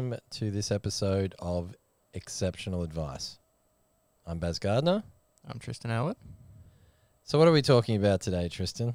welcome 0.00 0.18
to 0.30 0.50
this 0.50 0.70
episode 0.70 1.34
of 1.40 1.76
Exceptional 2.14 2.82
Advice. 2.82 3.38
I'm 4.26 4.38
Baz 4.38 4.58
Gardner. 4.58 5.02
I'm 5.46 5.58
Tristin 5.58 5.90
Alyward. 5.90 6.14
So, 7.24 7.38
what 7.38 7.46
are 7.46 7.52
we 7.52 7.60
talking 7.60 7.96
about 7.96 8.22
today, 8.22 8.48
Tristin? 8.50 8.94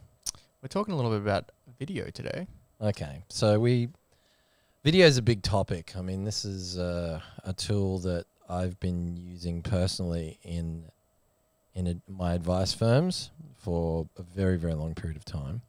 We're 0.64 0.68
talking 0.68 0.96
a 0.96 0.98
little 0.98 1.12
bit 1.12 1.22
about 1.22 1.52
video 1.78 2.10
today. 2.10 2.48
Okay, 2.82 3.22
so 3.30 3.60
we 3.60 3.90
video 4.84 5.06
is 5.06 5.20
a 5.20 5.22
big 5.22 5.44
topic. 5.44 5.94
I 5.96 6.02
mean, 6.02 6.24
this 6.24 6.44
is 6.44 6.80
uh, 6.80 7.20
a 7.44 7.54
tool 7.54 8.00
that 8.00 8.26
I've 8.50 8.80
been 8.80 9.16
using 9.16 9.62
personally 9.62 10.40
in 10.42 10.86
in 11.76 11.86
a, 11.86 12.12
my 12.12 12.34
advice 12.34 12.74
firms 12.74 13.30
for 13.60 14.08
a 14.18 14.24
very 14.24 14.58
very 14.58 14.74
long 14.74 14.96
period 14.96 15.18
of 15.18 15.26
time, 15.26 15.62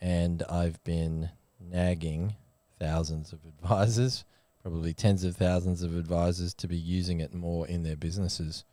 and 0.00 0.42
I've 0.48 0.82
been 0.84 1.28
nagging 1.60 2.36
thousands 2.80 3.34
of 3.34 3.40
advisors, 3.44 4.24
probably 4.64 4.94
tens 4.94 5.24
of 5.24 5.36
thousands 5.36 5.82
of 5.82 5.94
advisors, 5.94 6.54
to 6.54 6.66
be 6.66 6.76
using 6.76 7.20
it 7.20 7.34
more 7.34 7.66
in 7.68 7.82
their 7.82 7.96
businesses. 7.96 8.64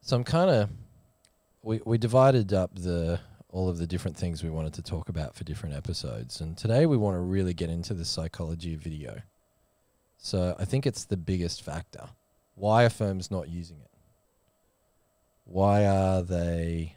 So 0.00 0.16
I'm 0.16 0.24
kind 0.24 0.50
of 0.50 0.70
we 1.62 1.82
we 1.84 1.98
divided 1.98 2.54
up 2.54 2.74
the 2.74 3.20
all 3.50 3.68
of 3.68 3.76
the 3.76 3.86
different 3.86 4.16
things 4.16 4.42
we 4.42 4.48
wanted 4.48 4.72
to 4.72 4.82
talk 4.82 5.10
about 5.10 5.36
for 5.36 5.44
different 5.44 5.74
episodes. 5.74 6.40
And 6.40 6.56
today 6.56 6.86
we 6.86 6.96
want 6.96 7.16
to 7.16 7.20
really 7.20 7.52
get 7.52 7.68
into 7.68 7.92
the 7.92 8.06
psychology 8.06 8.72
of 8.72 8.80
video. 8.80 9.20
So 10.16 10.56
I 10.58 10.64
think 10.64 10.86
it's 10.86 11.04
the 11.04 11.18
biggest 11.18 11.62
factor. 11.62 12.08
Why 12.54 12.84
are 12.84 12.90
firms 12.90 13.30
not 13.30 13.50
using 13.50 13.76
it? 13.78 13.90
Why 15.44 15.84
are 15.84 16.22
they? 16.22 16.96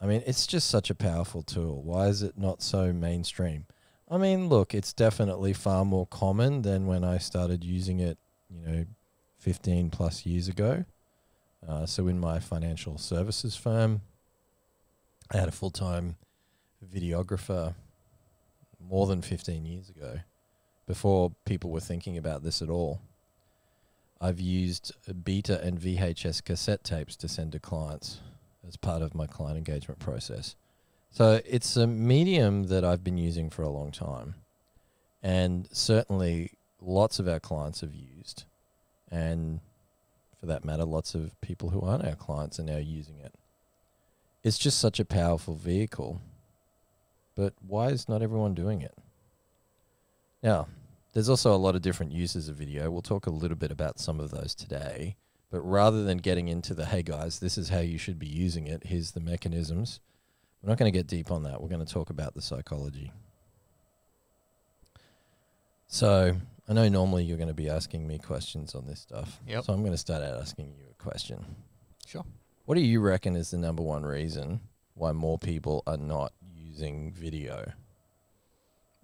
I 0.00 0.06
mean, 0.06 0.22
it's 0.24 0.46
just 0.46 0.70
such 0.70 0.88
a 0.88 0.94
powerful 0.94 1.42
tool. 1.42 1.82
Why 1.82 2.06
is 2.06 2.22
it 2.22 2.38
not 2.38 2.62
so 2.62 2.92
mainstream? 2.92 3.66
I 4.10 4.16
mean, 4.16 4.48
look, 4.48 4.74
it's 4.74 4.92
definitely 4.92 5.52
far 5.52 5.84
more 5.84 6.06
common 6.06 6.62
than 6.62 6.86
when 6.86 7.04
I 7.04 7.18
started 7.18 7.62
using 7.62 8.00
it, 8.00 8.16
you 8.48 8.66
know, 8.66 8.86
15 9.38 9.90
plus 9.90 10.24
years 10.24 10.48
ago. 10.48 10.84
Uh, 11.66 11.84
so 11.84 12.08
in 12.08 12.18
my 12.18 12.38
financial 12.38 12.96
services 12.96 13.54
firm, 13.54 14.00
I 15.30 15.36
had 15.36 15.48
a 15.48 15.52
full 15.52 15.70
time 15.70 16.16
videographer 16.94 17.74
more 18.80 19.06
than 19.06 19.20
15 19.20 19.66
years 19.66 19.90
ago 19.90 20.20
before 20.86 21.32
people 21.44 21.70
were 21.70 21.80
thinking 21.80 22.16
about 22.16 22.42
this 22.42 22.62
at 22.62 22.70
all. 22.70 23.00
I've 24.20 24.40
used 24.40 24.92
beta 25.24 25.62
and 25.62 25.78
VHS 25.78 26.42
cassette 26.42 26.82
tapes 26.82 27.14
to 27.16 27.28
send 27.28 27.52
to 27.52 27.60
clients 27.60 28.20
as 28.66 28.76
part 28.76 29.02
of 29.02 29.14
my 29.14 29.26
client 29.26 29.58
engagement 29.58 30.00
process. 30.00 30.56
So 31.10 31.40
it's 31.46 31.76
a 31.76 31.86
medium 31.86 32.68
that 32.68 32.84
I've 32.84 33.02
been 33.02 33.18
using 33.18 33.50
for 33.50 33.62
a 33.62 33.68
long 33.68 33.90
time. 33.90 34.34
And 35.22 35.68
certainly 35.72 36.52
lots 36.80 37.18
of 37.18 37.26
our 37.26 37.40
clients 37.40 37.80
have 37.80 37.94
used. 37.94 38.44
And 39.10 39.60
for 40.38 40.46
that 40.46 40.64
matter, 40.64 40.84
lots 40.84 41.14
of 41.14 41.38
people 41.40 41.70
who 41.70 41.80
aren't 41.80 42.06
our 42.06 42.14
clients 42.14 42.60
are 42.60 42.64
now 42.64 42.76
using 42.76 43.16
it 43.24 43.34
it's 44.42 44.58
just 44.58 44.78
such 44.78 45.00
a 45.00 45.04
powerful 45.04 45.54
vehicle. 45.54 46.20
But 47.34 47.54
why 47.66 47.88
is 47.88 48.08
not 48.08 48.22
everyone 48.22 48.54
doing 48.54 48.80
it? 48.82 48.96
Now, 50.42 50.68
there's 51.12 51.28
also 51.28 51.54
a 51.54 51.56
lot 51.56 51.74
of 51.74 51.82
different 51.82 52.12
uses 52.12 52.48
of 52.48 52.56
video. 52.56 52.90
We'll 52.90 53.02
talk 53.02 53.26
a 53.26 53.30
little 53.30 53.56
bit 53.56 53.70
about 53.70 53.98
some 53.98 54.20
of 54.20 54.30
those 54.30 54.54
today. 54.54 55.16
But 55.50 55.60
rather 55.60 56.04
than 56.04 56.18
getting 56.18 56.48
into 56.48 56.74
the, 56.74 56.86
hey 56.86 57.02
guys, 57.02 57.38
this 57.38 57.56
is 57.58 57.70
how 57.70 57.80
you 57.80 57.98
should 57.98 58.18
be 58.18 58.26
using 58.26 58.66
it, 58.66 58.84
here's 58.86 59.12
the 59.12 59.20
mechanisms, 59.20 60.00
we're 60.62 60.68
not 60.68 60.78
going 60.78 60.90
to 60.92 60.96
get 60.96 61.06
deep 61.06 61.30
on 61.30 61.44
that. 61.44 61.60
We're 61.60 61.68
going 61.68 61.84
to 61.84 61.92
talk 61.92 62.10
about 62.10 62.34
the 62.34 62.42
psychology. 62.42 63.12
So 65.86 66.36
I 66.68 66.72
know 66.72 66.88
normally 66.88 67.24
you're 67.24 67.38
going 67.38 67.48
to 67.48 67.54
be 67.54 67.70
asking 67.70 68.06
me 68.06 68.18
questions 68.18 68.74
on 68.74 68.86
this 68.86 69.00
stuff. 69.00 69.40
Yep. 69.46 69.64
So 69.64 69.72
I'm 69.72 69.80
going 69.80 69.92
to 69.92 69.98
start 69.98 70.22
out 70.22 70.38
asking 70.40 70.74
you 70.78 70.84
a 70.90 71.02
question. 71.02 71.44
Sure. 72.06 72.24
What 72.66 72.74
do 72.74 72.82
you 72.82 73.00
reckon 73.00 73.36
is 73.36 73.50
the 73.50 73.56
number 73.56 73.82
one 73.82 74.04
reason 74.04 74.60
why 74.94 75.12
more 75.12 75.38
people 75.38 75.82
are 75.86 75.96
not 75.96 76.32
using 76.54 77.12
video? 77.12 77.72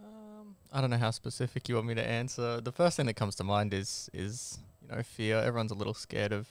Um, 0.02 0.56
I 0.72 0.80
don't 0.80 0.90
know 0.90 0.98
how 0.98 1.10
specific 1.10 1.68
you 1.68 1.76
want 1.76 1.86
me 1.86 1.94
to 1.94 2.06
answer. 2.06 2.60
The 2.60 2.72
first 2.72 2.96
thing 2.96 3.06
that 3.06 3.14
comes 3.14 3.36
to 3.36 3.44
mind 3.44 3.72
is 3.72 4.10
is 4.12 4.58
you 4.82 4.94
know 4.94 5.02
fear. 5.02 5.38
Everyone's 5.38 5.70
a 5.70 5.74
little 5.74 5.94
scared 5.94 6.32
of 6.32 6.48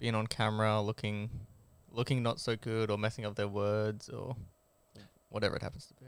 being 0.00 0.14
on 0.14 0.26
camera, 0.26 0.80
looking 0.80 1.30
looking 1.92 2.22
not 2.22 2.40
so 2.40 2.56
good, 2.56 2.90
or 2.90 2.98
messing 2.98 3.24
up 3.24 3.34
their 3.34 3.48
words, 3.48 4.08
or 4.08 4.36
whatever 5.28 5.56
it 5.56 5.62
happens 5.62 5.86
to 5.86 5.94
be. 5.94 6.06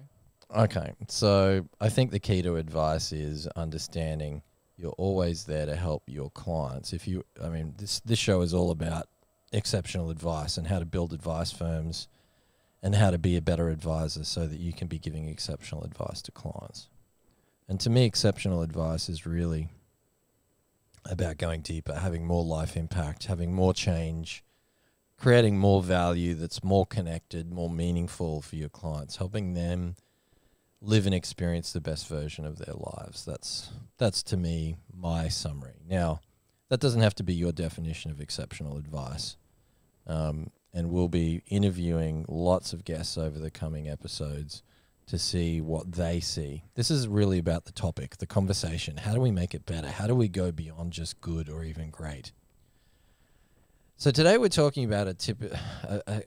Okay, 0.54 0.92
so 1.08 1.66
I 1.80 1.88
think 1.88 2.10
the 2.10 2.18
key 2.18 2.42
to 2.42 2.56
advice 2.56 3.12
is 3.12 3.46
understanding 3.48 4.42
you're 4.76 4.92
always 4.92 5.44
there 5.44 5.66
to 5.66 5.76
help 5.76 6.02
your 6.06 6.30
clients. 6.30 6.92
If 6.92 7.06
you, 7.06 7.24
I 7.42 7.48
mean, 7.48 7.74
this 7.78 8.00
this 8.00 8.18
show 8.18 8.40
is 8.40 8.54
all 8.54 8.70
about 8.70 9.08
exceptional 9.52 10.10
advice 10.10 10.56
and 10.56 10.66
how 10.66 10.78
to 10.78 10.84
build 10.84 11.12
advice 11.12 11.52
firms 11.52 12.08
and 12.82 12.94
how 12.94 13.10
to 13.10 13.18
be 13.18 13.36
a 13.36 13.42
better 13.42 13.68
advisor 13.68 14.24
so 14.24 14.46
that 14.46 14.58
you 14.58 14.72
can 14.72 14.88
be 14.88 14.98
giving 14.98 15.28
exceptional 15.28 15.84
advice 15.84 16.22
to 16.22 16.32
clients. 16.32 16.88
And 17.68 17.78
to 17.80 17.90
me, 17.90 18.04
exceptional 18.04 18.62
advice 18.62 19.08
is 19.08 19.26
really 19.26 19.68
about 21.04 21.36
going 21.38 21.60
deeper, 21.60 21.94
having 21.94 22.26
more 22.26 22.44
life 22.44 22.76
impact, 22.76 23.26
having 23.26 23.52
more 23.52 23.74
change, 23.74 24.42
creating 25.20 25.58
more 25.58 25.82
value 25.82 26.34
that's 26.34 26.64
more 26.64 26.86
connected, 26.86 27.52
more 27.52 27.68
meaningful 27.70 28.40
for 28.40 28.56
your 28.56 28.70
clients, 28.70 29.16
helping 29.16 29.52
them 29.52 29.94
live 30.80 31.04
and 31.04 31.14
experience 31.14 31.72
the 31.72 31.80
best 31.80 32.08
version 32.08 32.46
of 32.46 32.58
their 32.58 32.74
lives. 32.74 33.24
That's 33.24 33.70
that's 33.98 34.22
to 34.24 34.36
me 34.36 34.78
my 34.92 35.28
summary. 35.28 35.82
Now, 35.86 36.20
that 36.70 36.80
doesn't 36.80 37.02
have 37.02 37.14
to 37.16 37.22
be 37.22 37.34
your 37.34 37.52
definition 37.52 38.10
of 38.10 38.20
exceptional 38.20 38.78
advice. 38.78 39.36
Um, 40.06 40.50
and 40.72 40.90
we'll 40.90 41.08
be 41.08 41.42
interviewing 41.48 42.24
lots 42.28 42.72
of 42.72 42.84
guests 42.84 43.18
over 43.18 43.38
the 43.38 43.50
coming 43.50 43.88
episodes 43.88 44.62
to 45.06 45.18
see 45.18 45.60
what 45.60 45.92
they 45.92 46.20
see. 46.20 46.62
This 46.76 46.90
is 46.90 47.08
really 47.08 47.38
about 47.38 47.64
the 47.64 47.72
topic, 47.72 48.16
the 48.18 48.26
conversation. 48.26 48.96
How 48.96 49.12
do 49.12 49.20
we 49.20 49.32
make 49.32 49.54
it 49.54 49.66
better? 49.66 49.88
How 49.88 50.06
do 50.06 50.14
we 50.14 50.28
go 50.28 50.52
beyond 50.52 50.92
just 50.92 51.20
good 51.20 51.50
or 51.50 51.64
even 51.64 51.90
great? 51.90 52.32
So 54.00 54.10
today 54.10 54.38
we're 54.38 54.48
talking 54.48 54.86
about 54.86 55.08
a 55.08 55.12
tip, 55.12 55.42
a, 55.42 56.02
a, 56.06 56.22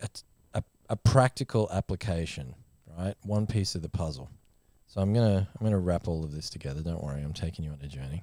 a, 0.54 0.64
a 0.90 0.96
practical 0.96 1.68
application, 1.74 2.54
right? 2.96 3.16
One 3.24 3.48
piece 3.48 3.74
of 3.74 3.82
the 3.82 3.90
puzzle. 3.90 4.30
So 4.86 5.02
I'm 5.02 5.12
gonna 5.12 5.50
I'm 5.60 5.66
gonna 5.66 5.80
wrap 5.80 6.08
all 6.08 6.24
of 6.24 6.32
this 6.32 6.52
together. 6.52 6.84
Don't 6.84 7.04
worry, 7.04 7.24
I'm 7.24 7.34
taking 7.34 7.66
you 7.66 7.72
on 7.72 7.80
a 7.82 7.88
journey. 7.88 8.22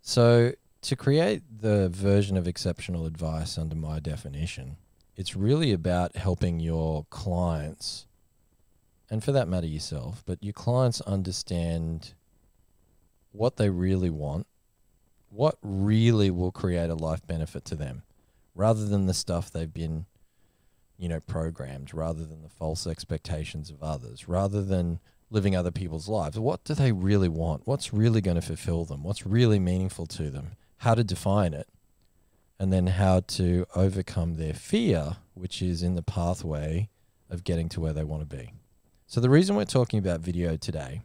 So 0.00 0.50
to 0.80 0.96
create 0.96 1.44
the 1.60 1.90
version 1.90 2.36
of 2.36 2.48
exceptional 2.48 3.06
advice 3.06 3.56
under 3.56 3.76
my 3.76 4.00
definition, 4.00 4.78
it's 5.14 5.36
really 5.36 5.70
about 5.70 6.16
helping 6.16 6.58
your 6.58 7.06
clients, 7.08 8.08
and 9.10 9.22
for 9.22 9.30
that 9.30 9.46
matter 9.46 9.68
yourself, 9.68 10.24
but 10.26 10.42
your 10.42 10.54
clients 10.54 11.00
understand 11.02 12.14
what 13.30 13.58
they 13.58 13.70
really 13.70 14.10
want, 14.10 14.48
what 15.32 15.56
really 15.62 16.30
will 16.30 16.52
create 16.52 16.90
a 16.90 16.94
life 16.94 17.26
benefit 17.26 17.64
to 17.66 17.74
them, 17.74 18.02
rather 18.54 18.84
than 18.84 19.06
the 19.06 19.14
stuff 19.14 19.50
they've 19.50 19.72
been, 19.72 20.06
you 20.98 21.08
know, 21.08 21.20
programmed, 21.20 21.94
rather 21.94 22.24
than 22.24 22.42
the 22.42 22.48
false 22.48 22.86
expectations 22.86 23.70
of 23.70 23.82
others, 23.82 24.28
rather 24.28 24.62
than 24.62 25.00
living 25.30 25.56
other 25.56 25.70
people's 25.70 26.08
lives. 26.08 26.38
What 26.38 26.62
do 26.64 26.74
they 26.74 26.92
really 26.92 27.28
want? 27.28 27.62
What's 27.64 27.92
really 27.92 28.20
going 28.20 28.34
to 28.34 28.42
fulfill 28.42 28.84
them? 28.84 29.02
What's 29.02 29.26
really 29.26 29.58
meaningful 29.58 30.06
to 30.06 30.30
them? 30.30 30.56
how 30.82 30.96
to 30.96 31.04
define 31.04 31.54
it, 31.54 31.68
and 32.58 32.72
then 32.72 32.88
how 32.88 33.20
to 33.20 33.64
overcome 33.76 34.34
their 34.34 34.52
fear, 34.52 35.16
which 35.34 35.62
is 35.62 35.80
in 35.80 35.94
the 35.94 36.02
pathway 36.02 36.88
of 37.30 37.44
getting 37.44 37.68
to 37.68 37.80
where 37.80 37.92
they 37.92 38.02
want 38.02 38.28
to 38.28 38.36
be. 38.36 38.52
So, 39.06 39.20
the 39.20 39.30
reason 39.30 39.54
we're 39.54 39.64
talking 39.64 40.00
about 40.00 40.20
video 40.20 40.56
today 40.56 41.00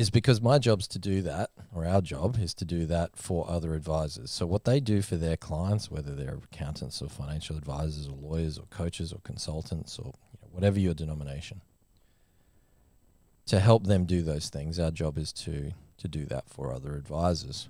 is 0.00 0.08
because 0.08 0.40
my 0.40 0.58
job's 0.58 0.88
to 0.88 0.98
do 0.98 1.20
that, 1.20 1.50
or 1.74 1.84
our 1.84 2.00
job 2.00 2.38
is 2.40 2.54
to 2.54 2.64
do 2.64 2.86
that 2.86 3.14
for 3.16 3.46
other 3.50 3.74
advisors. 3.74 4.30
So, 4.30 4.46
what 4.46 4.64
they 4.64 4.80
do 4.80 5.02
for 5.02 5.16
their 5.16 5.36
clients, 5.36 5.90
whether 5.90 6.14
they're 6.14 6.38
accountants 6.42 7.02
or 7.02 7.10
financial 7.10 7.58
advisors 7.58 8.08
or 8.08 8.16
lawyers 8.16 8.56
or 8.56 8.64
coaches 8.70 9.12
or 9.12 9.18
consultants 9.24 9.98
or 9.98 10.06
you 10.06 10.38
know, 10.40 10.48
whatever 10.52 10.80
your 10.80 10.94
denomination, 10.94 11.60
to 13.44 13.60
help 13.60 13.86
them 13.86 14.06
do 14.06 14.22
those 14.22 14.48
things, 14.48 14.78
our 14.78 14.90
job 14.90 15.18
is 15.18 15.34
to 15.34 15.72
to 15.98 16.08
do 16.08 16.24
that 16.24 16.48
for 16.48 16.72
other 16.72 16.94
advisors. 16.94 17.68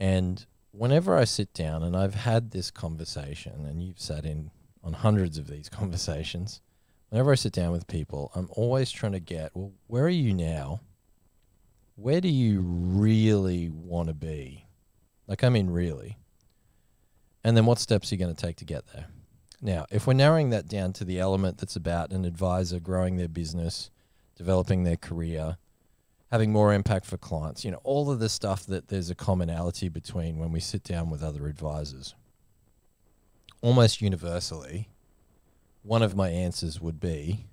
And 0.00 0.44
whenever 0.72 1.16
I 1.16 1.22
sit 1.22 1.54
down 1.54 1.84
and 1.84 1.96
I've 1.96 2.16
had 2.16 2.50
this 2.50 2.72
conversation, 2.72 3.64
and 3.64 3.80
you've 3.80 4.00
sat 4.00 4.26
in 4.26 4.50
on 4.82 4.94
hundreds 4.94 5.38
of 5.38 5.46
these 5.46 5.68
conversations, 5.80 6.60
whenever 7.10 7.30
I 7.30 7.36
sit 7.36 7.52
down 7.52 7.70
with 7.70 7.86
people, 7.86 8.32
I'm 8.34 8.48
always 8.50 8.90
trying 8.90 9.12
to 9.12 9.20
get, 9.20 9.52
well, 9.54 9.70
where 9.86 10.02
are 10.02 10.08
you 10.08 10.34
now? 10.34 10.80
Where 11.96 12.20
do 12.20 12.28
you 12.28 12.60
really 12.62 13.68
want 13.68 14.08
to 14.08 14.14
be? 14.14 14.66
Like, 15.26 15.44
I 15.44 15.48
mean, 15.48 15.70
really. 15.70 16.18
And 17.44 17.56
then 17.56 17.66
what 17.66 17.78
steps 17.78 18.10
are 18.10 18.14
you 18.14 18.18
going 18.18 18.34
to 18.34 18.40
take 18.40 18.56
to 18.56 18.64
get 18.64 18.86
there? 18.92 19.06
Now, 19.60 19.86
if 19.90 20.06
we're 20.06 20.14
narrowing 20.14 20.50
that 20.50 20.68
down 20.68 20.92
to 20.94 21.04
the 21.04 21.20
element 21.20 21.58
that's 21.58 21.76
about 21.76 22.12
an 22.12 22.24
advisor 22.24 22.80
growing 22.80 23.16
their 23.16 23.28
business, 23.28 23.90
developing 24.36 24.84
their 24.84 24.96
career, 24.96 25.56
having 26.32 26.50
more 26.50 26.72
impact 26.72 27.04
for 27.04 27.18
clients. 27.18 27.62
You 27.62 27.72
know, 27.72 27.80
all 27.84 28.10
of 28.10 28.18
the 28.18 28.30
stuff 28.30 28.64
that 28.66 28.88
there's 28.88 29.10
a 29.10 29.14
commonality 29.14 29.90
between 29.90 30.38
when 30.38 30.50
we 30.50 30.60
sit 30.60 30.82
down 30.82 31.10
with 31.10 31.22
other 31.22 31.46
advisors. 31.46 32.14
Almost 33.60 34.00
universally, 34.00 34.88
one 35.82 36.02
of 36.02 36.16
my 36.16 36.30
answers 36.30 36.80
would 36.80 36.98
be 36.98 37.44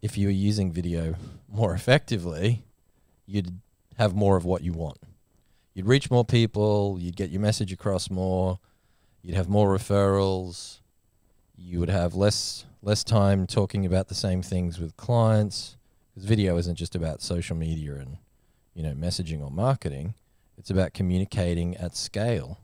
if 0.00 0.16
you 0.16 0.28
were 0.28 0.32
using 0.32 0.70
video 0.70 1.16
more 1.48 1.74
effectively, 1.74 2.62
you'd 3.26 3.60
have 3.96 4.14
more 4.14 4.36
of 4.36 4.44
what 4.44 4.62
you 4.62 4.72
want. 4.72 4.98
You'd 5.74 5.86
reach 5.86 6.10
more 6.10 6.24
people, 6.24 6.98
you'd 7.00 7.16
get 7.16 7.30
your 7.30 7.40
message 7.40 7.72
across 7.72 8.10
more, 8.10 8.58
you'd 9.22 9.36
have 9.36 9.48
more 9.48 9.76
referrals, 9.76 10.80
you 11.56 11.80
would 11.80 11.90
have 11.90 12.14
less 12.14 12.64
less 12.82 13.02
time 13.02 13.46
talking 13.46 13.86
about 13.86 14.08
the 14.08 14.14
same 14.14 14.42
things 14.42 14.78
with 14.78 14.96
clients 14.96 15.76
because 16.10 16.28
video 16.28 16.58
isn't 16.58 16.74
just 16.74 16.94
about 16.94 17.22
social 17.22 17.56
media 17.56 17.94
and 17.94 18.18
you 18.74 18.82
know 18.82 18.92
messaging 18.92 19.40
or 19.42 19.50
marketing. 19.50 20.14
It's 20.56 20.70
about 20.70 20.94
communicating 20.94 21.76
at 21.76 21.96
scale. 21.96 22.58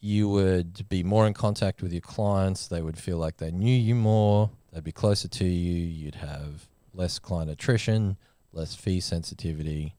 You 0.00 0.28
would 0.30 0.88
be 0.88 1.02
more 1.02 1.26
in 1.26 1.34
contact 1.34 1.82
with 1.82 1.92
your 1.92 2.00
clients. 2.00 2.66
They 2.66 2.80
would 2.82 2.98
feel 2.98 3.18
like 3.18 3.36
they 3.36 3.50
knew 3.50 3.76
you 3.76 3.94
more. 3.94 4.50
They'd 4.72 4.82
be 4.82 4.92
closer 4.92 5.28
to 5.28 5.44
you. 5.44 5.84
You'd 5.86 6.16
have 6.16 6.66
less 6.94 7.18
client 7.18 7.50
attrition 7.50 8.16
less 8.52 8.74
fee 8.74 9.00
sensitivity 9.00 9.94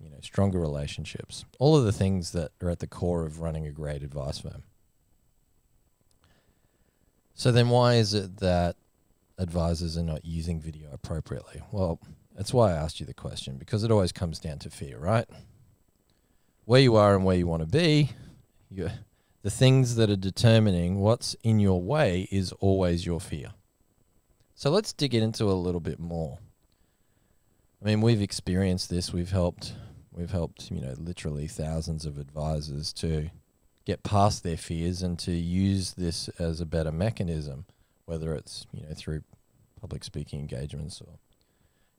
you 0.00 0.08
know 0.10 0.18
stronger 0.20 0.58
relationships 0.60 1.44
all 1.58 1.76
of 1.76 1.84
the 1.84 1.92
things 1.92 2.32
that 2.32 2.50
are 2.62 2.70
at 2.70 2.80
the 2.80 2.86
core 2.86 3.24
of 3.24 3.40
running 3.40 3.66
a 3.66 3.72
great 3.72 4.02
advice 4.02 4.38
firm 4.38 4.62
so 7.34 7.52
then 7.52 7.68
why 7.68 7.94
is 7.94 8.14
it 8.14 8.38
that 8.38 8.76
advisors 9.38 9.98
are 9.98 10.02
not 10.02 10.24
using 10.24 10.58
video 10.58 10.88
appropriately? 10.90 11.60
Well, 11.70 12.00
that's 12.34 12.54
why 12.54 12.72
I 12.72 12.76
asked 12.76 12.98
you 12.98 13.06
the 13.06 13.12
question 13.12 13.58
because 13.58 13.84
it 13.84 13.90
always 13.90 14.10
comes 14.10 14.38
down 14.38 14.58
to 14.60 14.70
fear, 14.70 14.98
right? 14.98 15.26
Where 16.64 16.80
you 16.80 16.96
are 16.96 17.14
and 17.14 17.24
where 17.24 17.36
you 17.36 17.46
want 17.46 17.62
to 17.62 17.68
be, 17.68 18.12
you, 18.70 18.90
the 19.42 19.50
things 19.50 19.96
that 19.96 20.08
are 20.08 20.16
determining 20.16 21.00
what's 21.00 21.34
in 21.42 21.60
your 21.60 21.80
way 21.80 22.26
is 22.30 22.52
always 22.52 23.04
your 23.04 23.20
fear. 23.20 23.52
So 24.54 24.70
let's 24.70 24.94
dig 24.94 25.14
into 25.14 25.44
a 25.44 25.52
little 25.52 25.80
bit 25.80 26.00
more. 26.00 26.38
I 27.82 27.86
mean, 27.86 28.00
we've 28.00 28.22
experienced 28.22 28.90
this. 28.90 29.12
We've 29.12 29.30
helped 29.30 29.74
we've 30.12 30.30
helped, 30.30 30.70
you 30.70 30.80
know, 30.80 30.94
literally 30.98 31.46
thousands 31.46 32.06
of 32.06 32.18
advisors 32.18 32.92
to 32.94 33.30
get 33.84 34.02
past 34.02 34.42
their 34.42 34.56
fears 34.56 35.02
and 35.02 35.18
to 35.20 35.32
use 35.32 35.92
this 35.92 36.28
as 36.38 36.60
a 36.60 36.66
better 36.66 36.90
mechanism, 36.90 37.66
whether 38.06 38.34
it's, 38.34 38.66
you 38.72 38.82
know, 38.82 38.94
through 38.94 39.22
public 39.80 40.02
speaking 40.02 40.40
engagements 40.40 41.00
or 41.00 41.18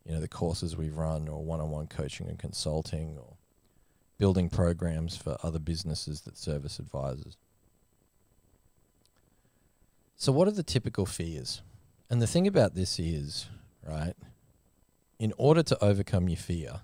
you 0.06 0.14
know 0.14 0.20
the 0.20 0.28
courses 0.28 0.76
we've 0.76 0.98
run 0.98 1.28
or 1.28 1.44
one-on-one 1.44 1.88
coaching 1.88 2.28
and 2.28 2.40
consulting 2.40 3.18
or 3.18 3.36
building 4.18 4.50
programs 4.50 5.16
for 5.16 5.38
other 5.44 5.60
businesses 5.60 6.22
that 6.22 6.38
service 6.38 6.80
advisors. 6.80 7.38
So 10.16 10.32
what 10.32 10.48
are 10.48 10.52
the 10.52 10.64
typical 10.64 11.06
fears? 11.06 11.62
And 12.10 12.22
the 12.22 12.28
thing 12.28 12.48
about 12.48 12.74
this 12.74 12.98
is, 13.00 13.48
right, 13.86 14.16
in 15.20 15.34
order 15.38 15.64
to 15.64 15.84
overcome 15.84 16.30
your 16.30 16.38
fear, 16.38 16.82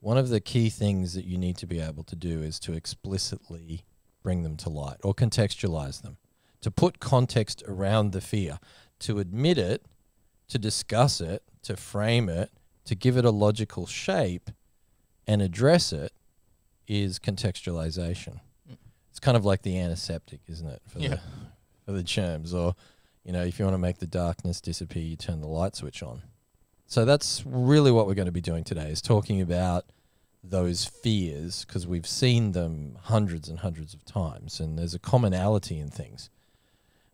one 0.00 0.18
of 0.18 0.28
the 0.28 0.40
key 0.40 0.70
things 0.70 1.14
that 1.14 1.24
you 1.24 1.38
need 1.38 1.56
to 1.58 1.66
be 1.66 1.80
able 1.80 2.04
to 2.04 2.16
do 2.16 2.42
is 2.42 2.58
to 2.60 2.72
explicitly 2.72 3.84
bring 4.22 4.42
them 4.42 4.56
to 4.56 4.68
light 4.68 4.98
or 5.02 5.14
contextualize 5.14 6.02
them, 6.02 6.16
to 6.60 6.70
put 6.70 7.00
context 7.00 7.62
around 7.66 8.12
the 8.12 8.20
fear, 8.20 8.58
to 9.00 9.18
admit 9.18 9.58
it 9.58 9.84
to 10.50 10.58
discuss 10.58 11.20
it, 11.20 11.42
to 11.62 11.76
frame 11.76 12.28
it, 12.28 12.50
to 12.84 12.94
give 12.94 13.16
it 13.16 13.24
a 13.24 13.30
logical 13.30 13.86
shape 13.86 14.50
and 15.26 15.40
address 15.40 15.92
it 15.92 16.12
is 16.86 17.18
contextualization. 17.18 18.40
Mm. 18.68 18.76
It's 19.10 19.20
kind 19.20 19.36
of 19.36 19.44
like 19.44 19.62
the 19.62 19.78
antiseptic, 19.78 20.40
isn't 20.48 20.66
it, 20.66 20.82
for 20.88 20.98
yeah. 20.98 21.08
the 21.08 21.20
for 21.86 21.92
the 21.92 22.02
germs 22.02 22.52
or 22.52 22.74
you 23.24 23.32
know, 23.32 23.42
if 23.42 23.58
you 23.58 23.64
want 23.64 23.74
to 23.74 23.78
make 23.78 23.98
the 23.98 24.06
darkness 24.06 24.60
disappear, 24.60 25.02
you 25.02 25.16
turn 25.16 25.40
the 25.40 25.46
light 25.46 25.76
switch 25.76 26.02
on. 26.02 26.22
So 26.90 27.04
that's 27.04 27.44
really 27.46 27.92
what 27.92 28.08
we're 28.08 28.14
going 28.14 28.26
to 28.26 28.32
be 28.32 28.40
doing 28.40 28.64
today 28.64 28.90
is 28.90 29.00
talking 29.00 29.40
about 29.40 29.84
those 30.42 30.84
fears 30.84 31.64
because 31.64 31.86
we've 31.86 32.04
seen 32.06 32.50
them 32.50 32.98
hundreds 33.02 33.48
and 33.48 33.60
hundreds 33.60 33.94
of 33.94 34.04
times 34.04 34.58
and 34.58 34.76
there's 34.76 34.92
a 34.92 34.98
commonality 34.98 35.78
in 35.78 35.88
things. 35.88 36.30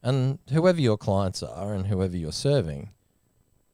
And 0.03 0.39
whoever 0.51 0.81
your 0.81 0.97
clients 0.97 1.43
are 1.43 1.75
and 1.75 1.89
whoever 1.89 2.17
you're 2.17 2.33
serving, 2.33 2.89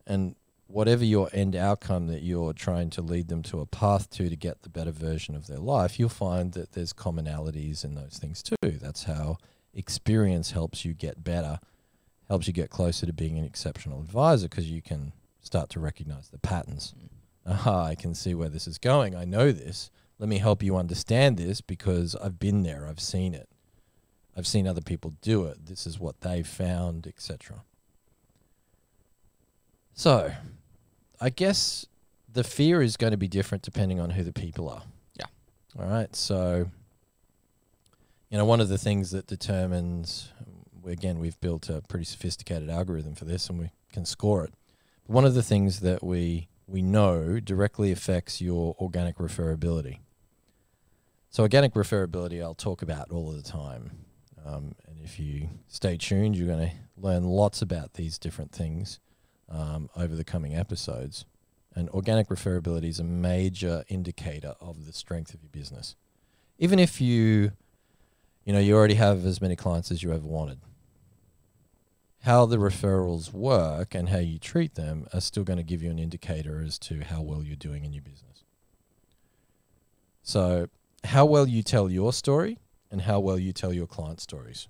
and 0.04 0.34
whatever 0.66 1.04
your 1.04 1.30
end 1.32 1.54
outcome 1.54 2.08
that 2.08 2.22
you're 2.22 2.52
trying 2.52 2.90
to 2.90 3.00
lead 3.00 3.28
them 3.28 3.44
to 3.44 3.60
a 3.60 3.66
path 3.66 4.10
to 4.10 4.28
to 4.28 4.34
get 4.34 4.62
the 4.62 4.70
better 4.70 4.90
version 4.90 5.36
of 5.36 5.46
their 5.46 5.60
life, 5.60 6.00
you'll 6.00 6.08
find 6.08 6.52
that 6.54 6.72
there's 6.72 6.92
commonalities 6.92 7.84
in 7.84 7.94
those 7.94 8.18
things 8.20 8.42
too. 8.42 8.56
That's 8.60 9.04
how 9.04 9.38
experience 9.72 10.50
helps 10.50 10.84
you 10.84 10.94
get 10.94 11.22
better, 11.22 11.60
helps 12.26 12.48
you 12.48 12.52
get 12.52 12.70
closer 12.70 13.06
to 13.06 13.12
being 13.12 13.38
an 13.38 13.44
exceptional 13.44 14.00
advisor 14.00 14.48
because 14.48 14.68
you 14.68 14.82
can 14.82 15.12
start 15.42 15.68
to 15.70 15.80
recognize 15.80 16.28
the 16.30 16.38
patterns. 16.38 16.94
Mm. 16.98 17.52
Aha, 17.52 17.84
I 17.84 17.94
can 17.94 18.14
see 18.14 18.34
where 18.34 18.48
this 18.48 18.66
is 18.66 18.78
going. 18.78 19.14
I 19.14 19.24
know 19.24 19.52
this. 19.52 19.90
Let 20.18 20.28
me 20.28 20.38
help 20.38 20.62
you 20.62 20.76
understand 20.76 21.36
this 21.36 21.60
because 21.60 22.14
I've 22.16 22.38
been 22.38 22.62
there, 22.62 22.86
I've 22.88 23.00
seen 23.00 23.34
it. 23.34 23.48
I've 24.36 24.46
seen 24.46 24.66
other 24.66 24.80
people 24.80 25.14
do 25.20 25.44
it. 25.46 25.66
This 25.66 25.86
is 25.86 25.98
what 25.98 26.20
they've 26.22 26.46
found, 26.46 27.06
etc. 27.06 27.64
So, 29.94 30.32
I 31.20 31.28
guess 31.30 31.86
the 32.32 32.44
fear 32.44 32.80
is 32.80 32.96
going 32.96 33.10
to 33.10 33.16
be 33.16 33.28
different 33.28 33.62
depending 33.62 34.00
on 34.00 34.10
who 34.10 34.22
the 34.22 34.32
people 34.32 34.68
are. 34.70 34.82
Yeah. 35.18 35.26
All 35.78 35.86
right. 35.86 36.14
So, 36.16 36.70
you 38.30 38.38
know, 38.38 38.44
one 38.44 38.60
of 38.60 38.68
the 38.68 38.78
things 38.78 39.10
that 39.10 39.26
determines, 39.26 40.30
again, 40.86 41.18
we've 41.18 41.38
built 41.40 41.68
a 41.68 41.82
pretty 41.88 42.06
sophisticated 42.06 42.70
algorithm 42.70 43.14
for 43.14 43.26
this 43.26 43.50
and 43.50 43.58
we 43.58 43.70
can 43.92 44.06
score 44.06 44.44
it. 44.44 44.54
One 45.12 45.26
of 45.26 45.34
the 45.34 45.42
things 45.42 45.80
that 45.80 46.02
we 46.02 46.48
we 46.66 46.80
know 46.80 47.38
directly 47.38 47.92
affects 47.92 48.40
your 48.40 48.74
organic 48.80 49.18
referability. 49.18 49.98
So, 51.28 51.42
organic 51.42 51.74
referability, 51.74 52.42
I'll 52.42 52.54
talk 52.54 52.80
about 52.80 53.10
all 53.10 53.28
of 53.28 53.36
the 53.36 53.46
time. 53.46 53.90
Um, 54.42 54.74
and 54.88 54.98
if 55.04 55.20
you 55.20 55.50
stay 55.68 55.98
tuned, 55.98 56.34
you're 56.34 56.46
going 56.46 56.70
to 56.70 56.74
learn 56.96 57.24
lots 57.24 57.60
about 57.60 57.92
these 57.92 58.16
different 58.16 58.52
things 58.52 59.00
um, 59.50 59.90
over 59.94 60.16
the 60.16 60.24
coming 60.24 60.56
episodes. 60.56 61.26
And 61.74 61.90
organic 61.90 62.28
referability 62.28 62.88
is 62.88 62.98
a 62.98 63.04
major 63.04 63.84
indicator 63.88 64.54
of 64.62 64.86
the 64.86 64.94
strength 64.94 65.34
of 65.34 65.42
your 65.42 65.50
business. 65.50 65.94
Even 66.58 66.78
if 66.78 67.02
you, 67.02 67.52
you 68.46 68.54
know, 68.54 68.60
you 68.60 68.74
already 68.74 68.94
have 68.94 69.26
as 69.26 69.42
many 69.42 69.56
clients 69.56 69.90
as 69.90 70.02
you 70.02 70.10
ever 70.10 70.26
wanted, 70.26 70.60
how 72.22 72.46
the 72.46 72.56
referrals 72.56 73.32
work 73.32 73.94
and 73.94 74.08
how 74.08 74.18
you 74.18 74.38
treat 74.38 74.74
them 74.74 75.06
are 75.12 75.20
still 75.20 75.42
going 75.42 75.56
to 75.56 75.64
give 75.64 75.82
you 75.82 75.90
an 75.90 75.98
indicator 75.98 76.62
as 76.64 76.78
to 76.78 77.00
how 77.00 77.20
well 77.20 77.42
you're 77.42 77.56
doing 77.56 77.84
in 77.84 77.92
your 77.92 78.02
business. 78.02 78.44
So, 80.22 80.68
how 81.04 81.26
well 81.26 81.48
you 81.48 81.64
tell 81.64 81.90
your 81.90 82.12
story 82.12 82.58
and 82.92 83.02
how 83.02 83.18
well 83.18 83.38
you 83.38 83.52
tell 83.52 83.72
your 83.72 83.88
client 83.88 84.20
stories. 84.20 84.68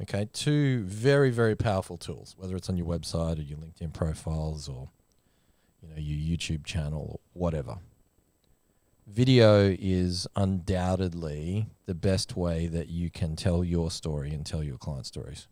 Okay, 0.00 0.28
two 0.32 0.84
very 0.84 1.30
very 1.30 1.54
powerful 1.54 1.98
tools, 1.98 2.34
whether 2.38 2.56
it's 2.56 2.70
on 2.70 2.78
your 2.78 2.86
website 2.86 3.38
or 3.38 3.42
your 3.42 3.58
LinkedIn 3.58 3.92
profiles 3.92 4.68
or 4.68 4.88
you 5.82 5.88
know 5.88 5.96
your 5.98 6.36
YouTube 6.36 6.64
channel 6.64 7.20
or 7.34 7.40
whatever. 7.40 7.78
Video 9.06 9.76
is 9.78 10.26
undoubtedly 10.36 11.66
the 11.86 11.94
best 11.94 12.36
way 12.36 12.66
that 12.68 12.88
you 12.88 13.10
can 13.10 13.36
tell 13.36 13.64
your 13.64 13.90
story 13.90 14.32
and 14.32 14.46
tell 14.46 14.62
your 14.62 14.78
client 14.78 15.06
stories. 15.06 15.48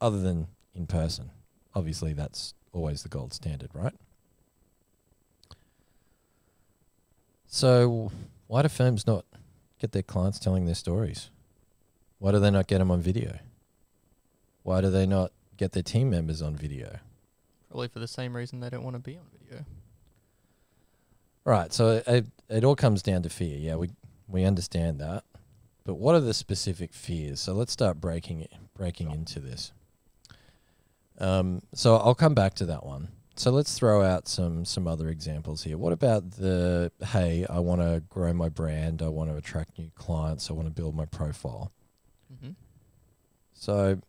Other 0.00 0.20
than 0.20 0.48
in 0.74 0.86
person. 0.86 1.30
Obviously 1.74 2.12
that's 2.12 2.54
always 2.72 3.02
the 3.02 3.08
gold 3.08 3.32
standard, 3.32 3.70
right? 3.74 3.94
So 7.46 8.10
why 8.46 8.62
do 8.62 8.68
firms 8.68 9.06
not 9.06 9.24
get 9.78 9.92
their 9.92 10.02
clients 10.02 10.38
telling 10.38 10.66
their 10.66 10.74
stories? 10.74 11.30
Why 12.18 12.32
do 12.32 12.38
they 12.38 12.50
not 12.50 12.66
get 12.66 12.78
them 12.78 12.90
on 12.90 13.00
video? 13.00 13.38
Why 14.62 14.80
do 14.80 14.90
they 14.90 15.06
not 15.06 15.32
get 15.56 15.72
their 15.72 15.82
team 15.82 16.10
members 16.10 16.42
on 16.42 16.54
video? 16.54 16.98
Probably 17.68 17.88
for 17.88 17.98
the 17.98 18.08
same 18.08 18.36
reason 18.36 18.60
they 18.60 18.70
don't 18.70 18.84
want 18.84 18.96
to 18.96 19.00
be 19.00 19.16
on 19.16 19.24
video. 19.32 19.64
Right. 21.44 21.72
So 21.72 22.02
it, 22.06 22.26
it 22.48 22.64
all 22.64 22.76
comes 22.76 23.02
down 23.02 23.22
to 23.22 23.30
fear. 23.30 23.56
Yeah, 23.56 23.76
we 23.76 23.90
we 24.28 24.44
understand 24.44 25.00
that. 25.00 25.24
But 25.84 25.94
what 25.94 26.14
are 26.14 26.20
the 26.20 26.34
specific 26.34 26.92
fears? 26.92 27.40
So 27.40 27.54
let's 27.54 27.72
start 27.72 28.00
breaking 28.00 28.40
it, 28.40 28.52
breaking 28.76 29.10
into 29.10 29.40
this. 29.40 29.72
Um, 31.20 31.62
so 31.74 31.96
I'll 31.96 32.14
come 32.14 32.34
back 32.34 32.54
to 32.54 32.66
that 32.66 32.84
one. 32.84 33.08
So 33.36 33.50
let's 33.50 33.78
throw 33.78 34.02
out 34.02 34.28
some 34.28 34.64
some 34.64 34.86
other 34.86 35.08
examples 35.08 35.62
here. 35.62 35.78
What 35.78 35.92
about 35.92 36.32
the 36.32 36.92
hey, 37.02 37.46
I 37.48 37.60
want 37.60 37.80
to 37.80 38.02
grow 38.08 38.32
my 38.32 38.48
brand, 38.48 39.02
I 39.02 39.08
want 39.08 39.30
to 39.30 39.36
attract 39.36 39.78
new 39.78 39.90
clients, 39.94 40.50
I 40.50 40.52
want 40.52 40.66
to 40.66 40.74
build 40.74 40.94
my 40.94 41.06
profile. 41.06 41.72
Mm-hmm. 42.32 42.52
So, 43.54 44.00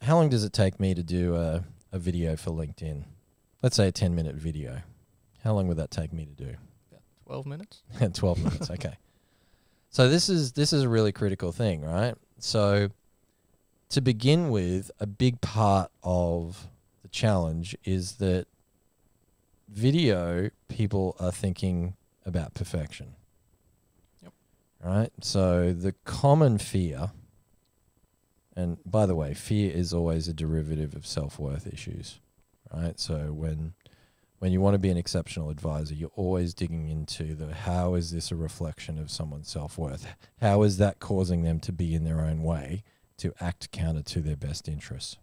how 0.00 0.16
long 0.16 0.28
does 0.28 0.44
it 0.44 0.52
take 0.52 0.80
me 0.80 0.94
to 0.94 1.02
do 1.02 1.36
a, 1.36 1.64
a 1.92 1.98
video 1.98 2.36
for 2.36 2.50
LinkedIn? 2.50 3.04
let's 3.62 3.76
say 3.76 3.88
a 3.88 3.92
10 3.92 4.14
minute 4.14 4.34
video. 4.34 4.82
How 5.42 5.54
long 5.54 5.68
would 5.68 5.78
that 5.78 5.90
take 5.90 6.12
me 6.12 6.26
to 6.26 6.32
do? 6.32 6.56
About 6.90 7.02
Twelve 7.24 7.46
minutes. 7.46 7.82
12 8.12 8.38
minutes. 8.38 8.70
Okay. 8.70 8.94
So 9.94 10.08
this 10.08 10.30
is 10.30 10.52
this 10.52 10.72
is 10.72 10.84
a 10.84 10.88
really 10.88 11.12
critical 11.12 11.52
thing, 11.52 11.84
right? 11.84 12.14
So 12.38 12.88
to 13.92 14.00
begin 14.00 14.50
with, 14.50 14.90
a 15.00 15.06
big 15.06 15.40
part 15.40 15.90
of 16.02 16.68
the 17.02 17.08
challenge 17.08 17.76
is 17.84 18.16
that 18.16 18.46
video 19.68 20.50
people 20.68 21.16
are 21.18 21.32
thinking 21.32 21.94
about 22.26 22.54
perfection. 22.54 23.14
Yep. 24.22 24.32
Right? 24.84 25.10
So 25.20 25.72
the 25.72 25.92
common 26.04 26.58
fear 26.58 27.12
and 28.54 28.78
by 28.84 29.06
the 29.06 29.14
way, 29.14 29.34
fear 29.34 29.72
is 29.72 29.92
always 29.92 30.28
a 30.28 30.34
derivative 30.34 30.94
of 30.94 31.06
self-worth 31.06 31.66
issues, 31.66 32.20
right? 32.72 32.98
So 32.98 33.32
when 33.32 33.74
when 34.40 34.50
you 34.50 34.60
want 34.60 34.74
to 34.74 34.78
be 34.78 34.90
an 34.90 34.96
exceptional 34.96 35.50
advisor, 35.50 35.94
you're 35.94 36.10
always 36.16 36.52
digging 36.52 36.88
into 36.88 37.34
the 37.34 37.54
how 37.54 37.94
is 37.94 38.10
this 38.10 38.32
a 38.32 38.36
reflection 38.36 38.98
of 38.98 39.10
someone's 39.10 39.48
self 39.48 39.78
worth? 39.78 40.06
How 40.40 40.62
is 40.64 40.78
that 40.78 40.98
causing 40.98 41.44
them 41.44 41.60
to 41.60 41.72
be 41.72 41.94
in 41.94 42.04
their 42.04 42.20
own 42.20 42.42
way 42.42 42.82
to 43.22 43.34
act 43.40 43.70
counter 43.70 44.02
to 44.02 44.20
their 44.20 44.36
best 44.36 44.68
interests? 44.68 45.16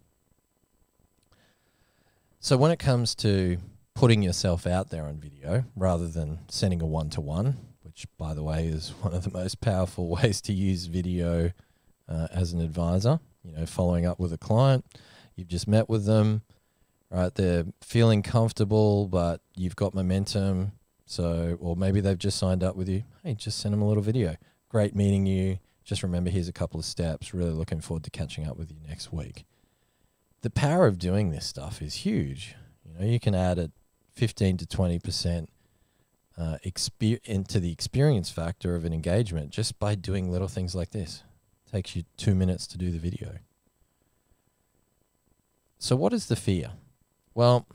So 2.40 2.56
when 2.56 2.70
it 2.70 2.78
comes 2.78 3.14
to 3.16 3.58
putting 3.94 4.22
yourself 4.22 4.66
out 4.66 4.90
there 4.90 5.04
on 5.04 5.18
video 5.18 5.64
rather 5.76 6.08
than 6.08 6.40
sending 6.48 6.80
a 6.80 6.86
one 6.86 7.10
to 7.10 7.20
one, 7.20 7.56
which 7.82 8.06
by 8.18 8.34
the 8.34 8.42
way 8.42 8.66
is 8.66 8.88
one 9.00 9.14
of 9.14 9.24
the 9.24 9.30
most 9.30 9.60
powerful 9.60 10.08
ways 10.22 10.40
to 10.42 10.52
use 10.52 10.86
video 10.86 11.52
uh, 12.08 12.28
as 12.32 12.52
an 12.52 12.60
advisor, 12.60 13.20
you 13.44 13.52
know, 13.52 13.66
following 13.66 14.06
up 14.06 14.18
with 14.18 14.32
a 14.32 14.38
client, 14.38 14.84
you've 15.36 15.48
just 15.48 15.68
met 15.68 15.88
with 15.88 16.06
them 16.06 16.42
right? 17.10 17.34
They're 17.34 17.64
feeling 17.82 18.22
comfortable, 18.22 19.08
but 19.08 19.40
you've 19.56 19.76
got 19.76 19.94
momentum. 19.94 20.72
So, 21.06 21.58
or 21.60 21.76
maybe 21.76 22.00
they've 22.00 22.18
just 22.18 22.38
signed 22.38 22.62
up 22.62 22.76
with 22.76 22.88
you. 22.88 23.02
Hey, 23.24 23.34
just 23.34 23.58
send 23.58 23.72
them 23.72 23.82
a 23.82 23.88
little 23.88 24.02
video. 24.02 24.36
Great 24.68 24.94
meeting 24.94 25.26
you. 25.26 25.58
Just 25.84 26.02
remember, 26.02 26.30
here's 26.30 26.48
a 26.48 26.52
couple 26.52 26.78
of 26.78 26.86
steps. 26.86 27.34
Really 27.34 27.52
looking 27.52 27.80
forward 27.80 28.04
to 28.04 28.10
catching 28.10 28.46
up 28.46 28.56
with 28.56 28.70
you 28.70 28.76
next 28.86 29.12
week. 29.12 29.44
The 30.42 30.50
power 30.50 30.86
of 30.86 30.98
doing 30.98 31.30
this 31.30 31.46
stuff 31.46 31.82
is 31.82 31.94
huge. 31.96 32.54
You 32.84 32.98
know, 32.98 33.06
you 33.06 33.20
can 33.20 33.34
add 33.34 33.58
a 33.58 33.70
15 34.14 34.58
to 34.58 34.66
20 34.66 34.98
percent 34.98 35.50
uh, 36.38 36.56
exper- 36.64 37.20
into 37.24 37.60
the 37.60 37.72
experience 37.72 38.30
factor 38.30 38.74
of 38.74 38.84
an 38.84 38.92
engagement 38.92 39.50
just 39.50 39.78
by 39.78 39.94
doing 39.94 40.30
little 40.30 40.48
things 40.48 40.74
like 40.74 40.90
this. 40.90 41.22
It 41.66 41.72
takes 41.72 41.94
you 41.94 42.04
two 42.16 42.34
minutes 42.34 42.66
to 42.68 42.78
do 42.78 42.90
the 42.90 42.98
video. 42.98 43.38
So, 45.78 45.96
what 45.96 46.12
is 46.12 46.26
the 46.26 46.36
fear? 46.36 46.72
Well, 47.34 47.66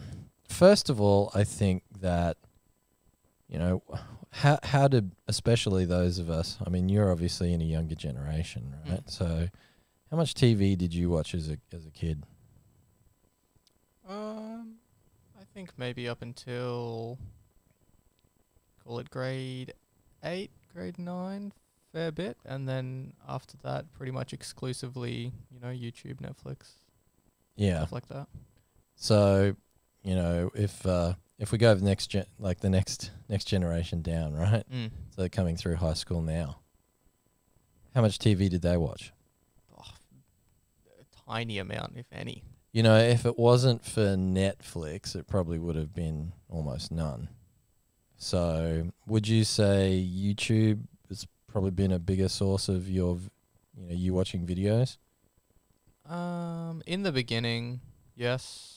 first 0.47 0.89
of 0.89 0.99
all, 1.01 1.31
I 1.33 1.43
think 1.43 1.83
that 1.99 2.37
you 3.47 3.59
know 3.59 3.83
how 4.35 4.59
how 4.63 4.87
did 4.87 5.11
especially 5.27 5.85
those 5.85 6.19
of 6.19 6.29
us. 6.29 6.57
I 6.65 6.69
mean, 6.69 6.89
you're 6.89 7.11
obviously 7.11 7.53
in 7.53 7.61
a 7.61 7.65
younger 7.65 7.95
generation, 7.95 8.75
right? 8.85 9.05
Mm. 9.05 9.09
So, 9.09 9.47
how 10.11 10.17
much 10.17 10.33
TV 10.33 10.77
did 10.77 10.93
you 10.93 11.09
watch 11.09 11.33
as 11.33 11.49
a 11.49 11.57
as 11.73 11.85
a 11.85 11.91
kid? 11.91 12.23
Um, 14.07 14.75
I 15.39 15.43
think 15.53 15.71
maybe 15.77 16.09
up 16.09 16.21
until 16.21 17.17
call 18.83 18.99
it 18.99 19.09
grade 19.09 19.73
eight, 20.23 20.51
grade 20.73 20.99
nine, 20.99 21.53
fair 21.93 22.11
bit, 22.11 22.37
and 22.45 22.67
then 22.67 23.13
after 23.27 23.55
that, 23.63 23.91
pretty 23.93 24.11
much 24.11 24.33
exclusively, 24.33 25.31
you 25.49 25.59
know, 25.61 25.69
YouTube, 25.69 26.17
Netflix, 26.17 26.71
yeah, 27.55 27.77
stuff 27.77 27.93
like 27.93 28.07
that. 28.09 28.27
So, 28.97 29.55
you 30.03 30.15
know, 30.15 30.51
if 30.53 30.85
uh, 30.85 31.13
if 31.37 31.51
we 31.51 31.57
go 31.57 31.73
the 31.73 31.83
next 31.83 32.07
gen, 32.07 32.25
like 32.39 32.59
the 32.59 32.69
next 32.69 33.11
next 33.29 33.45
generation 33.45 34.01
down, 34.01 34.33
right? 34.33 34.63
Mm. 34.71 34.91
So 35.09 35.21
they're 35.21 35.29
coming 35.29 35.55
through 35.55 35.75
high 35.75 35.93
school 35.93 36.21
now. 36.21 36.59
How 37.93 38.01
much 38.01 38.19
TV 38.19 38.49
did 38.49 38.61
they 38.61 38.77
watch? 38.77 39.13
Oh, 39.77 39.83
a 40.99 41.31
tiny 41.31 41.59
amount, 41.59 41.93
if 41.95 42.05
any. 42.11 42.43
You 42.73 42.83
know, 42.83 42.97
if 42.97 43.25
it 43.25 43.39
wasn't 43.39 43.85
for 43.85 44.01
Netflix, 44.01 45.15
it 45.15 45.27
probably 45.27 45.59
would 45.59 45.77
have 45.77 45.93
been 45.93 46.33
almost 46.49 46.91
none. 46.91 47.29
So, 48.17 48.91
would 49.07 49.27
you 49.27 49.45
say 49.45 50.05
YouTube 50.05 50.81
has 51.07 51.25
probably 51.47 51.71
been 51.71 51.93
a 51.93 51.99
bigger 51.99 52.27
source 52.27 52.67
of 52.67 52.89
your, 52.89 53.17
you 53.77 53.87
know, 53.87 53.95
you 53.95 54.13
watching 54.13 54.45
videos? 54.45 54.97
Um, 56.05 56.81
in 56.85 57.03
the 57.03 57.13
beginning, 57.13 57.79
yes 58.13 58.74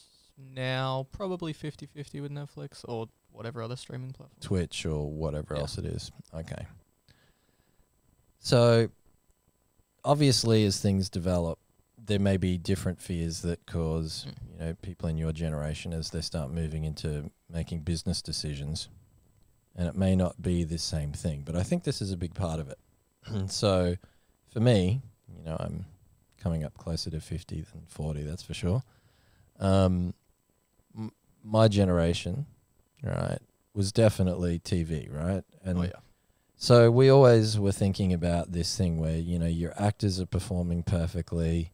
now 0.55 1.07
probably 1.13 1.53
50-50 1.53 2.23
with 2.23 2.33
Netflix 2.33 2.85
or 2.87 3.09
whatever 3.33 3.63
other 3.63 3.77
streaming 3.77 4.13
platform. 4.13 4.41
Twitch 4.41 4.87
or 4.87 5.11
whatever 5.11 5.55
yeah. 5.55 5.61
else 5.61 5.79
it 5.79 5.85
is. 5.85 6.11
Okay. 6.35 6.67
So 8.41 8.89
obviously 10.05 10.65
as 10.65 10.81
things 10.81 11.09
develop, 11.09 11.59
there 12.03 12.19
may 12.19 12.37
be 12.37 12.57
different 12.57 13.01
fears 13.01 13.43
that 13.43 13.65
cause, 13.67 14.27
mm. 14.27 14.35
you 14.53 14.59
know, 14.59 14.75
people 14.83 15.09
in 15.09 15.19
your 15.19 15.33
generation 15.33 15.93
as 15.93 16.11
they 16.11 16.21
start 16.21 16.51
moving 16.51 16.85
into 16.85 17.31
making 17.51 17.81
business 17.81 18.23
decisions. 18.23 18.89
And 19.77 19.87
it 19.87 19.95
may 19.95 20.17
not 20.17 20.41
be 20.41 20.65
the 20.65 20.79
same 20.79 21.13
thing, 21.13 21.43
but 21.45 21.55
I 21.55 21.63
think 21.63 21.85
this 21.85 22.01
is 22.01 22.11
a 22.11 22.17
big 22.17 22.35
part 22.35 22.59
of 22.59 22.69
it. 22.69 22.79
and 23.27 23.51
so 23.51 23.97
for 24.51 24.61
me, 24.61 25.03
you 25.37 25.45
know, 25.45 25.57
I'm 25.61 25.85
coming 26.41 26.65
up 26.65 26.77
closer 26.79 27.11
to 27.11 27.21
50 27.21 27.57
than 27.73 27.83
40, 27.87 28.23
that's 28.23 28.43
for 28.43 28.55
sure. 28.55 28.83
Um, 29.61 30.15
my 31.45 31.69
generation, 31.69 32.47
right, 33.03 33.39
was 33.75 33.93
definitely 33.93 34.59
TV, 34.59 35.13
right? 35.13 35.45
And 35.65 35.79
oh, 35.79 35.83
yeah. 35.83 35.91
So 36.57 36.91
we 36.91 37.09
always 37.09 37.59
were 37.59 37.73
thinking 37.73 38.13
about 38.13 38.51
this 38.51 38.77
thing 38.77 38.99
where 38.99 39.17
you 39.17 39.39
know 39.39 39.47
your 39.47 39.73
actors 39.81 40.21
are 40.21 40.27
performing 40.27 40.83
perfectly, 40.83 41.73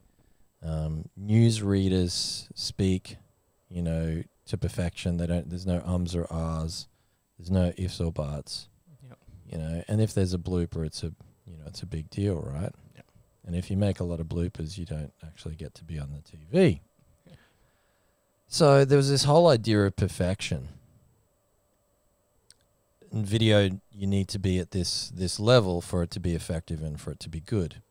um, 0.63 1.09
news 1.17 1.63
readers 1.63 2.49
speak, 2.55 3.17
you 3.69 3.83
know, 3.83 4.23
to 4.47 4.59
perfection. 4.59 5.17
They 5.17 5.27
don't. 5.27 5.49
There's 5.49 5.67
no 5.67 5.83
ums 5.87 6.15
or 6.15 6.31
ahs. 6.31 6.89
There's 7.39 7.51
no 7.51 7.73
ifs 7.77 8.01
or 8.01 8.13
buts. 8.13 8.69
Yep. 9.09 9.19
You 9.47 9.59
know, 9.59 9.85
and 9.89 10.01
if 10.01 10.15
there's 10.15 10.35
a 10.35 10.39
blooper, 10.39 10.85
it's 10.85 11.03
a 11.03 11.13
you 11.47 11.57
know 11.57 11.65
it's 11.67 11.83
a 11.83 11.87
big 11.87 12.11
deal, 12.11 12.41
right? 12.41 12.73
Yep. 12.95 13.07
And 13.47 13.57
if 13.57 13.71
you 13.71 13.77
make 13.77 14.01
a 14.01 14.05
lot 14.05 14.21
of 14.21 14.27
bloopers, 14.27 14.79
you 14.79 14.85
don't 14.85 15.13
actually 15.27 15.57
get 15.57 15.75
to 15.77 15.85
be 15.85 15.99
on 15.99 16.13
the 16.13 16.19
TV. 16.19 16.81
So 18.55 18.85
there 18.85 18.97
was 18.97 19.11
this 19.11 19.25
whole 19.25 19.49
idea 19.49 19.85
of 19.85 19.97
perfection. 19.97 20.69
In 23.11 23.25
video, 23.25 23.81
you 23.91 24.07
need 24.07 24.29
to 24.29 24.39
be 24.39 24.61
at 24.61 24.71
this 24.71 25.11
this 25.13 25.41
level 25.41 25.81
for 25.81 26.05
it 26.05 26.13
to 26.13 26.21
be 26.21 26.37
effective 26.37 26.81
and 26.81 27.01
for 27.01 27.11
it 27.11 27.19
to 27.19 27.29
be 27.29 27.41
good. 27.41 27.83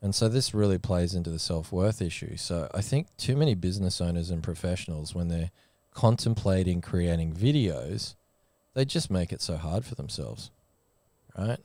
And 0.00 0.14
so 0.14 0.30
this 0.30 0.54
really 0.54 0.78
plays 0.78 1.14
into 1.14 1.28
the 1.28 1.38
self 1.38 1.70
worth 1.70 2.00
issue. 2.00 2.38
So 2.38 2.70
I 2.72 2.80
think 2.80 3.08
too 3.18 3.36
many 3.36 3.54
business 3.54 4.00
owners 4.00 4.30
and 4.30 4.42
professionals, 4.42 5.14
when 5.14 5.28
they're 5.28 5.50
contemplating 5.92 6.80
creating 6.80 7.34
videos, 7.34 8.14
they 8.72 8.86
just 8.86 9.10
make 9.10 9.30
it 9.30 9.42
so 9.42 9.58
hard 9.58 9.84
for 9.84 9.94
themselves, 9.94 10.50
right? 11.36 11.60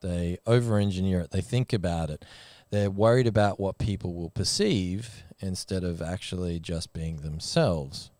They 0.00 0.38
over 0.46 0.78
engineer 0.78 1.22
it, 1.22 1.32
they 1.32 1.40
think 1.40 1.72
about 1.72 2.08
it, 2.08 2.24
they're 2.74 2.90
worried 2.90 3.26
about 3.26 3.60
what 3.60 3.78
people 3.78 4.14
will 4.14 4.30
perceive 4.30 5.24
instead 5.40 5.84
of 5.84 6.02
actually 6.02 6.58
just 6.58 6.92
being 6.92 7.18
themselves. 7.18 8.10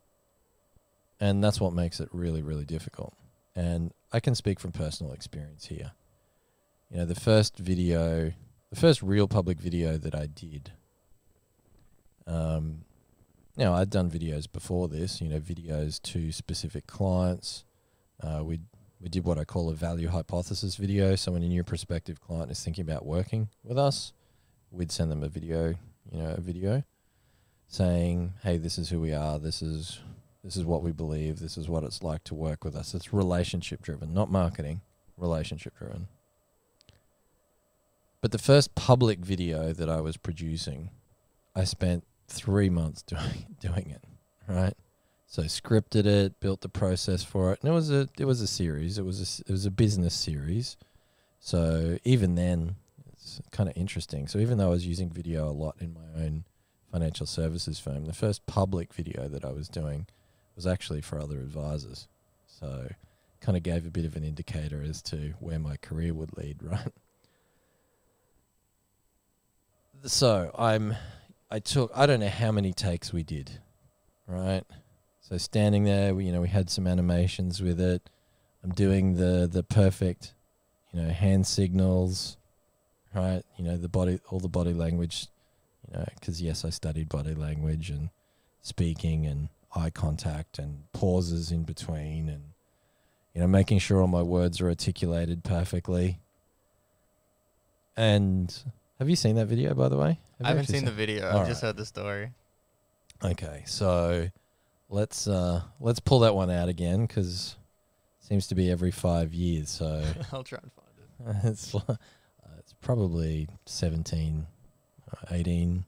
And 1.18 1.42
that's 1.42 1.60
what 1.60 1.72
makes 1.72 2.00
it 2.00 2.08
really, 2.12 2.42
really 2.42 2.64
difficult. 2.64 3.14
And 3.56 3.92
I 4.12 4.20
can 4.20 4.34
speak 4.34 4.60
from 4.60 4.72
personal 4.72 5.12
experience 5.12 5.66
here. 5.66 5.92
You 6.90 6.98
know, 6.98 7.04
the 7.06 7.14
first 7.14 7.56
video, 7.56 8.32
the 8.70 8.76
first 8.76 9.02
real 9.02 9.26
public 9.26 9.58
video 9.58 9.96
that 9.96 10.14
I 10.14 10.26
did, 10.26 10.72
um, 12.26 12.84
you 13.56 13.64
know, 13.64 13.74
I'd 13.74 13.90
done 13.90 14.10
videos 14.10 14.50
before 14.50 14.88
this, 14.88 15.20
you 15.20 15.28
know, 15.28 15.40
videos 15.40 16.00
to 16.02 16.32
specific 16.32 16.86
clients. 16.86 17.64
Uh, 18.22 18.42
we 18.44 18.60
we 19.00 19.08
did 19.08 19.24
what 19.24 19.38
I 19.38 19.44
call 19.44 19.68
a 19.68 19.74
value 19.74 20.08
hypothesis 20.08 20.76
video. 20.76 21.14
So 21.14 21.32
when 21.32 21.42
a 21.42 21.48
new 21.48 21.62
prospective 21.62 22.20
client 22.20 22.50
is 22.50 22.62
thinking 22.64 22.82
about 22.82 23.04
working 23.04 23.48
with 23.62 23.78
us, 23.78 24.12
we'd 24.74 24.92
send 24.92 25.10
them 25.10 25.22
a 25.22 25.28
video, 25.28 25.74
you 26.10 26.22
know, 26.22 26.34
a 26.36 26.40
video 26.40 26.82
saying, 27.68 28.34
"Hey, 28.42 28.56
this 28.56 28.78
is 28.78 28.90
who 28.90 29.00
we 29.00 29.12
are. 29.12 29.38
This 29.38 29.62
is 29.62 30.00
this 30.42 30.56
is 30.56 30.64
what 30.64 30.82
we 30.82 30.92
believe. 30.92 31.38
This 31.38 31.56
is 31.56 31.68
what 31.68 31.84
it's 31.84 32.02
like 32.02 32.24
to 32.24 32.34
work 32.34 32.64
with 32.64 32.76
us." 32.76 32.94
It's 32.94 33.12
relationship 33.12 33.82
driven, 33.82 34.12
not 34.12 34.30
marketing. 34.30 34.80
Relationship 35.16 35.76
driven. 35.78 36.08
But 38.20 38.32
the 38.32 38.38
first 38.38 38.74
public 38.74 39.18
video 39.18 39.72
that 39.72 39.88
I 39.88 40.00
was 40.00 40.16
producing, 40.16 40.90
I 41.54 41.64
spent 41.64 42.04
three 42.26 42.70
months 42.70 43.02
doing 43.06 43.46
doing 43.60 43.90
it. 43.90 44.02
Right. 44.48 44.74
So 45.26 45.42
scripted 45.42 46.06
it, 46.06 46.38
built 46.38 46.60
the 46.60 46.68
process 46.68 47.24
for 47.24 47.52
it, 47.52 47.58
and 47.60 47.68
it 47.70 47.74
was 47.74 47.90
a 47.90 48.08
it 48.18 48.24
was 48.24 48.40
a 48.40 48.46
series. 48.46 48.98
It 48.98 49.04
was 49.04 49.20
a, 49.20 49.50
it 49.50 49.52
was 49.52 49.66
a 49.66 49.70
business 49.70 50.14
series. 50.14 50.76
So 51.40 51.98
even 52.04 52.36
then, 52.36 52.76
it's 53.24 53.40
kind 53.50 53.68
of 53.68 53.76
interesting. 53.76 54.28
So 54.28 54.38
even 54.38 54.58
though 54.58 54.66
I 54.66 54.70
was 54.70 54.86
using 54.86 55.10
video 55.10 55.48
a 55.48 55.50
lot 55.52 55.76
in 55.80 55.94
my 55.94 56.22
own 56.22 56.44
financial 56.92 57.26
services 57.26 57.78
firm, 57.78 58.04
the 58.04 58.12
first 58.12 58.46
public 58.46 58.92
video 58.92 59.28
that 59.28 59.44
I 59.44 59.50
was 59.50 59.68
doing 59.68 60.06
was 60.54 60.66
actually 60.66 61.00
for 61.00 61.18
other 61.18 61.38
advisors. 61.38 62.06
So 62.46 62.88
kind 63.40 63.56
of 63.56 63.62
gave 63.62 63.86
a 63.86 63.90
bit 63.90 64.04
of 64.04 64.16
an 64.16 64.24
indicator 64.24 64.82
as 64.82 65.02
to 65.02 65.34
where 65.40 65.58
my 65.58 65.76
career 65.76 66.14
would 66.14 66.36
lead, 66.36 66.58
right? 66.62 66.92
So 70.04 70.50
I'm 70.58 70.94
I 71.50 71.60
took 71.60 71.90
I 71.94 72.06
don't 72.06 72.20
know 72.20 72.28
how 72.28 72.52
many 72.52 72.72
takes 72.72 73.12
we 73.12 73.22
did, 73.22 73.58
right? 74.26 74.64
So 75.20 75.38
standing 75.38 75.84
there, 75.84 76.14
we, 76.14 76.26
you 76.26 76.32
know, 76.32 76.42
we 76.42 76.48
had 76.48 76.68
some 76.68 76.86
animations 76.86 77.62
with 77.62 77.80
it. 77.80 78.10
I'm 78.62 78.72
doing 78.72 79.14
the 79.14 79.48
the 79.50 79.62
perfect, 79.62 80.34
you 80.92 81.00
know, 81.00 81.08
hand 81.08 81.46
signals, 81.46 82.36
right? 83.14 83.42
You 83.56 83.64
know, 83.64 83.76
the 83.76 83.88
body, 83.88 84.20
all 84.30 84.40
the 84.40 84.48
body 84.48 84.72
language, 84.72 85.26
you 85.88 85.98
know, 85.98 86.04
because 86.18 86.42
yes, 86.42 86.64
I 86.64 86.70
studied 86.70 87.08
body 87.08 87.34
language 87.34 87.90
and 87.90 88.10
speaking 88.62 89.26
and 89.26 89.48
eye 89.74 89.90
contact 89.90 90.58
and 90.58 90.84
pauses 90.92 91.50
in 91.50 91.64
between 91.64 92.28
and 92.28 92.42
you 93.34 93.40
know, 93.40 93.48
making 93.48 93.80
sure 93.80 94.00
all 94.00 94.06
my 94.06 94.22
words 94.22 94.60
are 94.60 94.68
articulated 94.68 95.42
perfectly. 95.42 96.20
And 97.96 98.56
have 98.98 99.10
you 99.10 99.16
seen 99.16 99.36
that 99.36 99.46
video, 99.46 99.74
by 99.74 99.88
the 99.88 99.96
way? 99.96 100.18
Have 100.38 100.46
I 100.46 100.48
haven't 100.48 100.62
actually 100.62 100.78
seen 100.78 100.84
the 100.84 100.92
video. 100.92 101.36
I've 101.36 101.48
just 101.48 101.62
heard 101.62 101.76
the 101.76 101.84
story. 101.84 102.30
Okay, 103.22 103.62
so 103.66 104.28
let's 104.88 105.26
uh 105.26 105.62
let's 105.80 106.00
pull 106.00 106.20
that 106.20 106.34
one 106.34 106.50
out 106.50 106.68
again 106.68 107.06
because 107.06 107.56
seems 108.20 108.46
to 108.48 108.54
be 108.54 108.70
every 108.70 108.90
five 108.90 109.34
years. 109.34 109.70
So 109.70 110.02
I'll 110.32 110.44
try 110.44 110.60
and 110.62 110.70
find 110.72 111.36
it. 111.44 111.48
it's 111.48 111.74
probably 112.84 113.48
17, 113.66 114.46
uh, 115.12 115.16
18, 115.32 115.84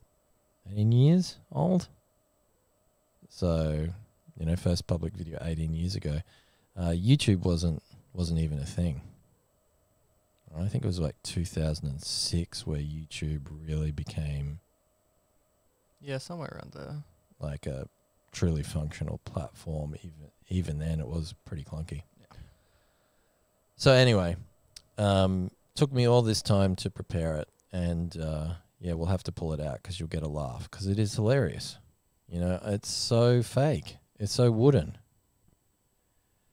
18 0.73 0.93
years 0.93 1.37
old. 1.53 1.87
So 3.29 3.88
you 4.38 4.47
know, 4.47 4.57
first 4.57 4.87
public 4.87 5.15
video 5.15 5.38
eighteen 5.43 5.75
years 5.75 5.95
ago. 5.95 6.21
Uh, 6.76 6.91
YouTube 6.91 7.38
wasn't 7.45 7.83
wasn't 8.12 8.41
even 8.41 8.59
a 8.59 8.65
thing. 8.67 9.00
I 10.59 10.69
think 10.69 10.85
it 10.85 10.87
was 10.87 10.99
like 10.99 11.17
2006 11.23 12.67
where 12.67 12.81
YouTube 12.81 13.43
really 13.69 13.91
became 13.91 14.61
Yeah, 16.00 16.17
somewhere 16.17 16.49
around 16.55 16.73
there. 16.73 17.03
like 17.41 17.67
a 17.67 17.88
truly 18.33 18.62
functional 18.62 19.19
platform. 19.26 19.95
Even 20.03 20.31
even 20.49 20.79
then, 20.79 20.99
it 21.00 21.07
was 21.09 21.35
pretty 21.45 21.62
clunky. 21.65 22.03
Yeah. 22.19 22.37
So 23.76 23.93
anyway, 23.93 24.37
um, 24.97 25.50
took 25.76 25.92
me 25.92 26.06
all 26.06 26.23
this 26.23 26.42
time 26.42 26.75
to 26.76 26.90
prepare 26.90 27.37
it, 27.37 27.49
and 27.73 28.16
uh, 28.21 28.54
yeah, 28.80 28.95
we'll 28.95 29.06
have 29.06 29.23
to 29.25 29.33
pull 29.33 29.52
it 29.52 29.61
out 29.61 29.83
because 29.83 30.00
you'll 30.00 30.09
get 30.09 30.23
a 30.23 30.28
laugh 30.28 30.68
because 30.71 30.87
it 30.87 30.99
is 30.99 31.14
hilarious. 31.14 31.78
You 32.28 32.40
know, 32.40 32.61
it's 32.64 32.90
so 32.90 33.42
fake. 33.42 33.99
It's 34.18 34.33
so 34.33 34.50
wooden. 34.50 34.99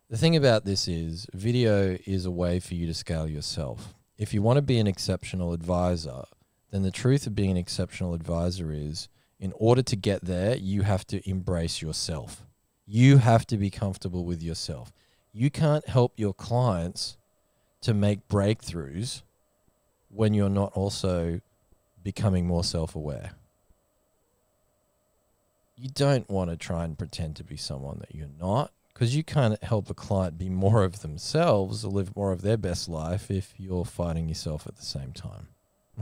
The 0.10 0.18
thing 0.18 0.36
about 0.36 0.66
this 0.66 0.88
is, 0.88 1.26
video 1.34 1.98
is 2.06 2.26
a 2.26 2.32
way 2.32 2.60
for 2.60 2.76
you 2.76 2.86
to 2.86 2.94
scale 2.94 3.28
yourself. 3.28 3.96
If 4.18 4.34
you 4.34 4.44
want 4.44 4.58
to 4.58 4.62
be 4.62 4.78
an 4.78 4.86
exceptional 4.86 5.54
advisor, 5.54 6.26
then 6.70 6.84
the 6.84 6.92
truth 6.92 7.26
of 7.26 7.34
being 7.34 7.52
an 7.52 7.58
exceptional 7.58 8.14
advisor 8.14 8.72
is 8.72 9.10
in 9.40 9.54
order 9.56 9.82
to 9.82 9.96
get 9.96 10.26
there, 10.26 10.56
you 10.56 10.84
have 10.84 11.08
to 11.08 11.28
embrace 11.28 11.82
yourself. 11.82 12.46
You 12.86 13.18
have 13.18 13.48
to 13.48 13.58
be 13.58 13.70
comfortable 13.70 14.24
with 14.24 14.44
yourself. 14.44 14.94
You 15.32 15.50
can't 15.50 15.88
help 15.88 16.20
your 16.20 16.34
clients 16.34 17.18
to 17.84 17.94
make 17.94 18.28
breakthroughs 18.28 19.22
when 20.10 20.34
you're 20.34 20.50
not 20.50 20.72
also 20.74 21.42
becoming 22.04 22.46
more 22.46 22.64
self 22.64 22.96
aware. 22.96 23.32
You 25.78 25.90
don't 25.90 26.30
want 26.30 26.50
to 26.50 26.58
try 26.58 26.84
and 26.84 26.98
pretend 26.98 27.36
to 27.38 27.44
be 27.44 27.58
someone 27.58 28.00
that 28.00 28.16
you're 28.16 28.28
not 28.40 28.72
because 28.94 29.16
you 29.16 29.24
can't 29.24 29.62
help 29.64 29.90
a 29.90 29.94
client 29.94 30.38
be 30.38 30.50
more 30.50 30.84
of 30.84 31.02
themselves 31.02 31.84
or 31.84 31.92
live 31.92 32.16
more 32.16 32.32
of 32.32 32.42
their 32.42 32.58
best 32.58 32.88
life 32.88 33.32
if 33.32 33.54
you're 33.58 33.86
fighting 33.86 34.30
yourself 34.30 34.68
at 34.68 34.76
the 34.76 34.86
same 34.86 35.12
time. 35.12 35.48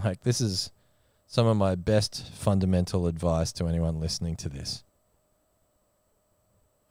Like, 0.04 0.24
this 0.24 0.42
is 0.42 0.72
some 1.28 1.48
of 1.48 1.58
my 1.58 1.76
best 1.76 2.30
fundamental 2.34 3.08
advice 3.08 3.52
to 3.54 3.68
anyone 3.68 4.00
listening 4.00 4.36
to 4.38 4.50
this. 4.50 4.84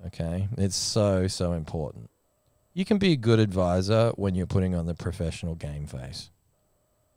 Okay? 0.06 0.48
It's 0.56 0.76
so, 0.76 1.28
so 1.28 1.52
important. 1.52 2.08
You 2.72 2.84
can 2.84 2.98
be 2.98 3.12
a 3.12 3.16
good 3.16 3.40
advisor 3.40 4.12
when 4.14 4.34
you're 4.34 4.46
putting 4.46 4.74
on 4.74 4.86
the 4.86 4.94
professional 4.94 5.56
game 5.56 5.86
face. 5.86 6.30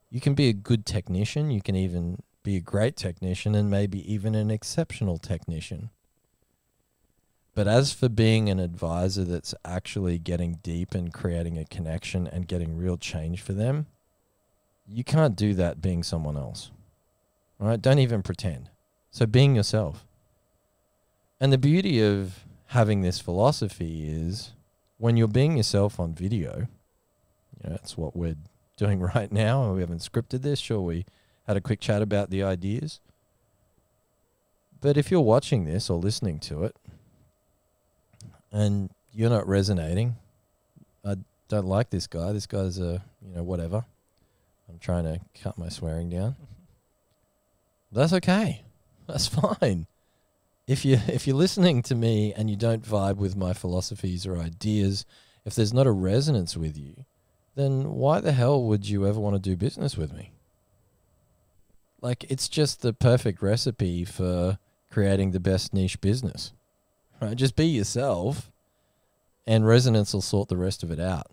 You 0.09 0.19
can 0.19 0.33
be 0.33 0.49
a 0.49 0.53
good 0.53 0.85
technician. 0.85 1.51
You 1.51 1.61
can 1.61 1.75
even 1.75 2.21
be 2.43 2.55
a 2.55 2.61
great 2.61 2.95
technician 2.95 3.55
and 3.55 3.69
maybe 3.69 4.11
even 4.11 4.35
an 4.35 4.49
exceptional 4.51 5.17
technician. 5.17 5.89
But 7.55 7.67
as 7.67 7.93
for 7.93 8.09
being 8.09 8.49
an 8.49 8.59
advisor 8.59 9.23
that's 9.23 9.53
actually 9.63 10.17
getting 10.17 10.59
deep 10.63 10.95
and 10.95 11.13
creating 11.13 11.59
a 11.59 11.65
connection 11.65 12.25
and 12.25 12.47
getting 12.47 12.77
real 12.77 12.97
change 12.97 13.41
for 13.41 13.53
them, 13.53 13.85
you 14.87 15.03
can't 15.03 15.35
do 15.35 15.53
that 15.53 15.81
being 15.81 16.01
someone 16.01 16.35
else. 16.35 16.71
All 17.59 17.67
right? 17.67 17.81
Don't 17.81 17.99
even 17.99 18.23
pretend. 18.23 18.69
So 19.11 19.27
being 19.27 19.55
yourself. 19.55 20.03
And 21.39 21.53
the 21.53 21.59
beauty 21.59 22.01
of 22.01 22.43
having 22.67 23.01
this 23.01 23.19
philosophy 23.19 24.09
is 24.09 24.53
when 25.03 25.17
you're 25.17 25.27
being 25.27 25.57
yourself 25.57 25.99
on 25.99 26.13
video, 26.13 26.59
you 26.59 27.69
know, 27.69 27.71
that's 27.71 27.97
what 27.97 28.15
we're 28.15 28.37
doing 28.77 29.01
right 29.01 29.33
now. 29.33 29.73
We 29.73 29.81
haven't 29.81 29.99
scripted 29.99 30.43
this. 30.43 30.59
Sure, 30.59 30.79
we 30.79 31.05
had 31.45 31.57
a 31.57 31.61
quick 31.61 31.81
chat 31.81 32.01
about 32.01 32.29
the 32.29 32.41
ideas. 32.41 33.01
But 34.79 34.95
if 34.95 35.11
you're 35.11 35.19
watching 35.19 35.65
this 35.65 35.89
or 35.89 35.97
listening 35.97 36.39
to 36.47 36.63
it 36.63 36.77
and 38.49 38.91
you're 39.13 39.29
not 39.29 39.45
resonating, 39.45 40.15
I 41.03 41.15
don't 41.49 41.67
like 41.67 41.89
this 41.89 42.07
guy. 42.07 42.31
This 42.31 42.47
guy's 42.47 42.79
a, 42.79 43.03
you 43.21 43.35
know, 43.35 43.43
whatever. 43.43 43.83
I'm 44.69 44.79
trying 44.79 45.03
to 45.03 45.19
cut 45.41 45.57
my 45.57 45.67
swearing 45.67 46.11
down. 46.11 46.37
That's 47.91 48.13
okay. 48.13 48.63
That's 49.07 49.27
fine. 49.59 49.85
If 50.67 50.85
you 50.85 50.99
if 51.07 51.27
you're 51.27 51.35
listening 51.35 51.81
to 51.83 51.95
me 51.95 52.33
and 52.33 52.49
you 52.49 52.55
don't 52.55 52.83
vibe 52.83 53.17
with 53.17 53.35
my 53.35 53.53
philosophies 53.53 54.25
or 54.25 54.37
ideas, 54.37 55.05
if 55.45 55.55
there's 55.55 55.73
not 55.73 55.87
a 55.87 55.91
resonance 55.91 56.55
with 56.55 56.77
you, 56.77 57.05
then 57.55 57.91
why 57.91 58.19
the 58.19 58.31
hell 58.31 58.63
would 58.63 58.87
you 58.87 59.07
ever 59.07 59.19
want 59.19 59.35
to 59.35 59.49
do 59.49 59.55
business 59.55 59.97
with 59.97 60.13
me? 60.13 60.31
Like 62.01 62.25
it's 62.29 62.49
just 62.49 62.81
the 62.81 62.93
perfect 62.93 63.41
recipe 63.41 64.03
for 64.03 64.57
creating 64.91 65.31
the 65.31 65.39
best 65.39 65.73
niche 65.73 66.01
business. 66.01 66.53
Right? 67.21 67.37
Just 67.37 67.55
be 67.55 67.65
yourself 67.65 68.51
and 69.45 69.65
resonance 69.65 70.13
will 70.13 70.21
sort 70.21 70.49
the 70.49 70.57
rest 70.57 70.83
of 70.83 70.91
it 70.91 70.99
out. 70.99 71.27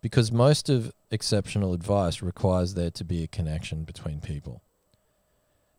Because 0.00 0.30
most 0.30 0.68
of 0.68 0.92
exceptional 1.10 1.72
advice 1.72 2.22
requires 2.22 2.74
there 2.74 2.90
to 2.90 3.04
be 3.04 3.22
a 3.22 3.28
connection 3.28 3.84
between 3.84 4.20
people. 4.20 4.62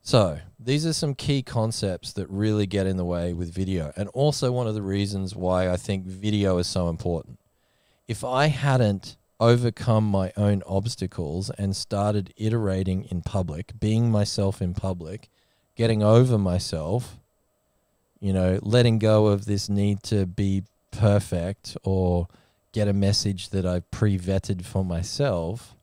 So, 0.05 0.37
these 0.59 0.85
are 0.85 0.93
some 0.93 1.15
key 1.15 1.41
concepts 1.41 2.13
that 2.13 2.29
really 2.29 2.67
get 2.67 2.85
in 2.85 2.95
the 2.95 3.03
way 3.03 3.33
with 3.33 3.51
video, 3.51 3.91
and 3.95 4.07
also 4.09 4.51
one 4.51 4.67
of 4.67 4.75
the 4.75 4.83
reasons 4.83 5.35
why 5.35 5.67
I 5.67 5.77
think 5.77 6.05
video 6.05 6.59
is 6.59 6.67
so 6.67 6.89
important. 6.89 7.39
If 8.07 8.23
I 8.23 8.45
hadn't 8.45 9.17
overcome 9.39 10.03
my 10.03 10.31
own 10.37 10.61
obstacles 10.67 11.49
and 11.49 11.75
started 11.75 12.35
iterating 12.37 13.05
in 13.05 13.23
public, 13.23 13.79
being 13.79 14.11
myself 14.11 14.61
in 14.61 14.75
public, 14.75 15.27
getting 15.75 16.03
over 16.03 16.37
myself, 16.37 17.17
you 18.19 18.31
know, 18.31 18.59
letting 18.61 18.99
go 18.99 19.25
of 19.25 19.45
this 19.45 19.69
need 19.69 20.03
to 20.03 20.27
be 20.27 20.65
perfect 20.91 21.77
or 21.83 22.27
get 22.73 22.87
a 22.87 22.93
message 22.93 23.49
that 23.49 23.65
I've 23.65 23.89
pre 23.89 24.19
vetted 24.19 24.65
for 24.65 24.85
myself, 24.85 25.73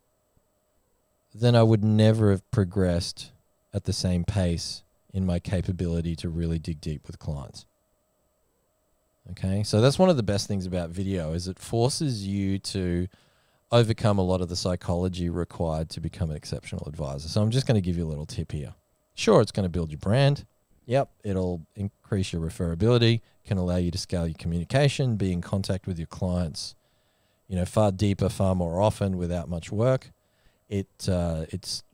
then 1.34 1.56
I 1.56 1.64
would 1.64 1.82
never 1.82 2.30
have 2.30 2.48
progressed 2.52 3.31
at 3.74 3.84
the 3.84 3.92
same 3.92 4.24
pace 4.24 4.82
in 5.12 5.26
my 5.26 5.38
capability 5.38 6.16
to 6.16 6.28
really 6.28 6.58
dig 6.58 6.80
deep 6.80 7.06
with 7.06 7.18
clients. 7.18 7.66
Okay, 9.30 9.62
so 9.62 9.80
that's 9.80 9.98
one 9.98 10.10
of 10.10 10.16
the 10.16 10.22
best 10.22 10.48
things 10.48 10.66
about 10.66 10.90
video 10.90 11.32
is 11.32 11.46
it 11.46 11.58
forces 11.58 12.26
you 12.26 12.58
to 12.58 13.06
overcome 13.70 14.18
a 14.18 14.22
lot 14.22 14.40
of 14.40 14.48
the 14.48 14.56
psychology 14.56 15.30
required 15.30 15.88
to 15.90 16.00
become 16.00 16.30
an 16.30 16.36
exceptional 16.36 16.86
advisor. 16.86 17.28
So 17.28 17.40
I'm 17.40 17.50
just 17.50 17.66
going 17.66 17.76
to 17.76 17.80
give 17.80 17.96
you 17.96 18.04
a 18.04 18.10
little 18.10 18.26
tip 18.26 18.52
here. 18.52 18.74
Sure, 19.14 19.40
it's 19.40 19.52
going 19.52 19.64
to 19.64 19.70
build 19.70 19.90
your 19.90 19.98
brand. 19.98 20.44
Yep, 20.86 21.10
it'll 21.22 21.62
increase 21.76 22.32
your 22.32 22.42
referability, 22.42 23.20
can 23.44 23.56
allow 23.56 23.76
you 23.76 23.90
to 23.92 23.98
scale 23.98 24.26
your 24.26 24.36
communication, 24.36 25.16
be 25.16 25.32
in 25.32 25.40
contact 25.40 25.86
with 25.86 25.98
your 25.98 26.08
clients, 26.08 26.74
you 27.46 27.54
know, 27.54 27.64
far 27.64 27.92
deeper, 27.92 28.28
far 28.28 28.54
more 28.54 28.80
often 28.80 29.16
without 29.16 29.48
much 29.48 29.70
work. 29.70 30.10
It 30.68 30.88
uh, 31.08 31.46
it's 31.50 31.84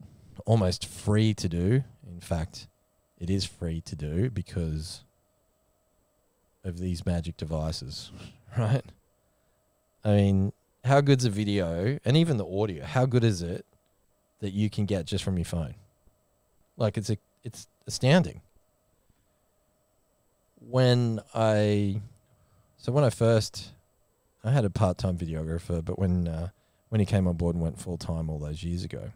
almost 0.49 0.87
free 0.87 1.35
to 1.35 1.47
do. 1.47 1.85
In 2.11 2.21
fact, 2.21 2.69
it 3.21 3.29
is 3.29 3.45
free 3.45 3.83
to 3.83 3.95
do 3.95 4.31
because 4.31 5.05
of 6.65 6.79
these 6.79 7.05
magic 7.05 7.37
devices, 7.37 8.11
right? 8.59 8.85
I 10.03 10.13
mean, 10.13 10.53
how 10.85 11.03
good's 11.03 11.27
a 11.27 11.31
video 11.31 11.99
and 12.03 12.17
even 12.17 12.39
the 12.39 12.47
audio? 12.47 12.83
How 12.85 13.05
good 13.05 13.25
is 13.25 13.43
it 13.43 13.67
that 14.41 14.53
you 14.53 14.71
can 14.71 14.87
get 14.87 15.05
just 15.05 15.23
from 15.23 15.37
your 15.37 15.45
phone? 15.45 15.75
Like 16.79 16.97
it's 16.97 17.11
a, 17.11 17.19
it's 17.45 17.69
astounding. 17.87 18.41
When 20.67 21.21
I 21.35 22.01
So 22.79 22.91
when 22.91 23.05
I 23.05 23.11
first, 23.11 23.73
I 24.43 24.51
had 24.51 24.65
a 24.65 24.71
part-time 24.71 25.19
videographer, 25.19 25.85
but 25.85 25.99
when 25.99 26.27
uh, 26.27 26.49
when 26.89 27.01
he 27.01 27.07
came 27.07 27.27
on 27.27 27.37
board 27.37 27.55
and 27.55 27.63
went 27.63 27.79
full 27.79 27.99
time 27.99 28.31
all 28.31 28.39
those 28.39 28.63
years 28.63 28.85
ago, 28.85 29.13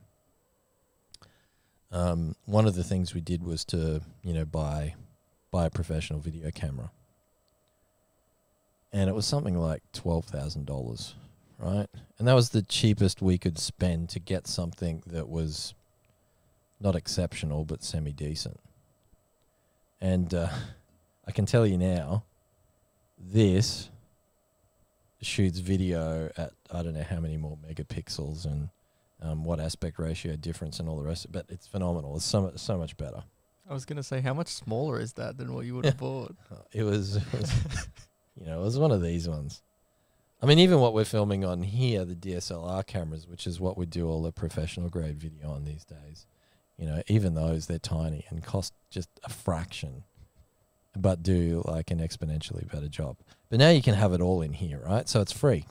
um, 1.92 2.34
one 2.46 2.66
of 2.66 2.74
the 2.74 2.82
things 2.82 3.14
we 3.14 3.20
did 3.20 3.44
was 3.44 3.64
to 3.66 4.00
you 4.22 4.32
know 4.32 4.44
buy 4.44 4.94
buy 5.50 5.66
a 5.66 5.70
professional 5.70 6.18
video 6.18 6.50
camera, 6.50 6.90
and 8.92 9.08
it 9.08 9.14
was 9.14 9.26
something 9.26 9.56
like 9.56 9.82
twelve 9.92 10.24
thousand 10.24 10.66
dollars, 10.66 11.14
right? 11.58 11.86
And 12.18 12.26
that 12.26 12.34
was 12.34 12.50
the 12.50 12.62
cheapest 12.62 13.20
we 13.20 13.36
could 13.36 13.58
spend 13.58 14.08
to 14.10 14.18
get 14.18 14.46
something 14.46 15.02
that 15.06 15.28
was 15.28 15.74
not 16.80 16.96
exceptional 16.96 17.64
but 17.64 17.84
semi 17.84 18.12
decent. 18.12 18.58
And 20.00 20.32
uh, 20.32 20.48
I 21.26 21.30
can 21.30 21.46
tell 21.46 21.66
you 21.66 21.76
now, 21.76 22.24
this 23.18 23.90
shoots 25.20 25.58
video 25.58 26.30
at 26.36 26.52
I 26.72 26.82
don't 26.82 26.94
know 26.94 27.04
how 27.08 27.20
many 27.20 27.36
more 27.36 27.58
megapixels 27.68 28.44
and 28.44 28.70
um, 29.22 29.44
what 29.44 29.60
aspect 29.60 29.98
ratio 29.98 30.36
difference 30.36 30.80
and 30.80 30.88
all 30.88 30.96
the 30.96 31.04
rest. 31.04 31.30
But 31.30 31.46
it's 31.48 31.66
phenomenal. 31.66 32.16
It's 32.16 32.24
so 32.24 32.42
much, 32.42 32.58
so 32.58 32.76
much 32.76 32.96
better. 32.96 33.22
I 33.68 33.72
was 33.72 33.84
gonna 33.84 34.02
say, 34.02 34.20
how 34.20 34.34
much 34.34 34.48
smaller 34.48 35.00
is 35.00 35.14
that 35.14 35.38
than 35.38 35.54
what 35.54 35.64
you 35.64 35.76
would 35.76 35.84
have 35.86 35.98
bought? 35.98 36.34
Uh, 36.50 36.56
It 36.72 36.82
was, 36.82 37.16
it 37.16 37.32
was 37.32 37.52
you 38.40 38.46
know, 38.46 38.60
it 38.60 38.64
was 38.64 38.78
one 38.78 38.90
of 38.90 39.02
these 39.02 39.28
ones. 39.28 39.62
I 40.42 40.46
mean, 40.46 40.58
even 40.58 40.80
what 40.80 40.92
we're 40.92 41.04
filming 41.04 41.44
on 41.44 41.62
here, 41.62 42.04
the 42.04 42.16
DSLR 42.16 42.84
cameras, 42.84 43.28
which 43.28 43.46
is 43.46 43.60
what 43.60 43.78
we 43.78 43.86
do 43.86 44.08
all 44.08 44.22
the 44.22 44.32
professional 44.32 44.88
grade 44.88 45.16
video 45.16 45.52
on 45.52 45.64
these 45.64 45.84
days. 45.84 46.26
You 46.76 46.86
know, 46.86 47.02
even 47.06 47.34
those 47.34 47.68
they're 47.68 47.78
tiny 47.78 48.24
and 48.28 48.42
cost 48.42 48.74
just 48.90 49.08
a 49.22 49.28
fraction, 49.28 50.02
but 50.96 51.22
do 51.22 51.62
like 51.66 51.92
an 51.92 52.00
exponentially 52.00 52.70
better 52.70 52.88
job. 52.88 53.18
But 53.50 53.60
now 53.60 53.68
you 53.70 53.82
can 53.82 53.94
have 53.94 54.12
it 54.12 54.20
all 54.20 54.42
in 54.42 54.52
here, 54.54 54.82
right? 54.84 55.08
So 55.08 55.20
it's 55.20 55.30
free. 55.30 55.66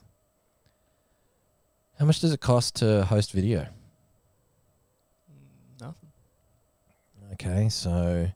How 2.02 2.08
much 2.08 2.20
does 2.20 2.34
it 2.34 2.40
cost 2.40 2.78
to 2.78 3.06
host 3.06 3.32
video? 3.32 3.68
Nothing. 5.80 6.10
Okay, 7.34 7.70
so 7.70 8.28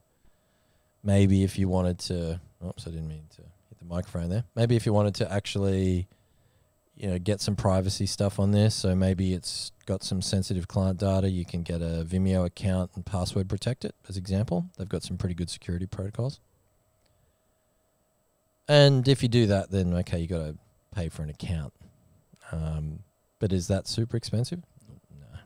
maybe 1.02 1.42
if 1.42 1.58
you 1.58 1.68
wanted 1.68 1.98
to, 1.98 2.40
oops, 2.64 2.86
I 2.86 2.90
didn't 2.90 3.08
mean 3.08 3.24
to 3.34 3.42
hit 3.42 3.78
the 3.80 3.84
microphone 3.84 4.30
there. 4.30 4.44
Maybe 4.54 4.76
if 4.76 4.86
you 4.86 4.92
wanted 4.92 5.16
to 5.16 5.32
actually, 5.32 6.06
you 6.96 7.10
know, 7.10 7.18
get 7.18 7.40
some 7.40 7.56
privacy 7.56 8.06
stuff 8.06 8.38
on 8.38 8.52
this, 8.52 8.72
so 8.72 8.94
maybe 8.94 9.34
it's 9.34 9.72
got 9.84 10.04
some 10.04 10.22
sensitive 10.22 10.68
client 10.68 11.00
data, 11.00 11.28
you 11.28 11.44
can 11.44 11.64
get 11.64 11.82
a 11.82 12.06
Vimeo 12.08 12.46
account 12.46 12.92
and 12.94 13.04
password 13.04 13.48
protect 13.48 13.84
it, 13.84 13.96
as 14.08 14.16
example. 14.16 14.66
They've 14.78 14.88
got 14.88 15.02
some 15.02 15.16
pretty 15.16 15.34
good 15.34 15.50
security 15.50 15.86
protocols. 15.86 16.38
And 18.68 19.08
if 19.08 19.24
you 19.24 19.28
do 19.28 19.48
that, 19.48 19.72
then 19.72 19.92
okay, 19.92 20.20
you 20.20 20.28
got 20.28 20.46
to 20.46 20.56
pay 20.94 21.08
for 21.08 21.24
an 21.24 21.30
account. 21.30 21.72
Um, 22.52 23.00
but 23.38 23.52
is 23.52 23.68
that 23.68 23.86
super 23.86 24.16
expensive? 24.16 24.60
No. 25.20 25.38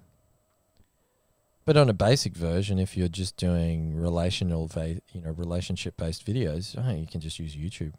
But 1.65 1.77
on 1.77 1.89
a 1.89 1.93
basic 1.93 2.35
version, 2.35 2.79
if 2.79 2.97
you're 2.97 3.09
just 3.09 3.37
doing 3.37 3.97
relational, 3.97 4.71
you 5.13 5.21
know, 5.21 5.31
relationship-based 5.31 6.27
videos, 6.27 6.77
oh, 6.79 6.95
you 6.95 7.07
can 7.07 7.21
just 7.21 7.39
use 7.39 7.55
YouTube. 7.57 7.93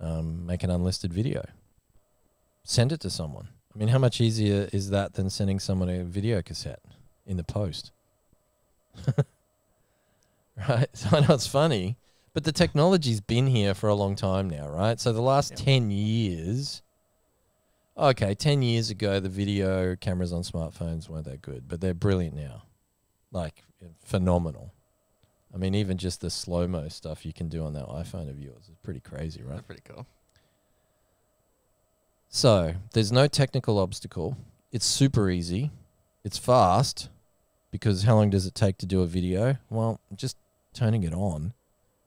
Um, 0.00 0.46
make 0.46 0.62
an 0.62 0.70
unlisted 0.70 1.12
video. 1.12 1.44
Send 2.64 2.92
it 2.92 3.00
to 3.00 3.10
someone. 3.10 3.48
I 3.74 3.78
mean, 3.78 3.88
how 3.88 3.98
much 3.98 4.20
easier 4.20 4.68
is 4.72 4.90
that 4.90 5.14
than 5.14 5.30
sending 5.30 5.60
someone 5.60 5.88
a 5.88 6.02
video 6.04 6.42
cassette 6.42 6.80
in 7.26 7.36
the 7.36 7.44
post? 7.44 7.92
right. 10.68 10.88
So 10.94 11.08
I 11.16 11.20
know 11.20 11.34
it's 11.34 11.46
funny, 11.46 11.96
but 12.32 12.44
the 12.44 12.52
technology's 12.52 13.20
been 13.20 13.46
here 13.46 13.74
for 13.74 13.88
a 13.88 13.94
long 13.94 14.16
time 14.16 14.48
now, 14.48 14.68
right? 14.68 14.98
So 14.98 15.12
the 15.12 15.20
last 15.22 15.52
Yeah. 15.52 15.64
10 15.64 15.90
years, 15.90 16.82
okay, 18.00 18.34
10 18.34 18.62
years 18.62 18.90
ago, 18.90 19.20
the 19.20 19.28
video 19.28 19.96
cameras 19.96 20.32
on 20.32 20.42
smartphones 20.42 21.08
weren't 21.08 21.26
that 21.26 21.42
good, 21.42 21.68
but 21.68 21.80
they're 21.80 21.94
brilliant 21.94 22.34
now. 22.34 22.62
Like, 23.30 23.62
phenomenal. 24.04 24.72
I 25.54 25.58
mean, 25.58 25.74
even 25.74 25.98
just 25.98 26.20
the 26.20 26.30
slow 26.30 26.66
mo 26.66 26.88
stuff 26.88 27.26
you 27.26 27.32
can 27.32 27.48
do 27.48 27.64
on 27.64 27.72
that 27.74 27.86
iPhone 27.86 28.30
of 28.30 28.38
yours 28.38 28.68
is 28.68 28.76
pretty 28.82 29.00
crazy, 29.00 29.42
right? 29.42 29.56
That's 29.56 29.66
pretty 29.66 29.82
cool. 29.84 30.06
So 32.28 32.74
there's 32.92 33.10
no 33.10 33.26
technical 33.26 33.78
obstacle. 33.78 34.36
It's 34.70 34.86
super 34.86 35.28
easy. 35.30 35.70
It's 36.22 36.38
fast 36.38 37.08
because 37.72 38.04
how 38.04 38.16
long 38.16 38.30
does 38.30 38.46
it 38.46 38.54
take 38.54 38.78
to 38.78 38.86
do 38.86 39.02
a 39.02 39.06
video? 39.06 39.56
Well, 39.68 40.00
just 40.14 40.36
turning 40.72 41.02
it 41.02 41.12
on. 41.12 41.54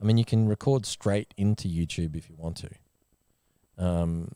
I 0.01 0.05
mean, 0.05 0.17
you 0.17 0.25
can 0.25 0.47
record 0.47 0.85
straight 0.85 1.33
into 1.37 1.67
YouTube 1.67 2.15
if 2.15 2.29
you 2.29 2.35
want 2.37 2.57
to. 2.57 3.83
Um, 3.83 4.31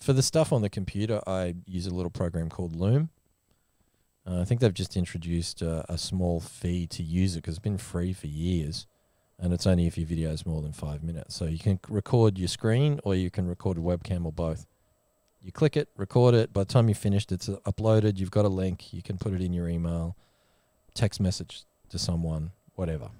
for 0.00 0.12
the 0.12 0.22
stuff 0.22 0.52
on 0.52 0.62
the 0.62 0.70
computer, 0.70 1.20
I 1.26 1.54
use 1.66 1.86
a 1.86 1.94
little 1.94 2.10
program 2.10 2.48
called 2.48 2.74
Loom. 2.74 3.10
Uh, 4.26 4.40
I 4.40 4.44
think 4.44 4.60
they've 4.60 4.72
just 4.72 4.96
introduced 4.96 5.62
a, 5.62 5.84
a 5.92 5.98
small 5.98 6.40
fee 6.40 6.86
to 6.88 7.02
use 7.02 7.34
it 7.34 7.38
because 7.40 7.56
it's 7.56 7.62
been 7.62 7.78
free 7.78 8.12
for 8.12 8.26
years. 8.26 8.86
And 9.38 9.52
it's 9.52 9.66
only 9.66 9.86
if 9.86 9.96
your 9.96 10.06
video 10.06 10.30
is 10.30 10.44
more 10.44 10.60
than 10.60 10.72
five 10.72 11.02
minutes. 11.02 11.34
So 11.34 11.46
you 11.46 11.58
can 11.58 11.80
record 11.88 12.38
your 12.38 12.48
screen 12.48 13.00
or 13.04 13.14
you 13.14 13.30
can 13.30 13.46
record 13.46 13.78
a 13.78 13.80
webcam 13.80 14.26
or 14.26 14.32
both 14.32 14.66
you 15.42 15.52
click 15.52 15.76
it, 15.76 15.88
record 15.96 16.34
it. 16.34 16.52
By 16.52 16.62
the 16.62 16.66
time 16.66 16.88
you 16.88 16.94
finished, 16.94 17.32
it's 17.32 17.48
uh, 17.48 17.56
uploaded. 17.66 18.18
You've 18.18 18.30
got 18.30 18.44
a 18.44 18.48
link. 18.48 18.92
You 18.92 19.02
can 19.02 19.16
put 19.16 19.32
it 19.32 19.40
in 19.40 19.52
your 19.52 19.68
email, 19.68 20.16
text 20.94 21.20
message 21.20 21.62
to 21.88 21.98
someone, 21.98 22.50
whatever. 22.74 23.10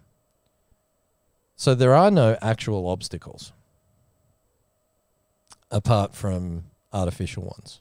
So 1.57 1.75
there 1.75 1.95
are 1.95 2.11
no 2.11 2.37
actual 2.43 2.89
obstacles 2.89 3.53
apart 5.71 6.15
from 6.15 6.65
artificial 6.93 7.45
ones. 7.45 7.81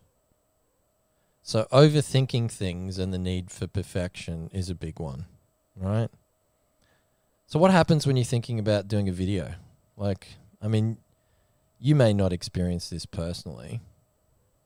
So 1.42 1.68
overthinking 1.72 2.52
things 2.52 3.00
and 3.00 3.14
the 3.14 3.18
need 3.18 3.50
for 3.50 3.68
perfection 3.68 4.50
is 4.54 4.70
a 4.70 4.76
big 4.76 5.00
one, 5.00 5.26
right? 5.76 6.10
So 7.48 7.58
what 7.58 7.72
happens 7.72 8.06
when 8.06 8.16
you're 8.16 8.26
thinking 8.26 8.60
about 8.60 8.88
doing 8.88 9.10
a 9.10 9.12
video? 9.12 9.54
Like, 9.98 10.28
I 10.62 10.68
mean, 10.68 10.98
you 11.80 11.96
may 11.96 12.14
not 12.14 12.32
experience 12.32 12.90
this 12.90 13.06
personally, 13.06 13.80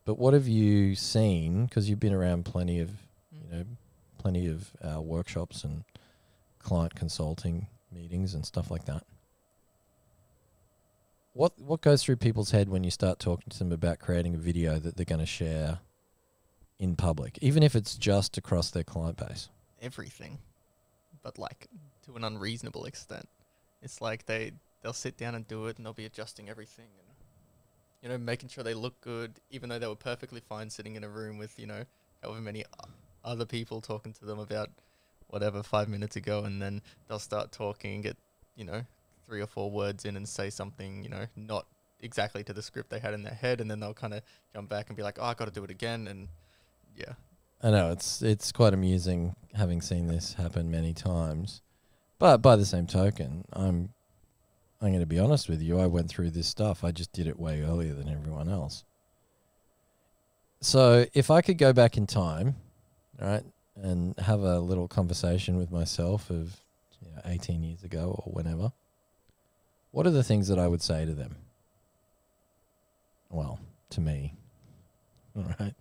but 0.04 0.20
what 0.20 0.34
have 0.34 0.48
you 0.48 0.96
seen? 0.96 1.66
Because 1.66 1.90
you've 1.90 2.00
been 2.00 2.14
around 2.14 2.44
plenty 2.44 2.80
of, 2.80 2.90
you 3.32 3.50
know, 3.50 3.64
plenty 4.18 4.48
of 4.48 4.72
uh, 4.84 5.02
workshops 5.02 5.64
and 5.64 5.86
client 6.60 6.96
consulting 6.96 7.68
meetings 7.92 8.34
and 8.34 8.46
stuff 8.46 8.70
like 8.70 8.86
that. 8.86 9.04
What 11.34 11.60
what 11.60 11.82
goes 11.82 12.04
through 12.04 12.18
people's 12.18 12.52
head 12.52 12.70
when 12.70 12.84
you 12.84 12.92
start 12.92 13.20
talking 13.20 13.50
to 13.50 13.58
them 13.58 13.72
about 13.72 13.98
creating 13.98 14.36
a 14.36 14.38
video 14.38 14.78
that 14.78 14.96
they're 14.96 15.04
going 15.04 15.20
to 15.20 15.26
share 15.26 15.80
in 16.78 16.96
public, 16.96 17.40
even 17.42 17.64
if 17.64 17.76
it's 17.76 17.96
just 17.96 18.38
across 18.38 18.70
their 18.70 18.84
client 18.84 19.18
base? 19.18 19.50
Everything, 19.82 20.38
but 21.24 21.40
like 21.40 21.68
to 22.06 22.16
an 22.16 22.24
unreasonable 22.24 22.86
extent. 22.86 23.28
It's 23.82 24.00
like 24.00 24.28
they 24.28 24.52
they'll 24.84 24.94
sit 24.94 25.18
down 25.18 25.34
and 25.34 25.48
do 25.48 25.66
it, 25.66 25.78
and 25.78 25.86
they'll 25.86 25.94
be 25.94 26.06
adjusting 26.06 26.50
everything, 26.50 26.86
and 27.00 27.08
you 28.04 28.10
know, 28.10 28.18
making 28.24 28.50
sure 28.50 28.64
they 28.64 28.76
look 28.76 29.02
good, 29.02 29.40
even 29.50 29.70
though 29.70 29.80
they 29.80 29.88
were 29.88 29.96
perfectly 29.96 30.40
fine 30.40 30.70
sitting 30.70 30.96
in 30.96 31.04
a 31.04 31.10
room 31.10 31.40
with 31.40 31.58
you 31.58 31.66
know 31.66 31.84
however 32.22 32.42
many 32.42 32.64
other 33.26 33.46
people 33.46 33.82
talking 33.82 34.14
to 34.14 34.26
them 34.26 34.38
about 34.38 34.70
whatever 35.30 35.64
five 35.64 35.90
minutes 35.90 36.16
ago, 36.16 36.44
and 36.44 36.62
then 36.62 36.80
they'll 37.08 37.18
start 37.18 37.52
talking 37.52 37.96
and 37.96 38.04
get 38.04 38.18
you 38.56 38.66
know 38.66 38.84
three 39.26 39.42
or 39.42 39.48
four 39.48 39.72
words 39.72 40.06
in 40.06 40.16
and 40.16 40.28
say 40.28 40.50
something 40.50 41.04
you 41.04 41.10
know 41.10 41.26
not 41.36 41.66
exactly 42.02 42.44
to 42.44 42.54
the 42.54 42.62
script 42.62 42.90
they 42.90 43.00
had 43.00 43.14
in 43.14 43.24
their 43.24 43.34
head, 43.34 43.62
and 43.62 43.72
then 43.72 43.80
they'll 43.80 43.94
kind 43.94 44.14
of 44.14 44.22
jump 44.54 44.70
back 44.70 44.88
and 44.88 44.98
be 44.98 45.04
like, 45.04 45.18
oh, 45.20 45.26
I 45.26 45.34
got 45.34 45.46
to 45.46 45.52
do 45.52 45.64
it 45.64 45.72
again, 45.72 46.08
and 46.08 46.28
yeah, 46.96 47.14
I 47.62 47.72
know 47.72 47.92
it's 47.92 48.22
it's 48.22 48.52
quite 48.52 48.74
amusing 48.74 49.36
having 49.56 49.82
seen 49.82 50.08
this 50.08 50.34
happen 50.34 50.70
many 50.70 50.94
times, 50.94 51.62
but 52.20 52.38
by 52.38 52.56
the 52.56 52.66
same 52.66 52.88
token, 52.88 53.46
I'm 53.54 53.94
I'm 54.82 54.90
going 54.90 55.00
to 55.00 55.06
be 55.06 55.20
honest 55.20 55.48
with 55.48 55.62
you. 55.62 55.80
I 55.80 55.88
went 55.88 56.10
through 56.10 56.32
this 56.32 56.48
stuff. 56.48 56.84
I 56.84 56.92
just 56.92 57.14
did 57.14 57.26
it 57.26 57.40
way 57.40 57.62
earlier 57.62 57.94
than 57.94 58.10
everyone 58.10 58.50
else. 58.50 58.84
So 60.60 61.06
if 61.14 61.32
I 61.32 61.42
could 61.42 61.58
go 61.58 61.72
back 61.72 61.96
in 61.96 62.06
time, 62.06 62.56
right, 63.20 63.44
and 63.76 64.18
have 64.20 64.42
a 64.42 64.60
little 64.60 64.90
conversation 64.90 65.56
with 65.56 65.72
myself 65.72 66.30
of 66.30 66.60
you 67.02 67.12
know, 67.12 67.22
18 67.26 67.64
years 67.64 67.84
ago 67.84 68.22
or 68.26 68.34
whenever, 68.34 68.74
what 69.94 70.08
are 70.08 70.12
the 70.12 70.24
things 70.24 70.48
that 70.48 70.58
I 70.58 70.68
would 70.68 70.82
say 70.82 71.06
to 71.06 71.14
them? 71.14 71.36
Well, 73.30 73.60
to 73.92 74.02
me, 74.02 74.34
all 75.38 75.46
right. 75.60 75.76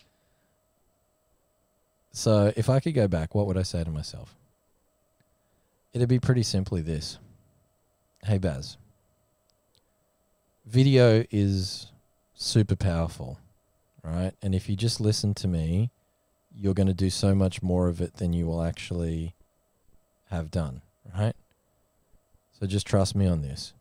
So 2.13 2.53
if 2.55 2.69
I 2.69 2.79
could 2.79 2.95
go 2.95 3.09
back, 3.09 3.35
what 3.35 3.47
would 3.47 3.57
I 3.57 3.63
say 3.63 3.83
to 3.83 3.91
myself? 3.91 4.35
It'd 5.95 6.09
be 6.09 6.21
pretty 6.21 6.43
simply 6.43 6.83
this. 6.83 7.19
Hey 8.23 8.37
Baz. 8.37 8.77
Video 10.67 11.25
is 11.31 11.87
super 12.35 12.77
powerful, 12.77 13.39
right? 14.05 14.33
And 14.43 14.55
if 14.55 14.69
you 14.69 14.77
just 14.77 15.01
listen 15.01 15.33
to 15.35 15.49
me, 15.49 15.91
you're 16.55 16.75
going 16.75 16.87
to 16.87 16.95
do 16.95 17.09
so 17.09 17.35
much 17.35 17.63
more 17.63 17.89
of 17.89 18.03
it 18.03 18.17
than 18.17 18.35
you 18.35 18.47
will 18.47 18.63
actually 18.63 19.35
have 20.31 20.51
done, 20.51 20.83
right? 21.17 21.35
So 22.61 22.67
just 22.67 22.87
trust 22.87 23.17
me 23.17 23.27
on 23.27 23.41
this. 23.41 23.73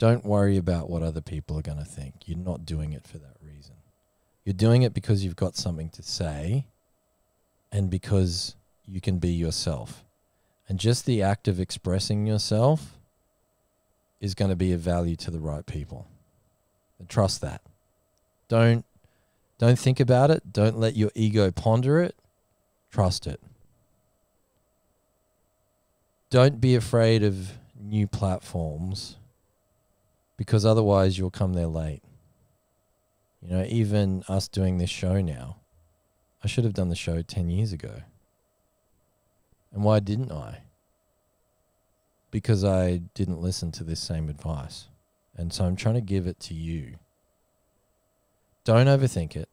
Don't 0.00 0.24
worry 0.24 0.56
about 0.56 0.88
what 0.88 1.02
other 1.02 1.20
people 1.20 1.58
are 1.58 1.62
going 1.62 1.76
to 1.76 1.84
think. 1.84 2.14
You're 2.24 2.38
not 2.38 2.64
doing 2.64 2.94
it 2.94 3.06
for 3.06 3.18
that 3.18 3.36
reason. 3.42 3.74
You're 4.46 4.54
doing 4.54 4.80
it 4.80 4.94
because 4.94 5.22
you've 5.22 5.36
got 5.36 5.56
something 5.56 5.90
to 5.90 6.02
say 6.02 6.64
and 7.70 7.90
because 7.90 8.56
you 8.88 9.02
can 9.02 9.18
be 9.18 9.28
yourself. 9.28 10.02
And 10.66 10.78
just 10.78 11.04
the 11.04 11.20
act 11.20 11.48
of 11.48 11.60
expressing 11.60 12.26
yourself 12.26 12.96
is 14.22 14.34
going 14.34 14.48
to 14.48 14.56
be 14.56 14.72
of 14.72 14.80
value 14.80 15.16
to 15.16 15.30
the 15.30 15.38
right 15.38 15.66
people. 15.66 16.06
And 16.98 17.06
trust 17.06 17.42
that. 17.42 17.60
Don't 18.48 18.86
don't 19.58 19.78
think 19.78 20.00
about 20.00 20.30
it. 20.30 20.50
Don't 20.50 20.78
let 20.78 20.96
your 20.96 21.10
ego 21.14 21.50
ponder 21.50 22.00
it. 22.00 22.16
Trust 22.90 23.26
it. 23.26 23.38
Don't 26.30 26.58
be 26.58 26.74
afraid 26.74 27.22
of 27.22 27.58
new 27.78 28.06
platforms 28.06 29.16
because 30.40 30.64
otherwise 30.64 31.18
you'll 31.18 31.30
come 31.30 31.52
there 31.52 31.66
late. 31.66 32.00
You 33.42 33.50
know, 33.50 33.66
even 33.68 34.24
us 34.26 34.48
doing 34.48 34.78
this 34.78 34.88
show 34.88 35.20
now, 35.20 35.58
I 36.42 36.46
should 36.46 36.64
have 36.64 36.72
done 36.72 36.88
the 36.88 36.96
show 36.96 37.20
10 37.20 37.50
years 37.50 37.74
ago. 37.74 38.04
And 39.70 39.84
why 39.84 40.00
didn't 40.00 40.32
I? 40.32 40.62
Because 42.30 42.64
I 42.64 43.02
didn't 43.12 43.42
listen 43.42 43.70
to 43.72 43.84
this 43.84 44.00
same 44.00 44.30
advice. 44.30 44.88
And 45.36 45.52
so 45.52 45.66
I'm 45.66 45.76
trying 45.76 45.96
to 45.96 46.00
give 46.00 46.26
it 46.26 46.40
to 46.40 46.54
you. 46.54 46.94
Don't 48.64 48.86
overthink 48.86 49.36
it. 49.36 49.50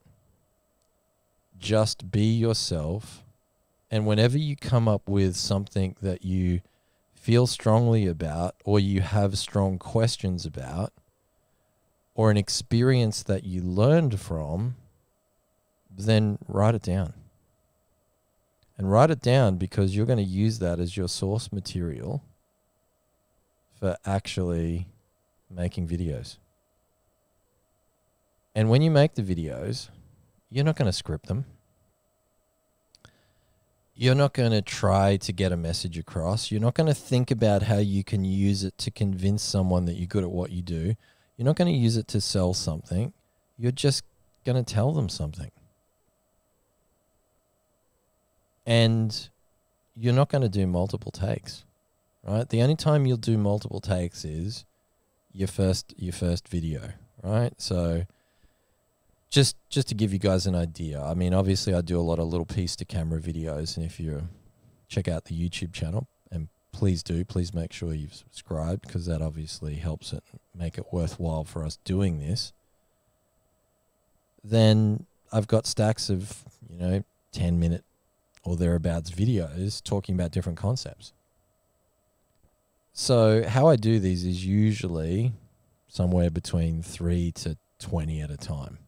Just 1.58 2.10
be 2.10 2.32
yourself. 2.32 3.24
And 3.90 4.06
whenever 4.06 4.38
you 4.38 4.56
come 4.56 4.88
up 4.88 5.06
with 5.06 5.36
something 5.36 5.96
that 6.00 6.24
you 6.24 6.62
feel 7.18 7.46
strongly 7.46 8.06
about 8.06 8.54
or 8.64 8.80
you 8.80 9.00
have 9.00 9.36
strong 9.36 9.78
questions 9.78 10.46
about 10.46 10.92
or 12.14 12.30
an 12.30 12.36
experience 12.36 13.22
that 13.22 13.44
you 13.44 13.60
learned 13.60 14.18
from, 14.18 14.76
then 15.90 16.38
write 16.48 16.74
it 16.74 16.82
down. 16.82 17.12
And 18.76 18.90
write 18.90 19.10
it 19.10 19.20
down 19.20 19.56
because 19.56 19.94
you're 19.94 20.06
going 20.06 20.18
to 20.18 20.24
use 20.24 20.60
that 20.60 20.78
as 20.78 20.96
your 20.96 21.08
source 21.08 21.52
material 21.52 22.22
for 23.78 23.96
actually 24.06 24.86
making 25.50 25.88
videos. 25.88 26.36
And 28.54 28.70
when 28.70 28.82
you 28.82 28.90
make 28.90 29.14
the 29.14 29.22
videos, 29.22 29.88
you're 30.50 30.64
not 30.64 30.76
going 30.76 30.86
to 30.86 30.92
script 30.92 31.26
them 31.26 31.44
you're 34.00 34.14
not 34.14 34.32
going 34.32 34.52
to 34.52 34.62
try 34.62 35.16
to 35.16 35.32
get 35.32 35.50
a 35.50 35.56
message 35.56 35.98
across. 35.98 36.52
You're 36.52 36.60
not 36.60 36.74
going 36.74 36.86
to 36.86 36.94
think 36.94 37.32
about 37.32 37.64
how 37.64 37.78
you 37.78 38.04
can 38.04 38.24
use 38.24 38.62
it 38.62 38.78
to 38.78 38.92
convince 38.92 39.42
someone 39.42 39.86
that 39.86 39.94
you're 39.94 40.06
good 40.06 40.22
at 40.22 40.30
what 40.30 40.52
you 40.52 40.62
do. 40.62 40.94
You're 41.36 41.44
not 41.44 41.56
going 41.56 41.72
to 41.72 41.76
use 41.76 41.96
it 41.96 42.06
to 42.08 42.20
sell 42.20 42.54
something. 42.54 43.12
You're 43.58 43.72
just 43.72 44.04
going 44.44 44.64
to 44.64 44.74
tell 44.74 44.92
them 44.92 45.08
something. 45.08 45.50
And 48.64 49.28
you're 49.96 50.14
not 50.14 50.28
going 50.28 50.42
to 50.42 50.48
do 50.48 50.64
multiple 50.68 51.10
takes, 51.10 51.64
right? 52.22 52.48
The 52.48 52.62
only 52.62 52.76
time 52.76 53.04
you'll 53.04 53.16
do 53.16 53.36
multiple 53.36 53.80
takes 53.80 54.24
is 54.24 54.64
your 55.32 55.48
first 55.48 55.92
your 55.96 56.12
first 56.12 56.46
video, 56.46 56.92
right? 57.24 57.52
So 57.56 58.06
just 59.30 59.56
just 59.68 59.88
to 59.88 59.94
give 59.94 60.12
you 60.12 60.18
guys 60.18 60.46
an 60.46 60.54
idea, 60.54 61.02
I 61.02 61.14
mean, 61.14 61.34
obviously, 61.34 61.74
I 61.74 61.80
do 61.80 61.98
a 61.98 62.02
lot 62.02 62.18
of 62.18 62.28
little 62.28 62.46
piece 62.46 62.76
to 62.76 62.84
camera 62.84 63.20
videos, 63.20 63.76
and 63.76 63.84
if 63.84 64.00
you 64.00 64.28
check 64.88 65.08
out 65.08 65.26
the 65.26 65.34
YouTube 65.34 65.72
channel, 65.72 66.08
and 66.30 66.48
please 66.72 67.02
do, 67.02 67.24
please 67.24 67.52
make 67.52 67.72
sure 67.72 67.92
you've 67.92 68.14
subscribed 68.14 68.82
because 68.82 69.06
that 69.06 69.20
obviously 69.20 69.76
helps 69.76 70.12
it 70.12 70.22
make 70.54 70.78
it 70.78 70.86
worthwhile 70.92 71.44
for 71.44 71.64
us 71.64 71.78
doing 71.84 72.18
this. 72.18 72.52
Then 74.42 75.06
I've 75.32 75.46
got 75.46 75.66
stacks 75.66 76.08
of 76.08 76.44
you 76.70 76.78
know 76.78 77.04
ten 77.32 77.60
minute 77.60 77.84
or 78.44 78.56
thereabouts 78.56 79.10
videos 79.10 79.82
talking 79.82 80.14
about 80.14 80.30
different 80.30 80.58
concepts. 80.58 81.12
So 82.94 83.46
how 83.46 83.68
I 83.68 83.76
do 83.76 84.00
these 84.00 84.24
is 84.24 84.44
usually 84.44 85.32
somewhere 85.86 86.30
between 86.30 86.82
three 86.82 87.30
to 87.32 87.58
twenty 87.78 88.22
at 88.22 88.30
a 88.30 88.36
time. 88.36 88.78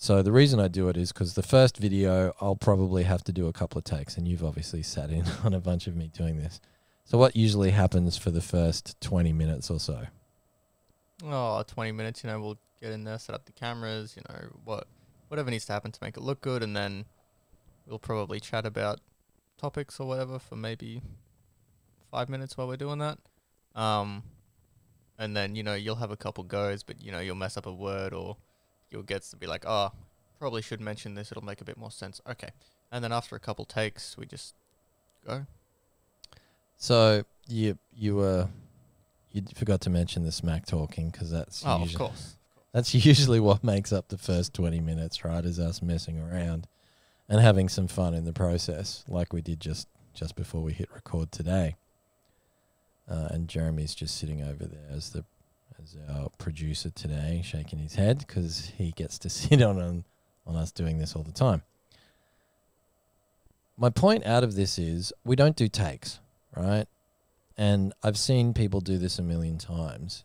So 0.00 0.22
the 0.22 0.30
reason 0.30 0.60
I 0.60 0.68
do 0.68 0.88
it 0.88 0.96
is 0.96 1.10
because 1.10 1.34
the 1.34 1.42
first 1.42 1.76
video 1.76 2.32
I'll 2.40 2.54
probably 2.54 3.02
have 3.02 3.24
to 3.24 3.32
do 3.32 3.48
a 3.48 3.52
couple 3.52 3.78
of 3.80 3.84
takes, 3.84 4.16
and 4.16 4.28
you've 4.28 4.44
obviously 4.44 4.80
sat 4.80 5.10
in 5.10 5.24
on 5.44 5.52
a 5.52 5.60
bunch 5.60 5.88
of 5.88 5.96
me 5.96 6.08
doing 6.16 6.38
this. 6.38 6.60
So 7.04 7.18
what 7.18 7.34
usually 7.34 7.72
happens 7.72 8.16
for 8.16 8.30
the 8.30 8.40
first 8.40 8.98
twenty 9.00 9.32
minutes 9.32 9.70
or 9.70 9.80
so? 9.80 10.06
Oh, 11.24 11.64
20 11.66 11.90
minutes, 11.90 12.22
you 12.22 12.30
know, 12.30 12.40
we'll 12.40 12.58
get 12.80 12.92
in 12.92 13.02
there, 13.02 13.18
set 13.18 13.34
up 13.34 13.44
the 13.44 13.50
cameras, 13.50 14.14
you 14.16 14.22
know, 14.28 14.50
what 14.64 14.86
whatever 15.26 15.50
needs 15.50 15.66
to 15.66 15.72
happen 15.72 15.90
to 15.90 15.98
make 16.00 16.16
it 16.16 16.22
look 16.22 16.40
good 16.40 16.62
and 16.62 16.76
then 16.76 17.04
we'll 17.88 17.98
probably 17.98 18.38
chat 18.38 18.64
about 18.64 19.00
topics 19.58 19.98
or 19.98 20.06
whatever 20.06 20.38
for 20.38 20.54
maybe 20.54 21.02
5 22.12 22.28
minutes 22.28 22.56
while 22.56 22.68
we're 22.68 22.76
doing 22.76 23.00
that. 23.00 23.18
Um 23.74 24.22
and 25.18 25.36
then, 25.36 25.56
you 25.56 25.64
know, 25.64 25.74
you'll 25.74 25.96
have 25.96 26.12
a 26.12 26.16
couple 26.16 26.44
goes, 26.44 26.84
but 26.84 27.02
you 27.02 27.10
know, 27.10 27.18
you'll 27.18 27.34
mess 27.34 27.56
up 27.56 27.66
a 27.66 27.72
word 27.72 28.12
or 28.12 28.36
you'll 28.90 29.02
get 29.02 29.22
to 29.22 29.36
be 29.36 29.46
like, 29.46 29.64
oh, 29.66 29.92
probably 30.38 30.62
should 30.62 30.80
mention 30.80 31.14
this. 31.14 31.30
It'll 31.30 31.44
make 31.44 31.60
a 31.60 31.64
bit 31.64 31.76
more 31.76 31.90
sense. 31.90 32.20
Okay. 32.28 32.50
And 32.90 33.04
then 33.04 33.12
after 33.12 33.36
a 33.36 33.40
couple 33.40 33.64
takes, 33.64 34.16
we 34.16 34.26
just 34.26 34.54
go. 35.26 35.46
So 36.76 37.24
you 37.48 37.78
you 37.94 38.16
were 38.16 38.42
uh, 38.42 38.46
you 39.32 39.42
forgot 39.54 39.80
to 39.82 39.90
mention 39.90 40.24
the 40.24 40.32
smack 40.32 40.66
talking 40.66 41.10
because 41.10 41.30
that's 41.30 41.62
oh, 41.66 41.80
usually, 41.80 41.94
of 41.94 41.98
course. 41.98 42.36
That's 42.72 42.94
usually 43.06 43.40
what 43.40 43.62
makes 43.62 43.92
up 43.92 44.08
the 44.08 44.18
first 44.18 44.54
twenty 44.54 44.80
minutes, 44.80 45.24
right? 45.24 45.44
Is 45.44 45.58
us 45.58 45.82
messing 45.82 46.18
around 46.18 46.66
and 47.28 47.40
having 47.40 47.68
some 47.68 47.88
fun 47.88 48.14
in 48.14 48.24
the 48.24 48.32
process, 48.32 49.04
like 49.08 49.32
we 49.32 49.42
did 49.42 49.60
just 49.60 49.88
just 50.14 50.34
before 50.34 50.62
we 50.62 50.72
hit 50.72 50.88
record 50.94 51.30
today. 51.30 51.76
Uh, 53.10 53.28
and 53.30 53.48
Jeremy's 53.48 53.94
just 53.94 54.16
sitting 54.18 54.42
over 54.42 54.66
there 54.66 54.86
as 54.90 55.10
the 55.10 55.24
as 55.82 55.96
our 56.08 56.28
producer 56.38 56.90
today, 56.90 57.42
shaking 57.44 57.78
his 57.78 57.94
head 57.94 58.18
because 58.18 58.72
he 58.76 58.92
gets 58.92 59.18
to 59.18 59.28
sit 59.28 59.62
on, 59.62 59.80
on 59.80 60.04
on 60.48 60.56
us 60.56 60.72
doing 60.72 60.98
this 60.98 61.14
all 61.14 61.22
the 61.22 61.30
time. 61.30 61.62
My 63.76 63.90
point 63.90 64.26
out 64.26 64.42
of 64.42 64.56
this 64.56 64.78
is 64.78 65.12
we 65.24 65.36
don't 65.36 65.54
do 65.54 65.68
takes, 65.68 66.18
right? 66.56 66.86
And 67.56 67.92
I've 68.02 68.18
seen 68.18 68.54
people 68.54 68.80
do 68.80 68.98
this 68.98 69.18
a 69.18 69.22
million 69.22 69.58
times. 69.58 70.24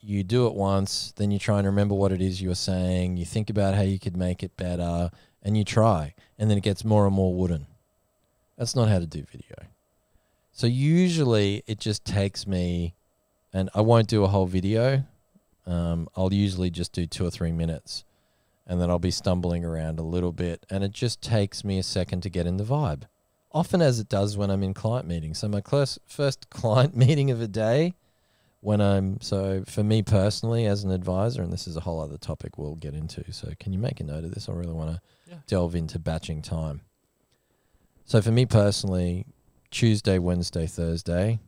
You 0.00 0.22
do 0.22 0.46
it 0.46 0.54
once, 0.54 1.12
then 1.16 1.32
you 1.32 1.38
try 1.38 1.58
and 1.58 1.66
remember 1.66 1.94
what 1.94 2.12
it 2.12 2.20
is 2.20 2.40
you're 2.40 2.54
saying, 2.54 3.16
you 3.16 3.24
think 3.24 3.50
about 3.50 3.74
how 3.74 3.82
you 3.82 3.98
could 3.98 4.16
make 4.16 4.44
it 4.44 4.56
better, 4.56 5.10
and 5.42 5.56
you 5.56 5.64
try, 5.64 6.14
and 6.38 6.48
then 6.48 6.58
it 6.58 6.62
gets 6.62 6.84
more 6.84 7.06
and 7.06 7.14
more 7.14 7.34
wooden. 7.34 7.66
That's 8.56 8.76
not 8.76 8.88
how 8.88 9.00
to 9.00 9.06
do 9.06 9.24
video. 9.30 9.56
So 10.52 10.66
usually 10.68 11.64
it 11.66 11.80
just 11.80 12.04
takes 12.04 12.46
me 12.46 12.94
and 13.52 13.70
I 13.74 13.80
won't 13.80 14.08
do 14.08 14.24
a 14.24 14.28
whole 14.28 14.46
video. 14.46 15.04
Um, 15.66 16.08
I'll 16.16 16.32
usually 16.32 16.70
just 16.70 16.92
do 16.92 17.06
two 17.06 17.26
or 17.26 17.30
three 17.30 17.52
minutes, 17.52 18.04
and 18.66 18.80
then 18.80 18.90
I'll 18.90 18.98
be 18.98 19.10
stumbling 19.10 19.64
around 19.64 19.98
a 19.98 20.02
little 20.02 20.32
bit, 20.32 20.64
and 20.70 20.82
it 20.82 20.92
just 20.92 21.20
takes 21.20 21.64
me 21.64 21.78
a 21.78 21.82
second 21.82 22.22
to 22.22 22.30
get 22.30 22.46
in 22.46 22.56
the 22.56 22.64
vibe. 22.64 23.02
Often, 23.52 23.82
as 23.82 23.98
it 23.98 24.08
does 24.08 24.36
when 24.36 24.50
I'm 24.50 24.62
in 24.62 24.74
client 24.74 25.06
meetings. 25.06 25.38
So 25.38 25.48
my 25.48 25.62
first 26.06 26.50
client 26.50 26.96
meeting 26.96 27.30
of 27.30 27.40
a 27.40 27.48
day, 27.48 27.94
when 28.60 28.80
I'm 28.80 29.20
so 29.20 29.64
for 29.66 29.84
me 29.84 30.02
personally 30.02 30.66
as 30.66 30.84
an 30.84 30.90
advisor, 30.90 31.42
and 31.42 31.52
this 31.52 31.66
is 31.66 31.76
a 31.76 31.80
whole 31.80 32.00
other 32.00 32.18
topic 32.18 32.58
we'll 32.58 32.76
get 32.76 32.94
into. 32.94 33.30
So 33.32 33.52
can 33.60 33.72
you 33.72 33.78
make 33.78 34.00
a 34.00 34.04
note 34.04 34.24
of 34.24 34.34
this? 34.34 34.48
I 34.48 34.52
really 34.52 34.72
want 34.72 34.90
to 34.90 35.00
yeah. 35.28 35.36
delve 35.46 35.74
into 35.74 35.98
batching 35.98 36.42
time. 36.42 36.82
So 38.04 38.20
for 38.20 38.32
me 38.32 38.46
personally, 38.46 39.26
Tuesday, 39.70 40.18
Wednesday, 40.18 40.66
Thursday, 40.66 41.38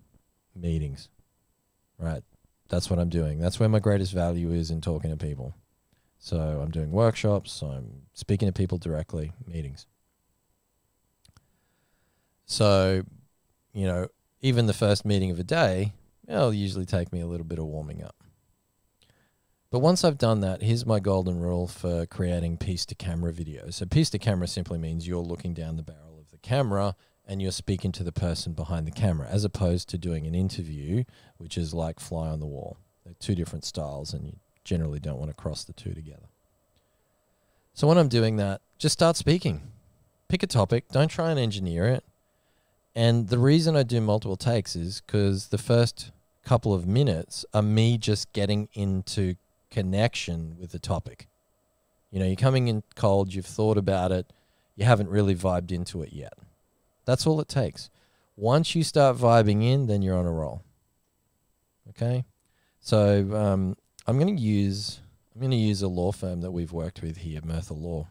meetings 0.55 1.09
right? 2.01 2.23
That's 2.69 2.89
what 2.89 2.99
I'm 2.99 3.09
doing. 3.09 3.39
That's 3.39 3.61
where 3.61 3.69
my 3.69 3.81
greatest 3.81 4.13
value 4.13 4.53
is 4.53 4.71
in 4.71 4.81
talking 4.81 5.11
to 5.11 5.17
people. 5.17 5.55
So 6.19 6.61
I'm 6.63 6.71
doing 6.71 6.93
workshops, 6.93 7.63
I'm 7.63 8.03
speaking 8.13 8.47
to 8.47 8.53
people 8.53 8.79
directly, 8.79 9.33
meetings. 9.47 9.87
So, 12.45 13.05
you 13.73 13.87
know, 13.87 14.09
even 14.43 14.67
the 14.67 14.75
first 14.75 15.05
meeting 15.05 15.31
of 15.31 15.39
a 15.39 15.45
day, 15.45 15.93
it'll 16.29 16.53
usually 16.53 16.85
take 16.85 17.13
me 17.13 17.21
a 17.21 17.27
little 17.27 17.47
bit 17.47 17.59
of 17.59 17.65
warming 17.65 18.03
up. 18.03 18.17
But 19.71 19.79
once 19.79 20.05
I've 20.05 20.19
done 20.19 20.41
that, 20.41 20.63
here's 20.63 20.85
my 20.85 20.99
golden 20.99 21.39
rule 21.39 21.69
for 21.69 22.05
creating 22.07 22.59
piece 22.59 22.85
to 22.87 22.95
camera 22.95 23.33
videos. 23.33 23.75
So, 23.75 23.87
piece 23.87 24.11
to 24.11 24.19
camera 24.19 24.49
simply 24.49 24.79
means 24.79 25.07
you're 25.07 25.21
looking 25.21 25.55
down 25.55 25.77
the 25.77 25.83
barrel 25.83 26.19
of 26.19 26.31
the 26.33 26.39
camera 26.39 26.97
and 27.31 27.40
you're 27.40 27.53
speaking 27.53 27.93
to 27.93 28.03
the 28.03 28.11
person 28.11 28.55
behind 28.55 28.88
the 28.88 28.90
camera, 28.90 29.29
as 29.31 29.45
opposed 29.45 29.88
to 29.88 29.97
doing 29.97 30.27
an 30.27 30.35
interview, 30.35 31.05
which 31.38 31.57
is 31.57 31.73
like 31.73 32.01
fly 32.01 32.27
on 32.27 32.40
the 32.40 32.47
wall. 32.47 32.77
They're 33.05 33.14
two 33.21 33.37
different 33.37 33.64
styles, 33.64 34.12
and 34.12 34.27
you 34.27 34.33
generally 34.64 34.99
don't 34.99 35.16
want 35.16 35.31
to 35.31 35.40
cross 35.40 35.62
the 35.62 35.73
two 35.73 35.95
together. 35.95 36.27
So 37.73 37.87
when 37.87 37.99
I'm 37.99 38.09
doing 38.09 38.35
that, 38.38 38.62
just 38.79 38.95
start 38.95 39.16
speaking. 39.16 39.62
Pick 40.27 40.43
a 40.43 40.49
topic, 40.49 40.88
don't 40.90 41.07
try 41.07 41.31
and 41.31 41.38
engineer 41.38 41.87
it. 41.87 42.03
And 42.97 43.29
the 43.29 43.38
reason 43.38 43.77
I 43.77 43.85
do 43.85 44.01
multiple 44.01 44.37
takes 44.37 44.75
is 44.75 45.01
because 45.01 45.49
the 45.49 45.59
first 45.59 46.11
couple 46.45 46.75
of 46.75 46.85
minutes 46.85 47.45
are 47.55 47.62
me 47.62 47.97
just 47.97 48.33
getting 48.33 48.69
into 48.75 49.37
connection 49.71 50.57
with 50.59 50.73
the 50.73 50.81
topic. 50.81 51.29
You 52.11 52.19
know, 52.19 52.27
you're 52.27 52.35
coming 52.35 52.66
in 52.66 52.83
cold, 52.97 53.33
you've 53.33 53.47
thought 53.47 53.79
about 53.79 54.11
it, 54.11 54.33
you 54.75 54.85
haven't 54.85 55.11
really 55.11 55.37
vibed 55.37 55.71
into 55.71 56.03
it 56.03 56.12
yet. 56.12 56.33
That's 57.11 57.27
all 57.27 57.40
it 57.40 57.49
takes. 57.49 57.90
Once 58.37 58.77
you 58.77 58.85
start 58.85 59.16
vibing 59.16 59.64
in, 59.64 59.88
then 59.88 60.01
you're 60.01 60.16
on 60.16 60.27
a 60.27 60.31
roll. 60.31 60.62
Okay? 61.88 62.25
So 62.79 63.35
um, 63.35 63.77
I'm 64.07 64.16
going 64.16 64.37
to 64.37 64.40
use 64.40 65.01
I'm 65.35 65.40
going 65.40 65.51
to 65.51 65.57
use 65.57 65.83
a 65.83 65.88
law 65.88 66.12
firm 66.12 66.40
that 66.42 66.53
we've 66.53 66.70
worked 66.70 67.03
with 67.03 67.16
here, 67.16 67.40
Merthyr 67.42 67.75
Law, 67.75 68.07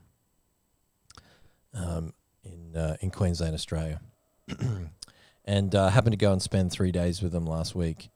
um, 1.74 2.12
in 2.44 2.76
uh, 2.76 2.98
in 3.00 3.10
Queensland, 3.10 3.54
Australia, 3.54 4.02
and 5.46 5.74
uh, 5.74 5.88
happened 5.88 6.12
to 6.12 6.18
go 6.18 6.34
and 6.34 6.42
spend 6.42 6.74
three 6.74 6.92
days 6.92 7.22
with 7.22 7.32
them 7.32 7.46
last 7.46 7.76
week. 7.76 8.10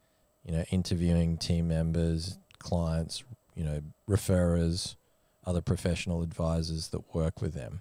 You 0.43 0.51
know, 0.51 0.65
interviewing 0.69 1.37
team 1.37 1.69
members, 1.69 2.37
clients, 2.59 3.23
you 3.55 3.63
know, 3.63 3.79
referrers, 4.09 4.97
other 5.45 5.61
professional 5.61 6.21
advisors 6.21 6.89
that 6.89 7.15
work 7.15 7.41
with 7.41 7.53
them. 7.53 7.79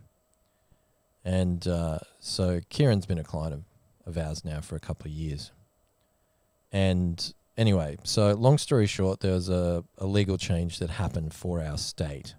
And 1.24 1.66
uh, 1.68 1.98
so 2.18 2.60
Kieran's 2.68 3.06
been 3.06 3.18
a 3.18 3.24
client 3.24 3.54
of, 3.54 3.64
of 4.06 4.18
ours 4.18 4.44
now 4.44 4.60
for 4.60 4.76
a 4.76 4.80
couple 4.80 5.06
of 5.06 5.12
years. 5.12 5.52
And 6.72 7.32
anyway, 7.56 7.98
so 8.02 8.32
long 8.34 8.58
story 8.58 8.86
short, 8.86 9.20
there 9.20 9.32
was 9.32 9.48
a, 9.48 9.84
a 9.98 10.06
legal 10.06 10.38
change 10.38 10.78
that 10.78 10.90
happened 10.90 11.34
for 11.34 11.62
our 11.62 11.78
state. 11.78 12.34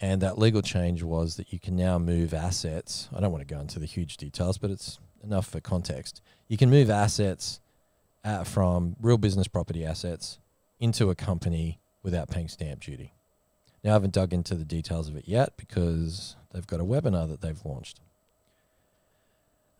And 0.00 0.22
that 0.22 0.38
legal 0.38 0.62
change 0.62 1.02
was 1.02 1.36
that 1.36 1.52
you 1.52 1.58
can 1.58 1.74
now 1.74 1.98
move 1.98 2.32
assets. 2.32 3.08
I 3.14 3.20
don't 3.20 3.32
want 3.32 3.46
to 3.46 3.52
go 3.52 3.60
into 3.60 3.80
the 3.80 3.86
huge 3.86 4.16
details, 4.16 4.56
but 4.56 4.70
it's 4.70 5.00
enough 5.24 5.46
for 5.46 5.60
context. 5.60 6.22
You 6.46 6.56
can 6.56 6.70
move 6.70 6.88
assets 6.88 7.60
uh, 8.24 8.44
from 8.44 8.94
real 9.00 9.18
business 9.18 9.48
property 9.48 9.84
assets 9.84 10.38
into 10.78 11.10
a 11.10 11.16
company 11.16 11.80
without 12.02 12.30
paying 12.30 12.48
stamp 12.48 12.82
duty. 12.82 13.12
Now, 13.82 13.90
I 13.90 13.92
haven't 13.94 14.14
dug 14.14 14.32
into 14.32 14.54
the 14.54 14.64
details 14.64 15.08
of 15.08 15.16
it 15.16 15.26
yet 15.26 15.56
because 15.56 16.36
they've 16.52 16.66
got 16.66 16.80
a 16.80 16.84
webinar 16.84 17.28
that 17.28 17.40
they've 17.40 17.64
launched. 17.64 18.00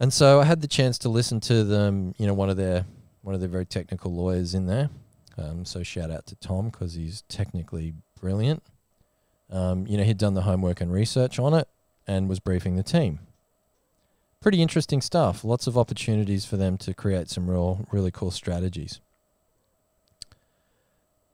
And 0.01 0.13
so 0.13 0.41
I 0.41 0.45
had 0.45 0.61
the 0.61 0.69
chance 0.69 0.99
to 0.99 1.09
listen 1.09 1.41
to 1.41 1.65
them, 1.65 2.15
you 2.19 2.27
know, 2.27 2.35
one 2.35 2.51
of 2.51 2.57
their 2.57 2.85
one 3.23 3.35
of 3.35 3.41
their 3.41 3.49
very 3.49 3.67
technical 3.67 4.15
lawyers 4.15 4.55
in 4.55 4.67
there. 4.67 4.91
Um, 5.37 5.65
so 5.65 5.83
shout 5.83 6.11
out 6.11 6.27
to 6.27 6.37
Tom 6.37 6.71
because 6.71 6.95
he's 6.95 7.23
technically 7.23 7.95
brilliant. 8.21 8.63
Um, 9.51 9.87
you 9.87 9.97
know, 9.97 10.05
he'd 10.05 10.19
done 10.19 10.35
the 10.35 10.43
homework 10.43 10.81
and 10.81 10.93
research 10.93 11.39
on 11.39 11.55
it 11.55 11.69
and 12.07 12.29
was 12.29 12.39
briefing 12.41 12.77
the 12.77 12.83
team. 12.83 13.21
Pretty 14.41 14.63
interesting 14.63 15.01
stuff. 15.01 15.45
Lots 15.45 15.67
of 15.67 15.77
opportunities 15.77 16.45
for 16.45 16.57
them 16.57 16.79
to 16.79 16.95
create 16.95 17.29
some 17.29 17.51
real, 17.51 17.87
really 17.91 18.11
cool 18.11 18.31
strategies. 18.31 19.01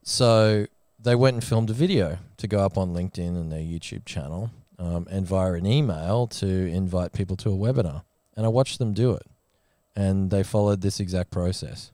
So 0.01 0.65
they 0.99 1.15
went 1.15 1.35
and 1.35 1.43
filmed 1.43 1.69
a 1.69 1.73
video 1.73 2.17
to 2.37 2.47
go 2.47 2.59
up 2.59 2.77
on 2.77 2.93
LinkedIn 2.93 3.29
and 3.29 3.51
their 3.51 3.59
YouTube 3.59 4.05
channel 4.05 4.51
um, 4.77 5.07
and 5.09 5.25
via 5.25 5.53
an 5.53 5.65
email 5.65 6.27
to 6.27 6.47
invite 6.47 7.13
people 7.13 7.35
to 7.37 7.49
a 7.49 7.55
webinar. 7.55 8.03
And 8.35 8.45
I 8.45 8.49
watched 8.49 8.79
them 8.79 8.93
do 8.93 9.13
it. 9.13 9.25
And 9.95 10.29
they 10.29 10.43
followed 10.43 10.81
this 10.81 10.99
exact 10.99 11.31
process. 11.31 11.91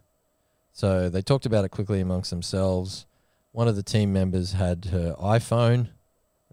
So 0.73 1.09
they 1.09 1.21
talked 1.21 1.45
about 1.45 1.65
it 1.65 1.69
quickly 1.69 1.99
amongst 1.99 2.31
themselves. 2.31 3.05
One 3.51 3.67
of 3.67 3.75
the 3.75 3.83
team 3.83 4.11
members 4.11 4.53
had 4.53 4.85
her 4.85 5.15
iPhone, 5.21 5.89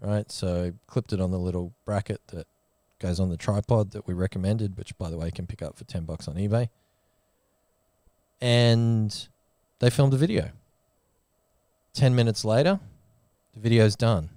right? 0.01 0.31
So 0.31 0.73
clipped 0.87 1.13
it 1.13 1.21
on 1.21 1.31
the 1.31 1.39
little 1.39 1.73
bracket 1.85 2.21
that 2.27 2.45
goes 2.99 3.19
on 3.19 3.29
the 3.29 3.37
tripod 3.37 3.91
that 3.91 4.05
we 4.05 4.13
recommended, 4.13 4.77
which 4.77 4.95
by 4.97 5.09
the 5.09 5.17
way 5.17 5.27
you 5.27 5.31
can 5.31 5.47
pick 5.47 5.61
up 5.61 5.77
for 5.77 5.85
10 5.85 6.03
bucks 6.03 6.27
on 6.27 6.35
eBay. 6.35 6.69
And 8.41 9.27
they 9.79 9.89
filmed 9.89 10.13
a 10.13 10.17
video 10.17 10.51
10 11.93 12.15
minutes 12.15 12.45
later, 12.45 12.79
the 13.53 13.59
video's 13.59 13.95
done. 13.95 14.29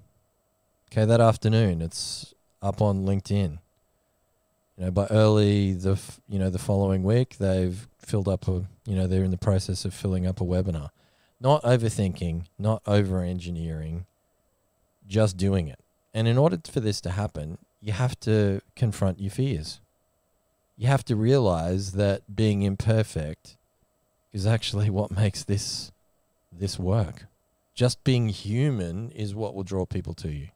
Okay, 0.93 1.05
that 1.05 1.21
afternoon, 1.21 1.81
it's 1.81 2.35
up 2.61 2.79
on 2.79 3.03
LinkedIn. 3.03 3.57
You 4.77 4.85
know, 4.85 4.91
by 4.91 5.07
early 5.07 5.73
the 5.73 5.93
f- 5.93 6.21
you 6.29 6.37
know 6.37 6.51
the 6.51 6.59
following 6.59 7.01
week, 7.01 7.37
they've 7.39 7.87
filled 7.97 8.27
up 8.27 8.47
a 8.47 8.65
you 8.85 8.95
know 8.95 9.07
they're 9.07 9.23
in 9.23 9.31
the 9.31 9.37
process 9.37 9.85
of 9.85 9.93
filling 9.95 10.27
up 10.27 10.39
a 10.39 10.43
webinar. 10.43 10.91
Not 11.41 11.63
overthinking, 11.63 12.43
not 12.59 12.83
over 12.85 13.23
engineering, 13.23 14.05
just 15.07 15.35
doing 15.35 15.67
it. 15.67 15.79
And 16.13 16.27
in 16.27 16.37
order 16.37 16.59
for 16.69 16.79
this 16.79 17.01
to 17.01 17.09
happen, 17.09 17.57
you 17.81 17.93
have 17.93 18.19
to 18.19 18.61
confront 18.75 19.19
your 19.19 19.31
fears. 19.31 19.79
You 20.77 20.85
have 20.89 21.03
to 21.05 21.15
realize 21.15 21.93
that 21.93 22.35
being 22.35 22.61
imperfect 22.61 23.57
is 24.31 24.45
actually 24.45 24.91
what 24.91 25.09
makes 25.09 25.43
this 25.43 25.91
this 26.51 26.77
work 26.77 27.25
just 27.73 28.03
being 28.03 28.29
human 28.29 29.09
is 29.09 29.33
what 29.33 29.55
will 29.55 29.63
draw 29.63 29.87
people 29.87 30.13
to 30.13 30.29
you. 30.31 30.49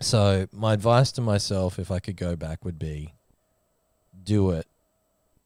So, 0.00 0.46
my 0.52 0.74
advice 0.74 1.10
to 1.12 1.20
myself, 1.20 1.78
if 1.78 1.90
I 1.90 1.98
could 1.98 2.16
go 2.16 2.36
back, 2.36 2.64
would 2.64 2.78
be 2.78 3.14
do 4.22 4.50
it. 4.50 4.66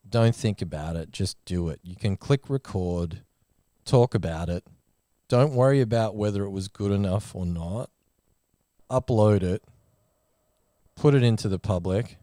Don't 0.09 0.35
think 0.35 0.61
about 0.61 0.97
it, 0.97 1.13
just 1.13 1.37
do 1.45 1.69
it. 1.69 1.79
You 1.85 1.95
can 1.95 2.17
click 2.17 2.51
record, 2.51 3.21
talk 3.85 4.15
about 4.15 4.49
it. 4.49 4.65
Don't 5.29 5.55
worry 5.55 5.81
about 5.81 6.17
whether 6.17 6.43
it 6.43 6.51
was 6.51 6.67
good 6.67 6.91
enough 6.91 7.35
or 7.35 7.47
not. 7.47 7.91
Upload 8.91 9.45
it, 9.45 9.63
put 10.97 11.15
it 11.15 11.23
into 11.23 11.49
the 11.49 11.61
public, 11.61 12.17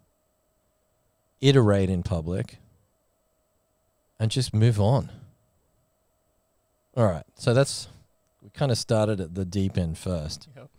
iterate 1.40 1.90
in 1.90 2.04
public, 2.04 2.58
and 4.20 4.30
just 4.30 4.54
move 4.54 4.82
on. 4.82 5.10
All 6.98 7.06
right. 7.06 7.24
So 7.36 7.54
that's 7.54 7.88
we 8.42 8.50
kind 8.50 8.72
of 8.72 8.78
started 8.78 9.22
at 9.22 9.36
the 9.36 9.46
deep 9.46 9.78
end 9.78 9.98
first. 9.98 10.50
Yep. 10.56 10.70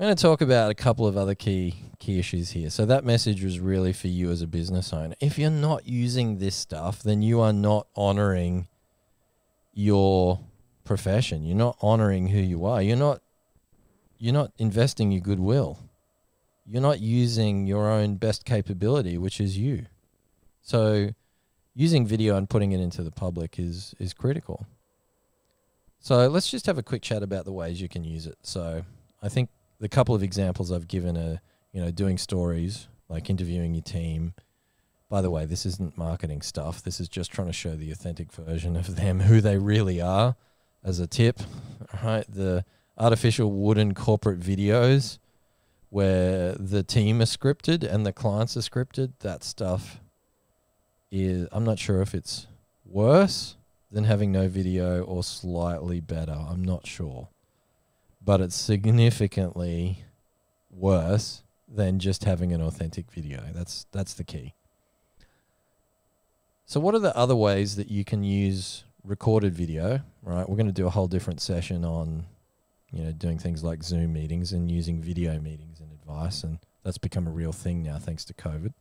I'm 0.00 0.06
going 0.06 0.16
to 0.16 0.22
talk 0.22 0.40
about 0.40 0.70
a 0.70 0.74
couple 0.74 1.06
of 1.06 1.18
other 1.18 1.34
key 1.34 1.74
key 1.98 2.18
issues 2.18 2.52
here. 2.52 2.70
So 2.70 2.86
that 2.86 3.04
message 3.04 3.44
was 3.44 3.60
really 3.60 3.92
for 3.92 4.08
you 4.08 4.30
as 4.30 4.40
a 4.40 4.46
business 4.46 4.94
owner. 4.94 5.14
If 5.20 5.38
you're 5.38 5.50
not 5.50 5.86
using 5.86 6.38
this 6.38 6.56
stuff, 6.56 7.02
then 7.02 7.20
you 7.20 7.38
are 7.42 7.52
not 7.52 7.86
honoring 7.94 8.68
your 9.74 10.40
profession. 10.84 11.44
You're 11.44 11.58
not 11.58 11.76
honoring 11.82 12.28
who 12.28 12.38
you 12.38 12.64
are. 12.64 12.80
You're 12.80 12.96
not 12.96 13.20
you're 14.18 14.32
not 14.32 14.52
investing 14.56 15.12
your 15.12 15.20
goodwill. 15.20 15.78
You're 16.64 16.80
not 16.80 17.00
using 17.00 17.66
your 17.66 17.90
own 17.90 18.16
best 18.16 18.46
capability, 18.46 19.18
which 19.18 19.38
is 19.38 19.58
you. 19.58 19.84
So 20.62 21.10
using 21.74 22.06
video 22.06 22.38
and 22.38 22.48
putting 22.48 22.72
it 22.72 22.80
into 22.80 23.02
the 23.02 23.10
public 23.10 23.58
is 23.58 23.94
is 23.98 24.14
critical. 24.14 24.66
So 25.98 26.26
let's 26.28 26.50
just 26.50 26.64
have 26.64 26.78
a 26.78 26.82
quick 26.82 27.02
chat 27.02 27.22
about 27.22 27.44
the 27.44 27.52
ways 27.52 27.82
you 27.82 27.88
can 27.90 28.02
use 28.02 28.26
it. 28.26 28.38
So 28.40 28.86
I 29.22 29.28
think 29.28 29.50
the 29.80 29.88
couple 29.88 30.14
of 30.14 30.22
examples 30.22 30.70
I've 30.70 30.86
given 30.86 31.16
are, 31.16 31.40
you 31.72 31.80
know, 31.80 31.90
doing 31.90 32.18
stories, 32.18 32.86
like 33.08 33.30
interviewing 33.30 33.74
your 33.74 33.82
team. 33.82 34.34
By 35.08 35.22
the 35.22 35.30
way, 35.30 35.46
this 35.46 35.66
isn't 35.66 35.98
marketing 35.98 36.42
stuff. 36.42 36.82
This 36.82 37.00
is 37.00 37.08
just 37.08 37.32
trying 37.32 37.48
to 37.48 37.52
show 37.52 37.74
the 37.74 37.90
authentic 37.90 38.30
version 38.30 38.76
of 38.76 38.94
them, 38.94 39.20
who 39.20 39.40
they 39.40 39.58
really 39.58 40.00
are, 40.00 40.36
as 40.84 41.00
a 41.00 41.06
tip. 41.06 41.40
Right, 42.04 42.24
the 42.28 42.64
artificial 42.96 43.50
wooden 43.50 43.94
corporate 43.94 44.38
videos 44.38 45.18
where 45.88 46.52
the 46.52 46.82
team 46.82 47.20
are 47.20 47.24
scripted 47.24 47.82
and 47.82 48.06
the 48.06 48.12
clients 48.12 48.56
are 48.56 48.60
scripted. 48.60 49.12
That 49.20 49.42
stuff 49.42 50.00
is 51.10 51.48
I'm 51.50 51.64
not 51.64 51.78
sure 51.78 52.00
if 52.02 52.14
it's 52.14 52.46
worse 52.84 53.56
than 53.90 54.04
having 54.04 54.30
no 54.30 54.46
video 54.48 55.02
or 55.02 55.24
slightly 55.24 56.00
better. 56.00 56.36
I'm 56.48 56.64
not 56.64 56.86
sure. 56.86 57.28
But 58.22 58.40
it's 58.40 58.56
significantly 58.56 60.04
worse 60.70 61.42
than 61.68 61.98
just 61.98 62.24
having 62.24 62.52
an 62.52 62.60
authentic 62.60 63.10
video. 63.10 63.42
That's 63.54 63.86
that's 63.92 64.14
the 64.14 64.24
key. 64.24 64.54
So 66.66 66.78
what 66.78 66.94
are 66.94 67.00
the 67.00 67.16
other 67.16 67.34
ways 67.34 67.76
that 67.76 67.90
you 67.90 68.04
can 68.04 68.22
use 68.22 68.84
recorded 69.04 69.54
video, 69.54 70.00
right? 70.22 70.48
We're 70.48 70.56
going 70.56 70.66
to 70.66 70.72
do 70.72 70.86
a 70.86 70.90
whole 70.90 71.08
different 71.08 71.40
session 71.40 71.84
on 71.84 72.26
you 72.92 73.04
know 73.04 73.12
doing 73.12 73.38
things 73.38 73.64
like 73.64 73.82
Zoom 73.82 74.12
meetings 74.12 74.52
and 74.52 74.70
using 74.70 75.00
video 75.00 75.38
meetings 75.40 75.80
and 75.80 75.90
advice 75.92 76.42
and 76.42 76.58
that's 76.84 76.98
become 76.98 77.26
a 77.26 77.30
real 77.30 77.52
thing 77.52 77.82
now 77.82 77.98
thanks 77.98 78.24
to 78.26 78.34
COVID. 78.34 78.72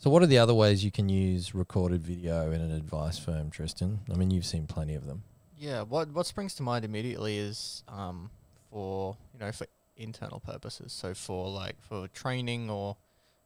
So, 0.00 0.10
what 0.10 0.22
are 0.22 0.26
the 0.26 0.38
other 0.38 0.54
ways 0.54 0.84
you 0.84 0.92
can 0.92 1.08
use 1.08 1.56
recorded 1.56 2.02
video 2.02 2.52
in 2.52 2.60
an 2.60 2.70
advice 2.70 3.18
firm, 3.18 3.50
Tristin? 3.50 3.98
I 4.08 4.14
mean, 4.14 4.30
you've 4.30 4.46
seen 4.46 4.68
plenty 4.68 4.94
of 4.94 5.06
them. 5.06 5.24
Yeah, 5.58 5.82
what 5.82 6.12
what 6.12 6.26
springs 6.26 6.54
to 6.56 6.62
mind 6.62 6.84
immediately 6.84 7.36
is 7.38 7.82
um, 7.88 8.30
for 8.70 9.16
you 9.32 9.40
know 9.40 9.50
for 9.52 9.66
internal 9.96 10.40
purposes. 10.40 10.92
So 10.92 11.14
for 11.14 11.48
like 11.48 11.76
for 11.80 12.08
training 12.08 12.70
or 12.70 12.96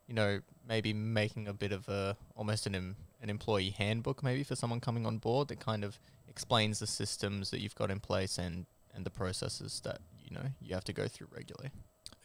you 0.07 0.15
know 0.15 0.41
maybe 0.69 0.93
making 0.93 1.49
a 1.49 1.55
bit 1.55 1.73
of 1.73 1.89
a 1.89 2.17
almost 2.37 2.67
an 2.67 2.75
em, 2.75 2.97
an 3.23 3.31
employee 3.31 3.71
handbook 3.71 4.23
maybe 4.23 4.45
for 4.45 4.55
someone 4.55 4.81
coming 4.81 5.07
on 5.07 5.19
board 5.19 5.49
that 5.49 5.59
kind 5.59 5.85
of 5.85 5.99
explains 6.29 6.79
the 6.79 6.87
systems 6.87 7.51
that 7.51 7.61
you've 7.61 7.75
got 7.75 7.91
in 7.91 7.99
place 7.99 8.39
and 8.39 8.67
and 8.95 9.07
the 9.07 9.11
processes 9.11 9.81
that 9.85 10.01
you 10.23 10.35
know 10.35 10.45
you 10.61 10.75
have 10.75 10.85
to 10.85 10.93
go 10.93 11.09
through 11.09 11.29
regularly. 11.35 11.71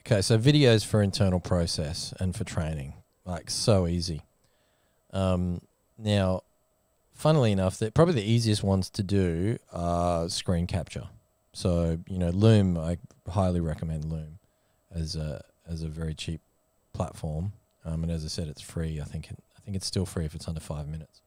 Okay, 0.06 0.22
so 0.22 0.38
videos 0.38 0.84
for 0.84 1.02
internal 1.02 1.40
process 1.40 2.14
and 2.20 2.34
for 2.34 2.44
training, 2.44 2.94
like 3.24 3.50
so 3.50 3.86
easy. 3.86 4.22
Um, 5.12 5.60
now, 5.98 6.42
funnily 7.18 7.52
enough, 7.52 7.78
that 7.78 7.92
probably 7.92 8.14
the 8.14 8.30
easiest 8.30 8.62
ones 8.62 8.88
to 8.90 9.02
do 9.02 9.58
are 9.72 10.28
screen 10.28 10.66
capture. 10.66 11.08
So 11.52 11.98
you 12.08 12.18
know, 12.18 12.30
Loom, 12.30 12.78
I 12.78 12.98
highly 13.28 13.60
recommend 13.60 14.04
Loom 14.04 14.38
as 14.94 15.16
a 15.16 15.44
as 15.68 15.82
a 15.82 15.88
very 15.88 16.14
cheap 16.14 16.40
platform. 16.94 17.52
Um, 17.84 18.02
and 18.04 18.12
as 18.12 18.24
I 18.24 18.28
said, 18.28 18.48
it's 18.48 18.62
free. 18.62 19.00
I 19.00 19.04
think 19.04 19.30
it, 19.30 19.38
I 19.56 19.60
think 19.60 19.76
it's 19.76 19.86
still 19.86 20.06
free 20.06 20.24
if 20.24 20.34
it's 20.34 20.48
under 20.48 20.60
five 20.60 20.88
minutes. 20.88 21.20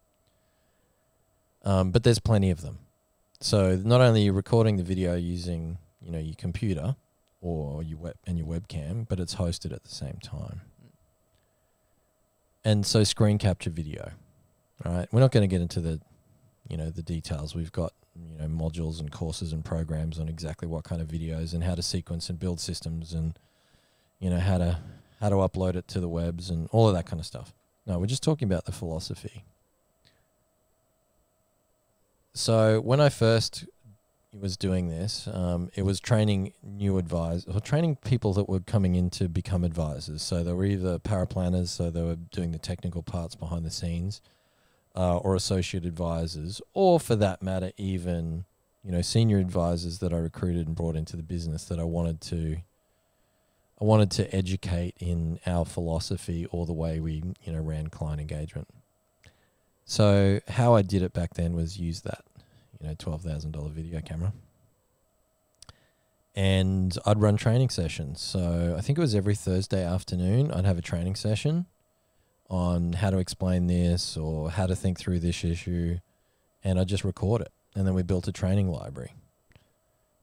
Um, 1.64 1.92
but 1.92 2.04
there's 2.04 2.20
plenty 2.20 2.50
of 2.50 2.62
them. 2.62 2.80
So 3.40 3.76
not 3.76 4.02
only 4.02 4.22
you're 4.22 4.34
you 4.34 4.38
recording 4.38 4.78
the 4.78 4.84
video 4.84 5.16
using 5.16 5.78
you 6.02 6.12
know 6.12 6.20
your 6.20 6.36
computer 6.36 6.96
or 7.42 7.84
your 7.84 7.98
web 7.98 8.16
and 8.26 8.38
your 8.38 8.48
webcam, 8.48 9.08
but 9.08 9.20
it's 9.20 9.36
hosted 9.36 9.74
at 9.74 9.84
the 9.84 9.94
same 9.94 10.20
time. 10.24 10.62
And 12.64 12.86
so 12.86 13.04
screen 13.04 13.38
capture 13.40 13.72
video, 13.72 14.12
right? 14.86 15.08
We're 15.12 15.20
not 15.20 15.32
going 15.32 15.48
to 15.48 15.54
get 15.54 15.62
into 15.62 15.80
the 15.80 16.00
you 16.68 16.78
know 16.78 16.90
the 16.90 17.02
details. 17.02 17.56
We've 17.56 17.72
got 17.72 17.94
you 18.16 18.38
know 18.40 18.48
modules 18.48 19.00
and 19.00 19.12
courses 19.12 19.54
and 19.54 19.64
programs 19.64 20.20
on 20.20 20.30
exactly 20.30 20.68
what 20.68 20.84
kind 20.84 21.02
of 21.02 21.08
videos 21.08 21.54
and 21.54 21.64
how 21.64 21.76
to 21.76 21.82
sequence 21.82 22.30
and 22.30 22.40
build 22.40 22.60
systems 22.60 23.14
and 23.14 23.38
you 24.20 24.30
know 24.30 24.40
how 24.40 24.58
to 24.58 24.80
how 25.20 25.30
to 25.30 25.36
upload 25.36 25.76
it 25.76 25.88
to 25.90 26.00
the 26.00 26.10
webs 26.10 26.50
and 26.50 26.68
all 26.72 26.88
of 26.88 26.96
that 26.96 27.06
kind 27.06 27.20
of 27.20 27.26
stuff. 27.26 27.54
No, 27.86 28.00
we're 28.00 28.06
just 28.06 28.24
talking 28.24 28.48
about 28.48 28.66
the 28.66 28.72
philosophy. 28.72 29.44
So 32.34 32.80
when 32.80 33.02
I 33.02 33.10
first 33.10 33.66
was 34.40 34.56
doing 34.56 34.88
this, 34.88 35.28
um, 35.32 35.70
it 35.76 35.84
was 35.84 36.00
training 36.00 36.54
new 36.64 36.98
advisors 36.98 37.54
or 37.54 37.60
training 37.60 37.98
people 37.98 38.34
that 38.34 38.48
were 38.48 38.62
coming 38.62 38.96
in 38.96 39.10
to 39.12 39.28
become 39.28 39.64
advisors. 39.64 40.22
So 40.22 40.44
they 40.44 40.54
were 40.54 40.66
either 40.66 41.00
paraplanners, 41.00 41.68
so 41.68 41.90
they 41.90 42.02
were 42.02 42.16
doing 42.16 42.52
the 42.52 42.58
technical 42.58 43.04
parts 43.04 43.36
behind 43.36 43.66
the 43.66 43.72
scenes, 43.72 44.22
uh, 44.96 45.18
or 45.18 45.36
associate 45.36 45.86
advisors, 45.86 46.62
or 46.74 47.00
for 47.00 47.16
that 47.16 47.42
matter, 47.42 47.72
even 47.78 48.46
you 48.84 48.92
know 48.92 49.02
senior 49.02 49.38
advisors 49.38 50.00
that 50.00 50.14
I 50.14 50.18
recruited 50.18 50.68
and 50.68 50.76
brought 50.76 50.96
into 50.96 51.16
the 51.16 51.24
business 51.24 51.66
that 51.66 51.80
I 51.80 51.84
wanted 51.84 52.22
to. 52.22 52.58
I 53.80 53.84
wanted 53.84 54.12
to 54.12 54.36
educate 54.36 54.96
in 55.00 55.40
our 55.48 55.66
philosophy 55.66 56.46
or 56.52 56.66
the 56.66 56.74
way 56.74 57.00
we 57.00 57.24
you 57.44 57.54
know 57.54 57.62
ran 57.62 57.88
client 57.88 58.22
engagement. 58.22 58.68
So 59.86 60.40
how 60.48 60.76
I 60.76 60.84
did 60.84 61.02
it 61.02 61.14
back 61.14 61.34
then 61.34 61.54
was 61.56 61.80
use 61.80 62.02
that, 62.02 62.24
you 62.80 62.88
know, 62.88 62.96
twelve 62.98 63.24
thousand 63.24 63.52
dollar 63.52 63.70
video 63.70 64.02
camera, 64.02 64.34
and 66.36 66.96
I'd 67.06 67.20
run 67.20 67.38
training 67.38 67.70
sessions. 67.70 68.22
So 68.22 68.76
I 68.78 68.82
think 68.82 68.98
it 68.98 69.02
was 69.02 69.16
every 69.16 69.36
Thursday 69.36 69.84
afternoon. 69.84 70.52
I'd 70.52 70.66
have 70.66 70.78
a 70.78 70.84
training 70.84 71.16
session 71.16 71.66
on 72.52 72.92
how 72.92 73.10
to 73.10 73.18
explain 73.18 73.68
this 73.68 74.18
or 74.18 74.52
how 74.52 74.68
to 74.68 74.76
think 74.76 75.00
through 75.00 75.20
this 75.20 75.44
issue, 75.46 75.98
and 76.66 76.78
I 76.78 76.84
just 76.84 77.06
record 77.06 77.42
it. 77.42 77.52
And 77.74 77.88
then 77.88 77.94
we 77.94 78.04
built 78.04 78.28
a 78.28 78.34
training 78.34 78.70
library. 78.70 79.14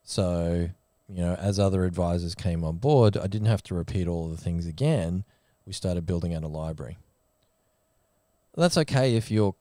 So, 0.04 0.68
you 1.08 1.22
know, 1.22 1.34
as 1.36 1.58
other 1.58 1.86
advisors 1.86 2.34
came 2.34 2.62
on 2.64 2.76
board, 2.76 3.16
I 3.16 3.28
didn't 3.28 3.48
have 3.48 3.62
to 3.64 3.74
repeat 3.74 4.06
all 4.06 4.28
the 4.28 4.36
things 4.36 4.66
again. 4.66 5.24
We 5.66 5.72
started 5.72 6.04
building 6.04 6.34
out 6.34 6.44
a 6.44 6.48
library. 6.48 6.98
That's 8.54 8.76
okay 8.76 9.16
if 9.16 9.30
you're 9.30 9.54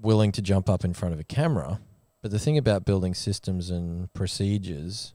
willing 0.00 0.32
to 0.32 0.40
jump 0.42 0.70
up 0.70 0.86
in 0.86 0.94
front 0.94 1.12
of 1.12 1.20
a 1.20 1.24
camera. 1.24 1.80
But 2.22 2.30
the 2.30 2.38
thing 2.38 2.56
about 2.56 2.86
building 2.86 3.12
systems 3.12 3.68
and 3.68 4.10
procedures 4.14 5.12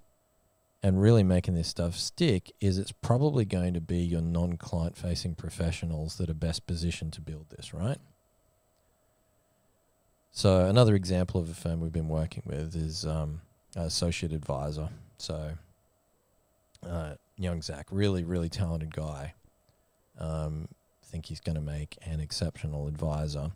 and 0.81 1.01
really 1.01 1.23
making 1.23 1.55
this 1.55 1.67
stuff 1.67 1.95
stick 1.95 2.51
is 2.61 2.77
it's 2.77 2.91
probably 2.91 3.45
going 3.45 3.73
to 3.73 3.81
be 3.81 3.97
your 3.97 4.21
non 4.21 4.57
client 4.57 4.97
facing 4.97 5.35
professionals 5.35 6.17
that 6.17 6.29
are 6.29 6.35
best 6.35 6.67
positioned 6.67 7.13
to 7.13 7.21
build 7.21 7.47
this, 7.49 7.73
right? 7.73 7.97
So, 10.31 10.65
another 10.65 10.95
example 10.95 11.41
of 11.41 11.49
a 11.49 11.53
firm 11.53 11.81
we've 11.81 11.91
been 11.91 12.07
working 12.07 12.43
with 12.45 12.75
is 12.75 13.05
um, 13.05 13.41
Associate 13.75 14.31
Advisor. 14.31 14.89
So, 15.17 15.51
uh, 16.87 17.15
young 17.37 17.61
Zach, 17.61 17.87
really, 17.91 18.23
really 18.23 18.49
talented 18.49 18.93
guy. 18.93 19.33
Um, 20.17 20.67
think 21.09 21.25
he's 21.25 21.41
going 21.41 21.55
to 21.55 21.61
make 21.61 21.97
an 22.05 22.19
exceptional 22.19 22.87
advisor. 22.87 23.51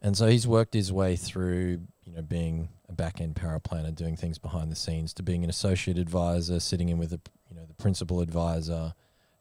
And 0.00 0.16
so 0.16 0.26
he's 0.28 0.46
worked 0.46 0.74
his 0.74 0.92
way 0.92 1.16
through, 1.16 1.80
you 2.04 2.12
know, 2.12 2.22
being 2.22 2.68
a 2.88 2.92
back 2.92 3.20
end 3.20 3.34
paraplanner, 3.34 3.94
doing 3.94 4.16
things 4.16 4.38
behind 4.38 4.70
the 4.70 4.76
scenes, 4.76 5.12
to 5.14 5.22
being 5.22 5.42
an 5.44 5.50
associate 5.50 5.98
advisor, 5.98 6.60
sitting 6.60 6.88
in 6.88 6.98
with 6.98 7.12
a, 7.12 7.20
you 7.50 7.56
know, 7.56 7.64
the 7.66 7.74
principal 7.74 8.20
advisor, 8.20 8.94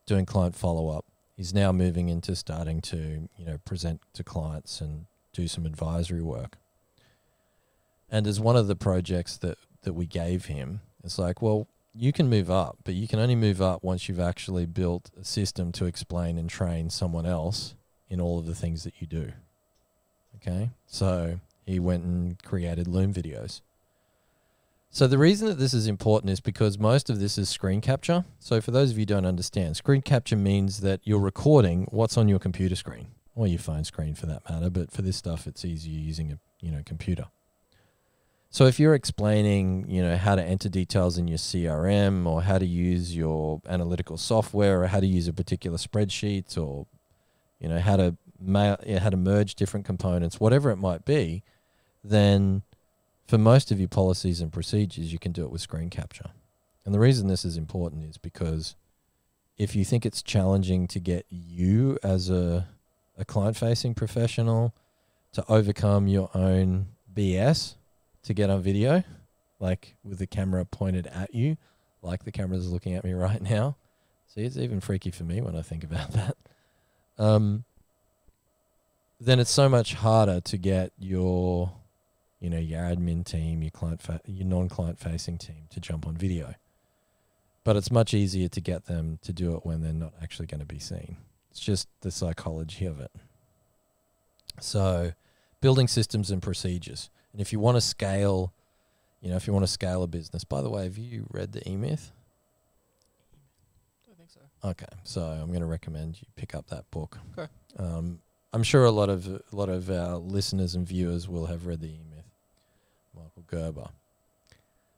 doing 0.05 0.25
client 0.25 0.55
follow 0.55 0.89
up. 0.89 1.05
He's 1.35 1.53
now 1.53 1.71
moving 1.71 2.09
into 2.09 2.35
starting 2.35 2.81
to, 2.81 3.29
you 3.37 3.45
know, 3.45 3.59
present 3.65 4.01
to 4.13 4.23
clients 4.23 4.81
and 4.81 5.05
do 5.31 5.47
some 5.47 5.65
advisory 5.65 6.23
work. 6.23 6.57
And 8.09 8.25
as 8.25 8.39
one 8.39 8.55
of 8.55 8.67
the 8.67 8.75
projects 8.75 9.37
that 9.37 9.57
that 9.83 9.93
we 9.93 10.07
gave 10.07 10.45
him, 10.45 10.81
it's 11.03 11.19
like, 11.19 11.41
well, 11.41 11.67
you 11.93 12.11
can 12.11 12.29
move 12.29 12.49
up, 12.49 12.77
but 12.83 12.93
you 12.93 13.07
can 13.07 13.19
only 13.19 13.35
move 13.35 13.61
up 13.61 13.83
once 13.83 14.09
you've 14.09 14.19
actually 14.19 14.65
built 14.65 15.11
a 15.19 15.23
system 15.23 15.71
to 15.73 15.85
explain 15.85 16.37
and 16.37 16.49
train 16.49 16.89
someone 16.89 17.25
else 17.25 17.75
in 18.09 18.19
all 18.19 18.39
of 18.39 18.45
the 18.45 18.55
things 18.55 18.83
that 18.83 18.95
you 18.99 19.07
do. 19.07 19.31
Okay. 20.41 20.69
So 20.85 21.39
he 21.65 21.79
went 21.79 22.03
and 22.03 22.41
created 22.43 22.87
Loom 22.87 23.13
videos. 23.13 23.61
So 24.89 25.05
the 25.05 25.17
reason 25.17 25.47
that 25.47 25.59
this 25.59 25.73
is 25.73 25.85
important 25.85 26.31
is 26.31 26.39
because 26.39 26.79
most 26.79 27.09
of 27.09 27.19
this 27.19 27.37
is 27.37 27.49
screen 27.49 27.81
capture. 27.81 28.25
So 28.39 28.61
for 28.61 28.71
those 28.71 28.91
of 28.91 28.97
you 28.97 29.01
who 29.01 29.07
don't 29.07 29.25
understand, 29.25 29.75
screen 29.77 30.01
capture 30.01 30.37
means 30.37 30.79
that 30.79 31.01
you're 31.03 31.19
recording 31.19 31.87
what's 31.91 32.17
on 32.17 32.27
your 32.27 32.39
computer 32.39 32.75
screen 32.75 33.07
or 33.35 33.47
your 33.47 33.59
phone 33.59 33.83
screen 33.83 34.15
for 34.15 34.25
that 34.25 34.49
matter, 34.49 34.69
but 34.69 34.91
for 34.91 35.01
this 35.01 35.17
stuff 35.17 35.45
it's 35.45 35.63
easier 35.65 35.99
using 35.99 36.31
a, 36.31 36.39
you 36.61 36.71
know, 36.71 36.81
computer. 36.85 37.25
So 38.49 38.65
if 38.65 38.79
you're 38.79 38.95
explaining, 38.95 39.85
you 39.89 40.01
know, 40.01 40.15
how 40.15 40.35
to 40.35 40.43
enter 40.43 40.69
details 40.69 41.17
in 41.17 41.27
your 41.27 41.37
CRM 41.37 42.25
or 42.25 42.41
how 42.41 42.57
to 42.57 42.65
use 42.65 43.15
your 43.15 43.61
analytical 43.67 44.17
software 44.17 44.81
or 44.81 44.87
how 44.87 45.01
to 45.01 45.05
use 45.05 45.27
a 45.27 45.33
particular 45.33 45.77
spreadsheet 45.77 46.57
or 46.57 46.87
you 47.59 47.67
know, 47.67 47.79
how 47.79 47.97
to 47.97 48.15
ma- 48.39 48.77
how 48.99 49.09
to 49.09 49.17
merge 49.17 49.55
different 49.55 49.85
components, 49.85 50.39
whatever 50.39 50.69
it 50.71 50.77
might 50.77 51.05
be, 51.05 51.43
then 52.03 52.63
for 53.27 53.37
most 53.37 53.71
of 53.71 53.79
your 53.79 53.89
policies 53.89 54.41
and 54.41 54.51
procedures, 54.51 55.11
you 55.11 55.19
can 55.19 55.31
do 55.31 55.43
it 55.43 55.51
with 55.51 55.61
screen 55.61 55.89
capture. 55.89 56.31
And 56.85 56.93
the 56.93 56.99
reason 56.99 57.27
this 57.27 57.43
is 57.43 57.57
important 57.57 58.05
is 58.05 58.17
because 58.17 58.75
if 59.57 59.75
you 59.75 59.83
think 59.83 60.05
it's 60.05 60.21
challenging 60.21 60.87
to 60.87 60.99
get 60.99 61.25
you 61.29 61.97
as 62.01 62.29
a, 62.29 62.67
a 63.17 63.25
client 63.25 63.57
facing 63.57 63.93
professional 63.93 64.73
to 65.33 65.43
overcome 65.49 66.07
your 66.07 66.29
own 66.33 66.87
BS 67.13 67.75
to 68.23 68.33
get 68.33 68.49
on 68.49 68.61
video, 68.61 69.03
like 69.59 69.95
with 70.03 70.19
the 70.19 70.27
camera 70.27 70.63
pointed 70.63 71.07
at 71.07 71.33
you, 71.33 71.57
like 72.01 72.23
the 72.23 72.31
camera's 72.31 72.71
looking 72.71 72.93
at 72.93 73.03
me 73.03 73.13
right 73.13 73.41
now. 73.41 73.75
See, 74.27 74.43
it's 74.43 74.57
even 74.57 74.79
freaky 74.79 75.11
for 75.11 75.23
me 75.23 75.41
when 75.41 75.55
I 75.55 75.61
think 75.61 75.83
about 75.83 76.11
that. 76.11 76.37
Um, 77.17 77.65
then 79.19 79.39
it's 79.39 79.51
so 79.51 79.67
much 79.67 79.95
harder 79.95 80.39
to 80.41 80.57
get 80.57 80.91
your, 80.99 81.71
you 82.39 82.49
know, 82.49 82.59
your 82.59 82.81
admin 82.81 83.25
team, 83.25 83.61
your 83.61 83.71
client, 83.71 84.01
fa- 84.01 84.21
your 84.25 84.45
non-client 84.45 84.99
facing 84.99 85.37
team 85.37 85.67
to 85.71 85.79
jump 85.79 86.05
on 86.05 86.15
video. 86.15 86.55
But 87.63 87.75
it's 87.75 87.91
much 87.91 88.13
easier 88.13 88.47
to 88.47 88.61
get 88.61 88.85
them 88.85 89.19
to 89.23 89.33
do 89.33 89.55
it 89.55 89.65
when 89.65 89.81
they're 89.81 89.93
not 89.93 90.13
actually 90.21 90.45
going 90.45 90.61
to 90.61 90.65
be 90.65 90.79
seen. 90.79 91.17
It's 91.51 91.59
just 91.59 91.87
the 92.01 92.11
psychology 92.11 92.85
of 92.85 92.99
it. 92.99 93.11
So, 94.59 95.13
building 95.59 95.87
systems 95.87 96.31
and 96.31 96.41
procedures. 96.41 97.09
And 97.31 97.41
if 97.41 97.51
you 97.51 97.59
want 97.59 97.75
to 97.77 97.81
scale, 97.81 98.53
you 99.21 99.29
know, 99.29 99.35
if 99.35 99.47
you 99.47 99.53
want 99.53 99.63
to 99.63 99.71
scale 99.71 100.03
a 100.03 100.07
business, 100.07 100.43
by 100.43 100.61
the 100.61 100.69
way, 100.69 100.83
have 100.83 100.97
you 100.97 101.27
read 101.31 101.51
the 101.51 101.67
E 101.67 101.75
Myth? 101.75 102.11
I 104.09 104.15
think 104.15 104.29
so. 104.29 104.69
Okay, 104.69 104.85
so 105.03 105.21
I'm 105.23 105.47
going 105.47 105.61
to 105.61 105.65
recommend 105.65 106.21
you 106.21 106.27
pick 106.35 106.55
up 106.55 106.67
that 106.67 106.89
book. 106.91 107.17
Okay. 107.37 107.51
Um, 107.77 108.19
I'm 108.53 108.63
sure 108.63 108.85
a 108.85 108.91
lot 108.91 109.09
of 109.09 109.27
a 109.27 109.41
lot 109.51 109.69
of 109.69 109.89
our 109.89 110.17
listeners 110.17 110.73
and 110.73 110.87
viewers 110.87 111.27
will 111.27 111.47
have 111.47 111.65
read 111.65 111.81
the 111.81 111.87
E 111.87 112.01
Myth, 112.09 112.25
Michael 113.15 113.43
Gerber. 113.47 113.89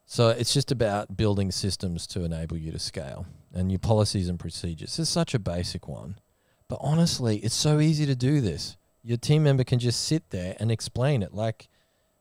So 0.05 0.29
it's 0.29 0.53
just 0.53 0.71
about 0.71 1.17
building 1.17 1.51
systems 1.51 2.07
to 2.07 2.23
enable 2.23 2.57
you 2.57 2.71
to 2.71 2.79
scale 2.79 3.25
and 3.53 3.71
your 3.71 3.79
policies 3.79 4.29
and 4.29 4.39
procedures. 4.39 4.97
It's 4.97 5.09
such 5.09 5.33
a 5.33 5.39
basic 5.39 5.87
one, 5.87 6.19
but 6.67 6.79
honestly, 6.81 7.37
it's 7.37 7.55
so 7.55 7.79
easy 7.79 8.05
to 8.05 8.15
do 8.15 8.41
this. 8.41 8.77
Your 9.03 9.17
team 9.17 9.43
member 9.43 9.63
can 9.63 9.79
just 9.79 10.03
sit 10.03 10.29
there 10.29 10.55
and 10.59 10.71
explain 10.71 11.21
it 11.21 11.33
like, 11.33 11.69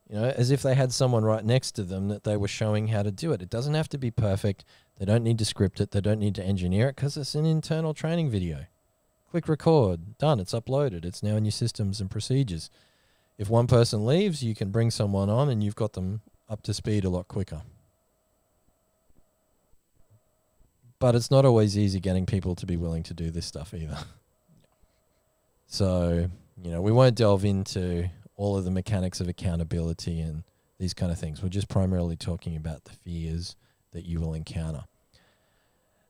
you 0.09 0.17
know, 0.17 0.25
as 0.25 0.51
if 0.51 0.63
they 0.63 0.75
had 0.75 0.93
someone 0.93 1.25
right 1.25 1.45
next 1.45 1.73
to 1.73 1.83
them 1.83 2.09
that 2.09 2.25
they 2.25 2.37
were 2.37 2.49
showing 2.49 2.89
how 2.89 3.03
to 3.03 3.11
do 3.11 3.33
it. 3.33 3.43
It 3.43 3.51
doesn't 3.51 3.75
have 3.75 3.89
to 3.91 3.99
be 3.99 4.11
perfect. 4.11 4.65
They 4.99 5.05
don't 5.05 5.25
need 5.25 5.39
to 5.39 5.45
script 5.45 5.81
it. 5.81 5.91
They 5.91 6.01
don't 6.01 6.21
need 6.21 6.35
to 6.37 6.45
engineer 6.45 6.89
it 6.89 6.97
because 6.97 7.17
it's 7.17 7.35
an 7.35 7.47
internal 7.47 7.95
training 7.95 8.31
video. 8.31 8.67
Click 9.31 9.49
record, 9.49 10.19
done. 10.19 10.41
It's 10.41 10.55
uploaded. 10.55 11.05
It's 11.05 11.23
now 11.23 11.37
in 11.37 11.45
your 11.45 11.53
systems 11.53 12.01
and 12.01 12.11
procedures. 12.11 12.71
If 13.37 13.51
one 13.51 13.67
person 13.67 14.07
leaves, 14.07 14.43
you 14.43 14.55
can 14.55 14.71
bring 14.71 14.91
someone 14.91 15.29
on 15.29 15.49
and 15.49 15.63
you've 15.63 15.77
got 15.77 15.93
them 15.93 16.23
up 16.49 16.63
to 16.63 16.75
speed 16.75 17.05
a 17.05 17.11
lot 17.11 17.29
quicker. 17.29 17.63
but 20.99 21.15
it's 21.15 21.31
not 21.31 21.45
always 21.45 21.79
easy 21.79 22.01
getting 22.01 22.27
people 22.27 22.55
to 22.57 22.67
be 22.67 22.77
willing 22.77 23.03
to 23.05 23.15
do 23.15 23.31
this 23.31 23.47
stuff 23.47 23.75
either. 23.75 23.99
So, 25.71 26.31
you 26.65 26.71
know, 26.71 26.81
we 26.81 26.93
won't 26.93 27.15
delve 27.15 27.45
into 27.45 28.09
all 28.37 28.57
of 28.57 28.65
the 28.65 28.71
mechanics 28.71 29.21
of 29.21 29.29
accountability 29.29 30.19
and 30.19 30.43
these 30.79 30.95
kind 30.95 31.13
of 31.13 31.19
things. 31.19 31.43
We're 31.43 31.51
just 31.51 31.69
primarily 31.69 32.17
talking 32.17 32.57
about 32.57 32.85
the 32.85 32.93
fears 32.93 33.55
that 33.93 34.07
you 34.07 34.19
will 34.19 34.33
encounter. 34.33 34.85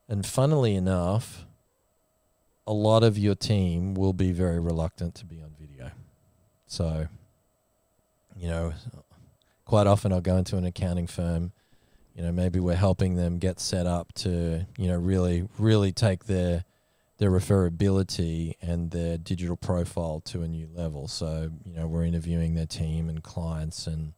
And 0.09 0.25
funnily 0.25 0.77
enough, 0.77 1.45
a 2.69 2.73
lot 2.73 3.03
of 3.03 3.17
your 3.17 3.35
team 3.35 3.95
will 3.95 4.13
be 4.13 4.31
very 4.31 4.61
reluctant 4.61 5.15
to 5.15 5.25
be 5.25 5.41
on 5.41 5.51
video. 5.59 5.91
So, 6.67 7.09
you 8.37 8.49
know, 8.49 8.75
quite 9.65 9.87
often 9.87 10.13
I'll 10.13 10.21
go 10.21 10.37
into 10.37 10.59
an 10.59 10.67
accounting 10.67 11.07
firm, 11.07 11.53
you 12.15 12.23
know, 12.23 12.31
maybe 12.31 12.61
we're 12.61 12.77
helping 12.77 13.15
them 13.17 13.39
get 13.39 13.59
set 13.59 13.87
up 13.87 14.13
to, 14.17 14.67
you 14.77 14.87
know, 14.87 14.99
really, 14.99 15.49
really 15.59 15.93
take 15.93 16.27
their 16.27 16.65
their 17.17 17.31
referability 17.31 18.55
and 18.63 18.93
their 18.93 19.17
digital 19.19 19.57
profile 19.57 20.21
to 20.21 20.43
a 20.43 20.47
new 20.47 20.69
level. 20.73 21.09
So, 21.09 21.51
you 21.65 21.75
know, 21.75 21.89
we're 21.89 22.05
interviewing 22.05 22.55
their 22.55 22.67
team 22.67 23.09
and 23.09 23.23
clients 23.23 23.89
and 23.89 24.13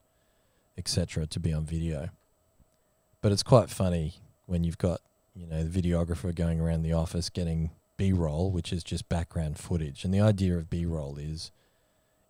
etc. 0.76 1.26
to 1.28 1.40
be 1.40 1.52
on 1.52 1.64
video. 1.64 2.10
But 3.22 3.30
it's 3.32 3.44
quite 3.44 3.70
funny 3.70 4.14
when 4.46 4.64
you've 4.64 4.76
got, 4.76 5.00
you 5.34 5.46
know, 5.46 5.62
the 5.62 5.82
videographer 5.82 6.34
going 6.34 6.60
around 6.60 6.82
the 6.82 6.92
office 6.92 7.30
getting 7.30 7.70
B-roll, 8.00 8.50
which 8.50 8.72
is 8.72 8.82
just 8.82 9.10
background 9.10 9.58
footage. 9.58 10.06
And 10.06 10.14
the 10.14 10.22
idea 10.22 10.56
of 10.56 10.70
B-roll 10.70 11.18
is 11.18 11.52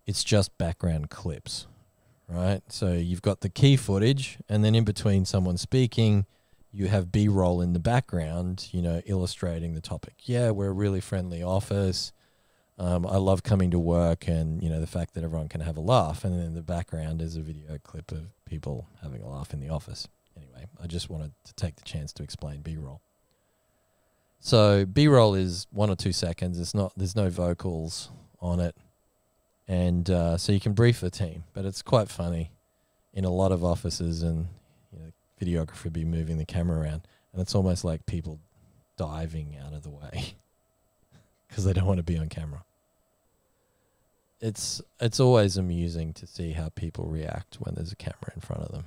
it's 0.05 0.21
just 0.21 0.57
background 0.57 1.09
clips, 1.09 1.65
right? 2.27 2.61
So 2.67 2.91
you've 2.91 3.21
got 3.21 3.39
the 3.39 3.47
key 3.47 3.77
footage 3.77 4.37
and 4.49 4.65
then 4.65 4.75
in 4.75 4.83
between 4.83 5.23
someone 5.23 5.55
speaking, 5.55 6.25
you 6.73 6.89
have 6.89 7.09
B 7.09 7.29
roll 7.29 7.61
in 7.61 7.71
the 7.71 7.79
background, 7.79 8.67
you 8.73 8.81
know, 8.81 9.01
illustrating 9.05 9.73
the 9.73 9.79
topic. 9.79 10.15
Yeah, 10.23 10.51
we're 10.51 10.71
a 10.71 10.73
really 10.73 10.99
friendly 10.99 11.41
office. 11.41 12.11
Um, 12.77 13.07
I 13.07 13.15
love 13.15 13.43
coming 13.43 13.71
to 13.71 13.79
work 13.79 14.27
and, 14.27 14.61
you 14.61 14.69
know, 14.69 14.81
the 14.81 14.87
fact 14.87 15.13
that 15.13 15.23
everyone 15.23 15.47
can 15.47 15.61
have 15.61 15.77
a 15.77 15.81
laugh. 15.81 16.25
And 16.25 16.37
then 16.37 16.47
in 16.47 16.53
the 16.53 16.61
background 16.61 17.21
is 17.21 17.37
a 17.37 17.41
video 17.41 17.77
clip 17.81 18.11
of 18.11 18.33
people 18.43 18.89
having 19.01 19.21
a 19.21 19.29
laugh 19.29 19.53
in 19.53 19.61
the 19.61 19.69
office. 19.69 20.09
Anyway, 20.35 20.65
I 20.83 20.87
just 20.87 21.09
wanted 21.09 21.31
to 21.45 21.53
take 21.53 21.77
the 21.77 21.85
chance 21.85 22.11
to 22.11 22.23
explain 22.23 22.59
B 22.59 22.75
roll. 22.75 22.99
So 24.41 24.85
B 24.85 25.07
roll 25.07 25.35
is 25.35 25.67
one 25.71 25.89
or 25.89 25.95
two 25.95 26.11
seconds. 26.11 26.59
It's 26.59 26.73
not, 26.73 26.91
there's 26.97 27.15
no 27.15 27.29
vocals 27.29 28.09
on 28.39 28.59
it. 28.59 28.75
And 29.67 30.09
uh, 30.09 30.37
so 30.37 30.51
you 30.51 30.59
can 30.59 30.73
brief 30.73 30.99
the 30.99 31.09
team, 31.09 31.45
but 31.53 31.63
it's 31.63 31.81
quite 31.81 32.09
funny 32.09 32.51
in 33.13 33.23
a 33.23 33.29
lot 33.29 33.53
of 33.53 33.63
offices 33.63 34.23
and 34.23 34.47
videographer 35.41 35.91
be 35.91 36.05
moving 36.05 36.37
the 36.37 36.45
camera 36.45 36.79
around, 36.79 37.01
and 37.33 37.41
it's 37.41 37.55
almost 37.55 37.83
like 37.83 38.05
people 38.05 38.39
diving 38.97 39.57
out 39.65 39.73
of 39.73 39.83
the 39.83 39.89
way 39.89 40.35
because 41.47 41.65
they 41.65 41.73
don't 41.73 41.85
want 41.85 41.97
to 41.97 42.03
be 42.03 42.17
on 42.17 42.29
camera. 42.29 42.63
It's 44.39 44.81
it's 44.99 45.19
always 45.19 45.57
amusing 45.57 46.13
to 46.13 46.25
see 46.25 46.53
how 46.53 46.69
people 46.69 47.05
react 47.05 47.57
when 47.59 47.75
there's 47.75 47.91
a 47.91 47.95
camera 47.95 48.31
in 48.33 48.41
front 48.41 48.63
of 48.63 48.71
them. 48.71 48.85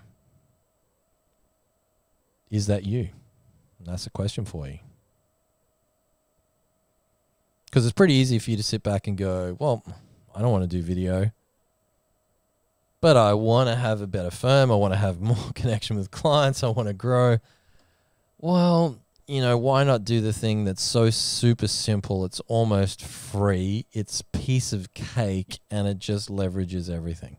Is 2.51 2.67
that 2.67 2.85
you? 2.85 3.11
And 3.79 3.89
that's 3.89 4.07
a 4.07 4.11
question 4.11 4.45
for 4.45 4.67
you. 4.67 4.79
Because 7.75 7.87
it's 7.87 7.93
pretty 7.93 8.15
easy 8.15 8.39
for 8.39 8.53
you 8.53 8.57
to 8.57 8.63
sit 8.63 8.85
back 8.85 9.09
and 9.09 9.19
go, 9.19 9.57
well, 9.59 9.83
I 10.33 10.41
don't 10.41 10.53
want 10.53 10.63
to 10.63 10.69
do 10.69 10.81
video 10.81 11.33
but 13.05 13.19
I 13.19 13.35
want 13.35 13.69
to 13.69 13.75
have 13.75 14.01
a 14.01 14.07
better 14.07 14.31
firm. 14.31 14.73
I 14.73 14.77
want 14.77 14.95
to 14.95 14.99
have 14.99 15.21
more 15.31 15.37
connection 15.55 15.97
with 15.97 16.11
clients. 16.11 16.65
I 16.65 16.69
want 16.69 16.89
to 16.89 16.95
grow. 16.95 17.37
Well, 18.39 18.99
you 19.27 19.43
know, 19.43 19.59
why 19.59 19.85
not 19.85 20.05
do 20.05 20.23
the 20.23 20.33
thing 20.33 20.65
that's 20.65 20.83
so 20.83 21.11
super 21.11 21.67
simple? 21.67 22.25
It's 22.25 22.41
almost 22.49 23.05
free. 23.05 23.85
It's 23.93 24.23
piece 24.33 24.73
of 24.73 24.95
cake 24.95 25.59
and 25.71 25.87
it 25.87 25.99
just 25.99 26.31
leverages 26.31 26.89
everything. 26.89 27.37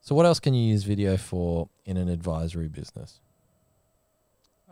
So, 0.00 0.16
what 0.16 0.26
else 0.26 0.40
can 0.40 0.52
you 0.52 0.68
use 0.68 0.82
video 0.82 1.16
for 1.16 1.68
in 1.84 1.96
an 1.96 2.08
advisory 2.08 2.66
business? 2.66 3.20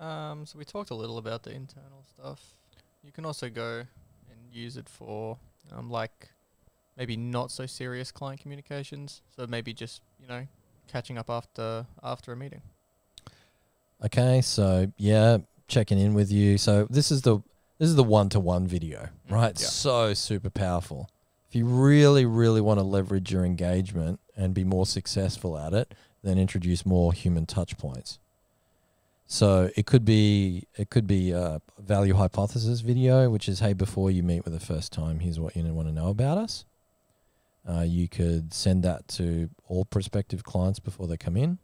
Um, 0.00 0.44
so 0.44 0.58
we 0.58 0.64
talked 0.64 0.90
a 0.90 0.96
little 0.96 1.18
about 1.18 1.44
the 1.44 1.52
internal 1.52 2.02
stuff. 2.02 2.40
You 3.04 3.12
can 3.12 3.26
also 3.26 3.50
go 3.50 3.84
and 4.30 4.38
use 4.50 4.78
it 4.78 4.88
for 4.88 5.36
um, 5.70 5.90
like 5.90 6.30
maybe 6.96 7.16
not 7.16 7.50
so 7.50 7.66
serious 7.66 8.10
client 8.10 8.40
communications. 8.40 9.20
So 9.36 9.46
maybe 9.46 9.74
just 9.74 10.00
you 10.18 10.26
know 10.26 10.46
catching 10.88 11.18
up 11.18 11.28
after 11.28 11.86
after 12.02 12.32
a 12.32 12.36
meeting. 12.36 12.62
Okay, 14.04 14.40
so 14.40 14.90
yeah, 14.96 15.38
checking 15.68 15.98
in 15.98 16.14
with 16.14 16.32
you. 16.32 16.56
So 16.56 16.86
this 16.88 17.10
is 17.10 17.22
the 17.22 17.40
this 17.78 17.90
is 17.90 17.96
the 17.96 18.04
one 18.04 18.30
to 18.30 18.40
one 18.40 18.66
video, 18.66 19.08
mm, 19.28 19.34
right? 19.34 19.60
Yeah. 19.60 19.66
So 19.66 20.14
super 20.14 20.50
powerful. 20.50 21.10
If 21.48 21.54
you 21.54 21.66
really 21.66 22.24
really 22.24 22.62
want 22.62 22.80
to 22.80 22.84
leverage 22.84 23.30
your 23.30 23.44
engagement 23.44 24.18
and 24.34 24.54
be 24.54 24.64
more 24.64 24.86
successful 24.86 25.58
at 25.58 25.74
it, 25.74 25.92
then 26.22 26.38
introduce 26.38 26.86
more 26.86 27.12
human 27.12 27.44
touch 27.44 27.76
points. 27.76 28.18
So 29.26 29.70
it 29.76 29.86
could 29.86 30.04
be 30.04 30.66
it 30.76 30.90
could 30.90 31.06
be 31.06 31.30
a 31.30 31.60
value 31.78 32.14
hypothesis 32.14 32.80
video, 32.80 33.30
which 33.30 33.48
is 33.48 33.60
hey, 33.60 33.72
before 33.72 34.10
you 34.10 34.22
meet 34.22 34.44
with 34.44 34.52
the 34.52 34.60
first 34.60 34.92
time, 34.92 35.20
here's 35.20 35.40
what 35.40 35.56
you 35.56 35.62
want 35.74 35.88
to 35.88 35.94
know 35.94 36.08
about 36.08 36.38
us. 36.38 36.64
Uh, 37.66 37.80
you 37.80 38.08
could 38.08 38.52
send 38.52 38.82
that 38.82 39.08
to 39.08 39.48
all 39.66 39.84
prospective 39.84 40.44
clients 40.44 40.78
before 40.78 41.06
they 41.06 41.16
come 41.16 41.36
in. 41.36 41.58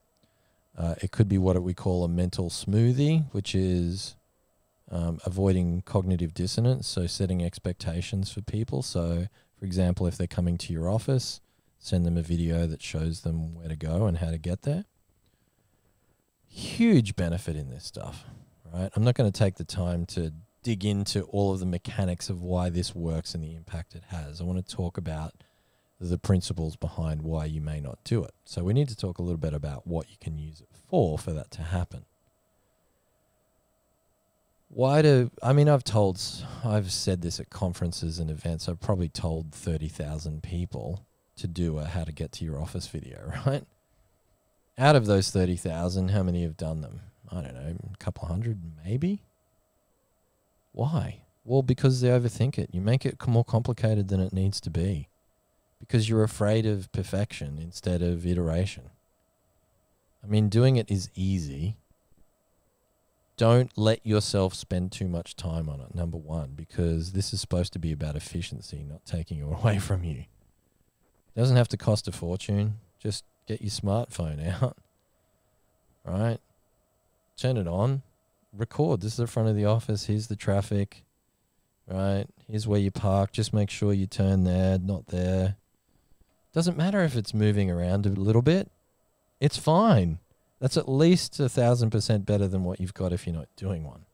Uh, 0.76 0.94
it 1.02 1.10
could 1.10 1.28
be 1.28 1.36
what 1.36 1.62
we 1.62 1.74
call 1.74 2.04
a 2.04 2.08
mental 2.08 2.48
smoothie, 2.48 3.26
which 3.32 3.54
is 3.54 4.16
um, 4.90 5.18
avoiding 5.26 5.82
cognitive 5.82 6.32
dissonance, 6.32 6.88
so 6.88 7.06
setting 7.06 7.44
expectations 7.44 8.32
for 8.32 8.40
people. 8.40 8.82
So, 8.82 9.26
for 9.58 9.64
example, 9.66 10.06
if 10.06 10.16
they're 10.16 10.26
coming 10.26 10.56
to 10.58 10.72
your 10.72 10.88
office, 10.88 11.40
send 11.78 12.06
them 12.06 12.16
a 12.16 12.22
video 12.22 12.66
that 12.66 12.82
shows 12.82 13.20
them 13.20 13.54
where 13.54 13.68
to 13.68 13.76
go 13.76 14.06
and 14.06 14.18
how 14.18 14.30
to 14.30 14.38
get 14.38 14.62
there. 14.62 14.84
Huge 16.50 17.16
benefit 17.16 17.56
in 17.56 17.70
this 17.70 17.84
stuff, 17.84 18.24
right? 18.72 18.90
I'm 18.94 19.04
not 19.04 19.14
going 19.14 19.30
to 19.30 19.38
take 19.38 19.54
the 19.54 19.64
time 19.64 20.04
to 20.06 20.32
dig 20.62 20.84
into 20.84 21.22
all 21.22 21.54
of 21.54 21.60
the 21.60 21.66
mechanics 21.66 22.28
of 22.28 22.42
why 22.42 22.68
this 22.68 22.94
works 22.94 23.34
and 23.34 23.42
the 23.42 23.54
impact 23.54 23.94
it 23.94 24.04
has. 24.08 24.40
I 24.40 24.44
want 24.44 24.64
to 24.64 24.76
talk 24.76 24.98
about 24.98 25.32
the 26.00 26.18
principles 26.18 26.76
behind 26.76 27.22
why 27.22 27.44
you 27.44 27.60
may 27.60 27.80
not 27.80 27.98
do 28.04 28.24
it. 28.24 28.32
So 28.44 28.64
we 28.64 28.72
need 28.72 28.88
to 28.88 28.96
talk 28.96 29.18
a 29.18 29.22
little 29.22 29.38
bit 29.38 29.54
about 29.54 29.86
what 29.86 30.10
you 30.10 30.16
can 30.20 30.38
use 30.38 30.60
it 30.60 30.68
for 30.88 31.18
for 31.18 31.32
that 31.32 31.50
to 31.52 31.62
happen. 31.62 32.04
Why 34.68 35.02
do 35.02 35.30
I 35.42 35.52
mean 35.52 35.68
I've 35.68 35.84
told 35.84 36.20
I've 36.64 36.92
said 36.92 37.22
this 37.22 37.40
at 37.40 37.50
conferences 37.50 38.18
and 38.18 38.30
events. 38.30 38.68
I've 38.68 38.80
probably 38.80 39.08
told 39.08 39.52
30,000 39.52 40.42
people 40.42 41.04
to 41.36 41.46
do 41.46 41.78
a 41.78 41.84
how 41.84 42.04
to 42.04 42.12
get 42.12 42.32
to 42.32 42.44
your 42.44 42.60
office 42.60 42.86
video, 42.86 43.32
right? 43.46 43.64
Out 44.80 44.96
of 44.96 45.04
those 45.04 45.30
30,000, 45.30 46.08
how 46.08 46.22
many 46.22 46.42
have 46.42 46.56
done 46.56 46.80
them? 46.80 47.00
I 47.30 47.42
don't 47.42 47.54
know, 47.54 47.76
a 47.92 47.96
couple 47.98 48.26
hundred 48.26 48.58
maybe. 48.82 49.22
Why? 50.72 51.20
Well, 51.44 51.62
because 51.62 52.00
they 52.00 52.08
overthink 52.08 52.56
it. 52.56 52.70
You 52.72 52.80
make 52.80 53.04
it 53.04 53.16
more 53.26 53.44
complicated 53.44 54.08
than 54.08 54.20
it 54.20 54.32
needs 54.32 54.58
to 54.62 54.70
be 54.70 55.08
because 55.80 56.08
you're 56.08 56.22
afraid 56.22 56.64
of 56.64 56.90
perfection 56.92 57.58
instead 57.60 58.00
of 58.00 58.26
iteration. 58.26 58.84
I 60.24 60.26
mean, 60.26 60.48
doing 60.48 60.76
it 60.76 60.90
is 60.90 61.10
easy. 61.14 61.76
Don't 63.36 63.76
let 63.76 64.04
yourself 64.06 64.54
spend 64.54 64.92
too 64.92 65.08
much 65.08 65.36
time 65.36 65.68
on 65.68 65.80
it, 65.80 65.94
number 65.94 66.16
one, 66.16 66.52
because 66.56 67.12
this 67.12 67.34
is 67.34 67.40
supposed 67.42 67.74
to 67.74 67.78
be 67.78 67.92
about 67.92 68.16
efficiency, 68.16 68.82
not 68.82 69.04
taking 69.04 69.40
it 69.40 69.42
away 69.60 69.78
from 69.78 70.04
you. 70.04 70.24
It 71.36 71.38
doesn't 71.38 71.56
have 71.56 71.68
to 71.68 71.76
cost 71.76 72.08
a 72.08 72.12
fortune. 72.12 72.76
Just 72.98 73.24
get 73.50 73.60
your 73.62 73.70
smartphone 73.70 74.62
out, 74.62 74.76
right? 76.04 76.38
Turn 77.36 77.56
it 77.56 77.66
on, 77.66 78.02
record. 78.56 79.00
This 79.00 79.12
is 79.12 79.18
the 79.18 79.26
front 79.26 79.48
of 79.48 79.56
the 79.56 79.64
office. 79.64 80.06
Here's 80.06 80.28
the 80.28 80.36
traffic, 80.36 81.02
right? 81.88 82.26
Here's 82.48 82.68
where 82.68 82.78
you 82.78 82.92
park. 82.92 83.32
Just 83.32 83.52
make 83.52 83.70
sure 83.70 83.92
you 83.92 84.06
turn 84.06 84.44
there, 84.44 84.78
not 84.78 85.08
there. 85.08 85.56
Doesn't 86.52 86.76
matter 86.76 87.02
if 87.02 87.16
it's 87.16 87.34
moving 87.34 87.70
around 87.70 88.06
a 88.06 88.10
little 88.10 88.42
bit. 88.42 88.70
It's 89.40 89.56
fine. 89.56 90.18
That's 90.60 90.76
at 90.76 90.88
least 90.88 91.40
a 91.40 91.48
thousand 91.48 91.90
percent 91.90 92.26
better 92.26 92.46
than 92.46 92.62
what 92.62 92.80
you've 92.80 92.94
got 92.94 93.12
if 93.12 93.26
you're 93.26 93.34
not 93.34 93.48
doing 93.56 93.82
one. 93.82 94.04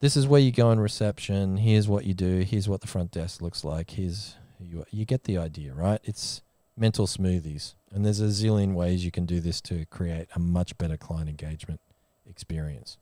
This 0.00 0.16
is 0.16 0.26
where 0.26 0.40
you 0.40 0.50
go 0.50 0.70
in 0.72 0.80
reception. 0.80 1.58
Here's 1.58 1.88
what 1.88 2.04
you 2.06 2.14
do. 2.14 2.40
Here's 2.40 2.68
what 2.68 2.80
the 2.80 2.86
front 2.86 3.12
desk 3.12 3.40
looks 3.40 3.64
like. 3.64 3.90
Here's 3.90 4.34
you. 4.58 4.84
You 4.90 5.04
get 5.04 5.24
the 5.24 5.38
idea, 5.38 5.74
right? 5.74 6.00
It's 6.04 6.42
mental 6.76 7.06
smoothies, 7.06 7.74
and 7.94 8.04
there's 8.04 8.20
a 8.20 8.24
zillion 8.24 8.74
ways 8.74 9.04
you 9.04 9.10
can 9.10 9.24
do 9.24 9.40
this 9.40 9.60
to 9.62 9.86
create 9.86 10.28
a 10.34 10.38
much 10.38 10.76
better 10.76 10.96
client 10.96 11.28
engagement 11.28 11.80
experience. 12.28 12.98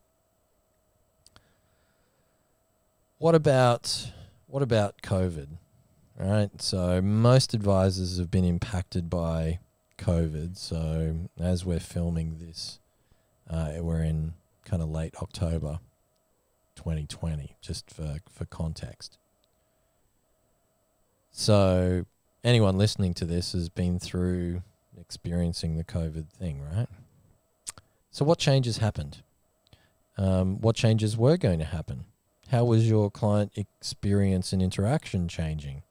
What 3.18 3.34
about 3.34 4.12
what 4.47 4.62
about 4.62 5.01
COVID? 5.03 5.49
right? 6.18 6.51
So 6.61 7.01
most 7.01 7.55
advisors 7.55 8.18
have 8.18 8.30
been 8.30 8.45
impacted 8.45 9.09
by 9.09 9.61
COVID. 9.99 10.57
So 10.57 11.28
as 11.38 11.64
we're 11.64 11.80
filming 11.80 12.38
this, 12.38 12.78
uh, 13.49 13.72
we're 13.78 14.03
in 14.03 14.34
kind 14.64 14.82
of 14.82 14.88
late 14.88 15.14
October 15.20 15.80
2020, 16.76 17.57
just 17.61 17.90
for, 17.90 18.18
for 18.30 18.45
context. 18.47 19.18
So, 21.34 22.05
anyone 22.45 22.76
listening 22.76 23.14
to 23.14 23.24
this 23.24 23.53
has 23.53 23.70
been 23.70 23.99
through 23.99 24.62
experiencing 25.03 25.76
the 25.76 25.84
COVID 25.84 26.28
thing, 26.28 26.62
right? 26.62 26.88
So, 28.11 28.24
what 28.24 28.38
changes 28.38 28.78
happened? 28.78 29.22
Um, 30.16 30.61
what 30.61 30.76
changes 30.76 31.16
were 31.16 31.36
going 31.36 31.59
to 31.59 31.64
happen? 31.64 32.05
How 32.50 32.64
was 32.64 32.88
your 32.88 33.11
client 33.11 33.53
experience 33.57 34.53
and 34.53 34.62
interaction 34.62 35.26
changing? 35.26 35.82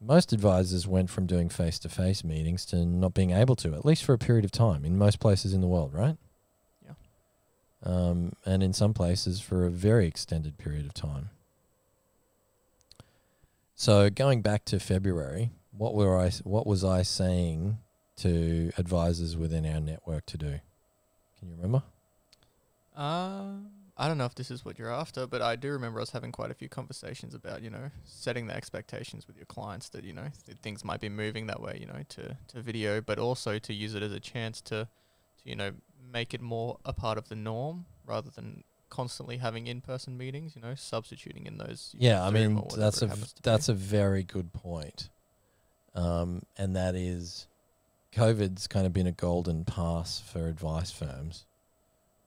Most 0.00 0.32
advisors 0.32 0.86
went 0.88 1.10
from 1.10 1.26
doing 1.26 1.48
face 1.48 1.78
to 1.80 1.88
face 1.88 2.24
meetings 2.24 2.64
to 2.66 2.84
not 2.84 3.14
being 3.14 3.30
able 3.30 3.54
to, 3.56 3.74
at 3.74 3.84
least 3.84 4.04
for 4.04 4.12
a 4.12 4.18
period 4.18 4.44
of 4.44 4.50
time, 4.50 4.84
in 4.84 4.98
most 4.98 5.20
places 5.20 5.52
in 5.52 5.60
the 5.60 5.68
world, 5.68 5.92
right? 5.94 6.16
Yeah. 6.84 6.94
Um, 7.84 8.32
and 8.44 8.62
in 8.62 8.72
some 8.72 8.94
places 8.94 9.40
for 9.40 9.64
a 9.64 9.70
very 9.70 10.06
extended 10.06 10.58
period 10.58 10.86
of 10.86 10.94
time. 10.94 11.30
So 13.76 14.10
going 14.10 14.42
back 14.42 14.64
to 14.66 14.80
February, 14.80 15.50
what 15.70 15.94
were 15.94 16.18
I? 16.18 16.30
What 16.44 16.66
was 16.66 16.84
I 16.84 17.02
saying 17.02 17.78
to 18.20 18.72
advisors 18.78 19.36
within 19.36 19.66
our 19.66 19.80
network 19.80 20.26
to 20.26 20.38
do? 20.38 20.60
Can 21.38 21.48
you 21.48 21.56
remember? 21.56 21.82
Uh, 22.96 23.44
I 23.96 24.08
don't 24.08 24.18
know 24.18 24.24
if 24.24 24.34
this 24.34 24.50
is 24.50 24.64
what 24.64 24.78
you're 24.78 24.92
after, 24.92 25.26
but 25.26 25.42
I 25.42 25.56
do 25.56 25.70
remember 25.70 26.00
us 26.00 26.10
having 26.10 26.32
quite 26.32 26.50
a 26.50 26.54
few 26.54 26.68
conversations 26.68 27.34
about, 27.34 27.62
you 27.62 27.70
know, 27.70 27.90
setting 28.04 28.46
the 28.46 28.54
expectations 28.54 29.26
with 29.26 29.36
your 29.36 29.46
clients 29.46 29.88
that, 29.90 30.04
you 30.04 30.12
know, 30.12 30.28
th- 30.46 30.58
things 30.58 30.84
might 30.84 31.00
be 31.00 31.08
moving 31.08 31.46
that 31.48 31.60
way, 31.60 31.78
you 31.80 31.86
know, 31.86 32.02
to, 32.10 32.36
to 32.48 32.60
video, 32.62 33.00
but 33.00 33.18
also 33.18 33.58
to 33.58 33.72
use 33.74 33.94
it 33.94 34.02
as 34.02 34.12
a 34.12 34.20
chance 34.20 34.60
to, 34.62 34.88
to, 35.42 35.48
you 35.48 35.56
know, 35.56 35.72
make 36.12 36.34
it 36.34 36.40
more 36.40 36.78
a 36.84 36.92
part 36.92 37.18
of 37.18 37.28
the 37.28 37.36
norm 37.36 37.84
rather 38.06 38.30
than 38.30 38.64
constantly 38.88 39.36
having 39.36 39.66
in-person 39.66 40.16
meetings, 40.18 40.56
you 40.56 40.62
know, 40.62 40.74
substituting 40.74 41.46
in 41.46 41.58
those. 41.58 41.94
Yeah, 41.98 42.24
I 42.24 42.30
mean 42.30 42.62
that's 42.76 43.02
a 43.02 43.04
it 43.04 43.08
v- 43.08 43.10
happens 43.10 43.32
to 43.34 43.42
be. 43.42 43.50
that's 43.50 43.68
a 43.68 43.74
very 43.74 44.24
good 44.24 44.52
point. 44.52 45.08
Um, 45.94 46.42
and 46.56 46.76
that 46.76 46.94
is, 46.94 47.46
COVID's 48.12 48.66
kind 48.66 48.86
of 48.86 48.92
been 48.92 49.06
a 49.06 49.12
golden 49.12 49.64
pass 49.64 50.20
for 50.20 50.48
advice 50.48 50.90
firms, 50.90 51.44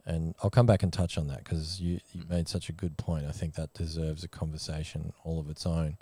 and 0.05 0.33
I'll 0.41 0.49
come 0.49 0.65
back 0.65 0.83
and 0.83 0.91
touch 0.93 1.17
on 1.17 1.27
that 1.27 1.43
because 1.43 1.81
you 1.81 1.99
you 2.13 2.23
Mm. 2.23 2.29
made 2.29 2.47
such 2.47 2.69
a 2.69 2.73
good 2.73 2.97
point. 2.97 3.25
I 3.25 3.31
think 3.31 3.55
that 3.55 3.73
deserves 3.73 4.23
a 4.23 4.27
conversation 4.27 5.13
all 5.23 5.39
of 5.39 5.49
its 5.49 5.65
own. 5.65 5.97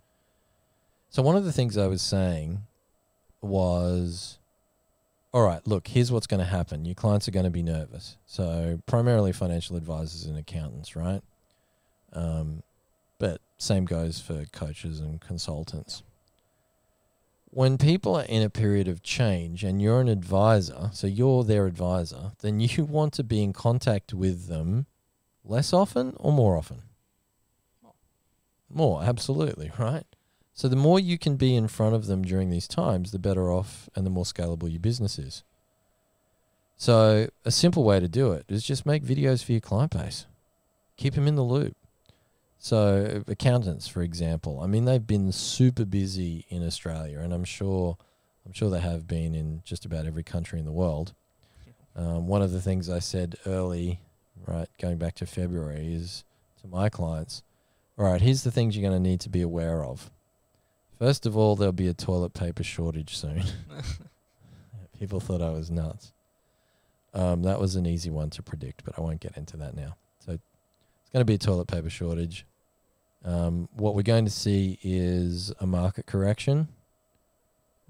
So 1.09 1.21
one 1.21 1.35
of 1.35 1.43
the 1.45 1.51
things 1.51 1.77
I 1.77 1.87
was 1.87 2.01
saying 2.01 2.63
was, 3.41 4.37
all 5.33 5.43
right, 5.43 5.65
look, 5.67 5.87
here's 5.89 6.11
what's 6.11 6.27
going 6.27 6.39
to 6.39 6.45
happen. 6.45 6.85
Your 6.85 6.95
clients 6.95 7.27
are 7.27 7.31
going 7.31 7.45
to 7.45 7.49
be 7.49 7.63
nervous. 7.63 8.17
So 8.25 8.81
primarily 8.85 9.31
financial 9.31 9.75
advisors 9.75 10.25
and 10.25 10.37
accountants, 10.37 10.95
right? 10.95 11.21
Um, 12.13 12.63
but 13.17 13.41
same 13.57 13.85
goes 13.85 14.19
for 14.19 14.45
coaches 14.51 14.99
and 14.99 15.19
consultants. 15.21 16.03
When 17.53 17.77
people 17.77 18.15
are 18.15 18.23
in 18.23 18.41
a 18.41 18.49
period 18.49 18.87
of 18.87 19.03
change 19.03 19.65
and 19.65 19.81
you're 19.81 19.99
an 19.99 20.07
advisor, 20.07 20.89
so 20.93 21.05
you're 21.05 21.43
their 21.43 21.67
advisor, 21.67 22.31
then 22.39 22.61
you 22.61 22.85
want 22.97 23.13
to 23.13 23.23
be 23.23 23.43
in 23.43 23.51
contact 23.51 24.13
with 24.13 24.47
them 24.47 24.85
less 25.43 25.73
often 25.73 26.13
or 26.17 26.31
more 26.31 26.55
often? 26.57 26.83
More. 28.69 29.03
Absolutely, 29.03 29.69
right? 29.77 30.05
So 30.53 30.69
the 30.69 30.77
more 30.77 30.97
you 30.97 31.17
can 31.17 31.35
be 31.35 31.55
in 31.55 31.67
front 31.67 31.93
of 31.93 32.07
them 32.07 32.23
during 32.23 32.49
these 32.49 32.69
times, 32.69 33.11
the 33.11 33.19
better 33.19 33.51
off 33.51 33.89
and 33.95 34.05
the 34.05 34.09
more 34.09 34.23
scalable 34.23 34.71
your 34.71 34.79
business 34.79 35.19
is. 35.19 35.43
So 36.77 37.27
a 37.43 37.51
simple 37.51 37.83
way 37.83 37.99
to 37.99 38.07
do 38.07 38.31
it 38.31 38.45
is 38.47 38.63
just 38.63 38.85
make 38.85 39.03
videos 39.03 39.43
for 39.43 39.51
your 39.51 39.61
client 39.61 39.91
base. 39.91 40.25
Keep 40.95 41.15
them 41.15 41.27
in 41.27 41.35
the 41.35 41.43
loop. 41.43 41.75
So 42.63 43.23
accountants, 43.27 43.87
for 43.87 44.03
example, 44.03 44.59
I 44.61 44.67
mean 44.67 44.85
they've 44.85 45.05
been 45.05 45.31
super 45.31 45.83
busy 45.83 46.45
in 46.49 46.63
Australia, 46.63 47.19
and 47.19 47.33
I'm 47.33 47.43
sure, 47.43 47.97
I'm 48.45 48.53
sure 48.53 48.69
they 48.69 48.79
have 48.79 49.07
been 49.07 49.33
in 49.33 49.63
just 49.65 49.83
about 49.83 50.05
every 50.05 50.21
country 50.21 50.59
in 50.59 50.65
the 50.65 50.71
world. 50.71 51.13
Um, 51.95 52.27
one 52.27 52.43
of 52.43 52.51
the 52.51 52.61
things 52.61 52.87
I 52.87 52.99
said 52.99 53.35
early, 53.47 53.99
right, 54.45 54.69
going 54.79 54.99
back 54.99 55.15
to 55.15 55.25
February, 55.25 55.91
is 55.91 56.23
to 56.61 56.67
my 56.67 56.87
clients, 56.87 57.41
all 57.97 58.05
right, 58.05 58.21
here's 58.21 58.43
the 58.43 58.51
things 58.51 58.77
you're 58.77 58.87
going 58.87 59.03
to 59.03 59.09
need 59.09 59.21
to 59.21 59.29
be 59.29 59.41
aware 59.41 59.83
of. 59.83 60.11
First 60.99 61.25
of 61.25 61.35
all, 61.35 61.55
there'll 61.55 61.71
be 61.71 61.87
a 61.87 61.95
toilet 61.95 62.35
paper 62.35 62.63
shortage 62.63 63.17
soon. 63.17 63.41
People 64.99 65.19
thought 65.19 65.41
I 65.41 65.49
was 65.49 65.71
nuts. 65.71 66.13
Um, 67.15 67.41
that 67.41 67.59
was 67.59 67.75
an 67.75 67.87
easy 67.87 68.11
one 68.11 68.29
to 68.29 68.43
predict, 68.43 68.85
but 68.85 68.99
I 68.99 69.01
won't 69.01 69.19
get 69.19 69.35
into 69.35 69.57
that 69.57 69.75
now. 69.75 69.95
So 70.19 70.33
it's 70.33 71.09
going 71.11 71.21
to 71.21 71.25
be 71.25 71.33
a 71.33 71.39
toilet 71.39 71.67
paper 71.67 71.89
shortage. 71.89 72.45
Um, 73.23 73.69
what 73.73 73.95
we're 73.95 74.01
going 74.01 74.25
to 74.25 74.31
see 74.31 74.79
is 74.83 75.53
a 75.59 75.67
market 75.67 76.05
correction, 76.05 76.69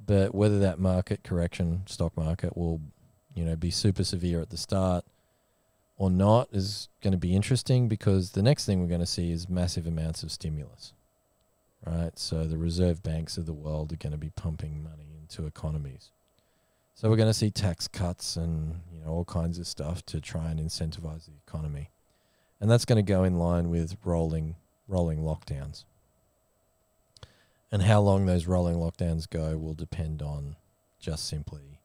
but 0.06 0.36
whether 0.36 0.60
that 0.60 0.80
market 0.80 1.24
correction, 1.24 1.84
stock 1.86 2.16
market, 2.18 2.58
will 2.58 2.82
you 3.34 3.46
know 3.46 3.56
be 3.56 3.72
super 3.72 4.04
severe 4.04 4.42
at 4.42 4.50
the 4.50 4.58
start 4.58 5.06
or 5.98 6.10
not 6.10 6.50
is 6.52 6.90
going 7.02 7.12
to 7.12 7.18
be 7.18 7.36
interesting 7.36 7.88
because 7.88 8.32
the 8.32 8.42
next 8.42 8.66
thing 8.66 8.82
we're 8.82 8.88
going 8.88 9.00
to 9.00 9.06
see 9.06 9.32
is 9.32 9.48
massive 9.48 9.88
amounts 9.88 10.24
of 10.24 10.32
stimulus 10.32 10.94
right? 11.86 12.18
So 12.18 12.46
the 12.46 12.58
reserve 12.58 13.04
banks 13.04 13.38
of 13.38 13.46
the 13.46 13.54
world 13.54 13.92
are 13.92 13.98
going 13.98 14.12
to 14.12 14.18
be 14.18 14.30
pumping 14.30 14.84
money 14.84 15.16
into 15.20 15.46
economies. 15.46 16.12
So 16.96 17.10
we're 17.10 17.16
going 17.16 17.30
to 17.30 17.34
see 17.34 17.50
tax 17.50 17.88
cuts 17.88 18.36
and 18.36 18.82
you 18.94 19.02
know 19.02 19.08
all 19.08 19.26
kinds 19.26 19.58
of 19.58 19.68
stuff 19.68 20.06
to 20.08 20.22
try 20.22 20.52
and 20.52 20.60
incentivize 20.60 21.26
the 21.26 21.34
economy. 21.48 21.90
And 22.60 22.70
that's 22.70 22.86
going 22.86 23.04
to 23.04 23.10
go 23.10 23.24
in 23.24 23.40
line 23.40 23.70
with 23.70 23.98
rolling 24.04 24.56
rolling 24.92 25.20
lockdowns 25.20 25.86
and 27.72 27.84
how 27.84 28.02
long 28.02 28.26
those 28.26 28.46
rolling 28.46 28.76
lockdowns 28.76 29.30
go 29.30 29.58
will 29.58 29.74
depend 29.74 30.22
on 30.22 30.58
just 31.00 31.28
simply 31.28 31.80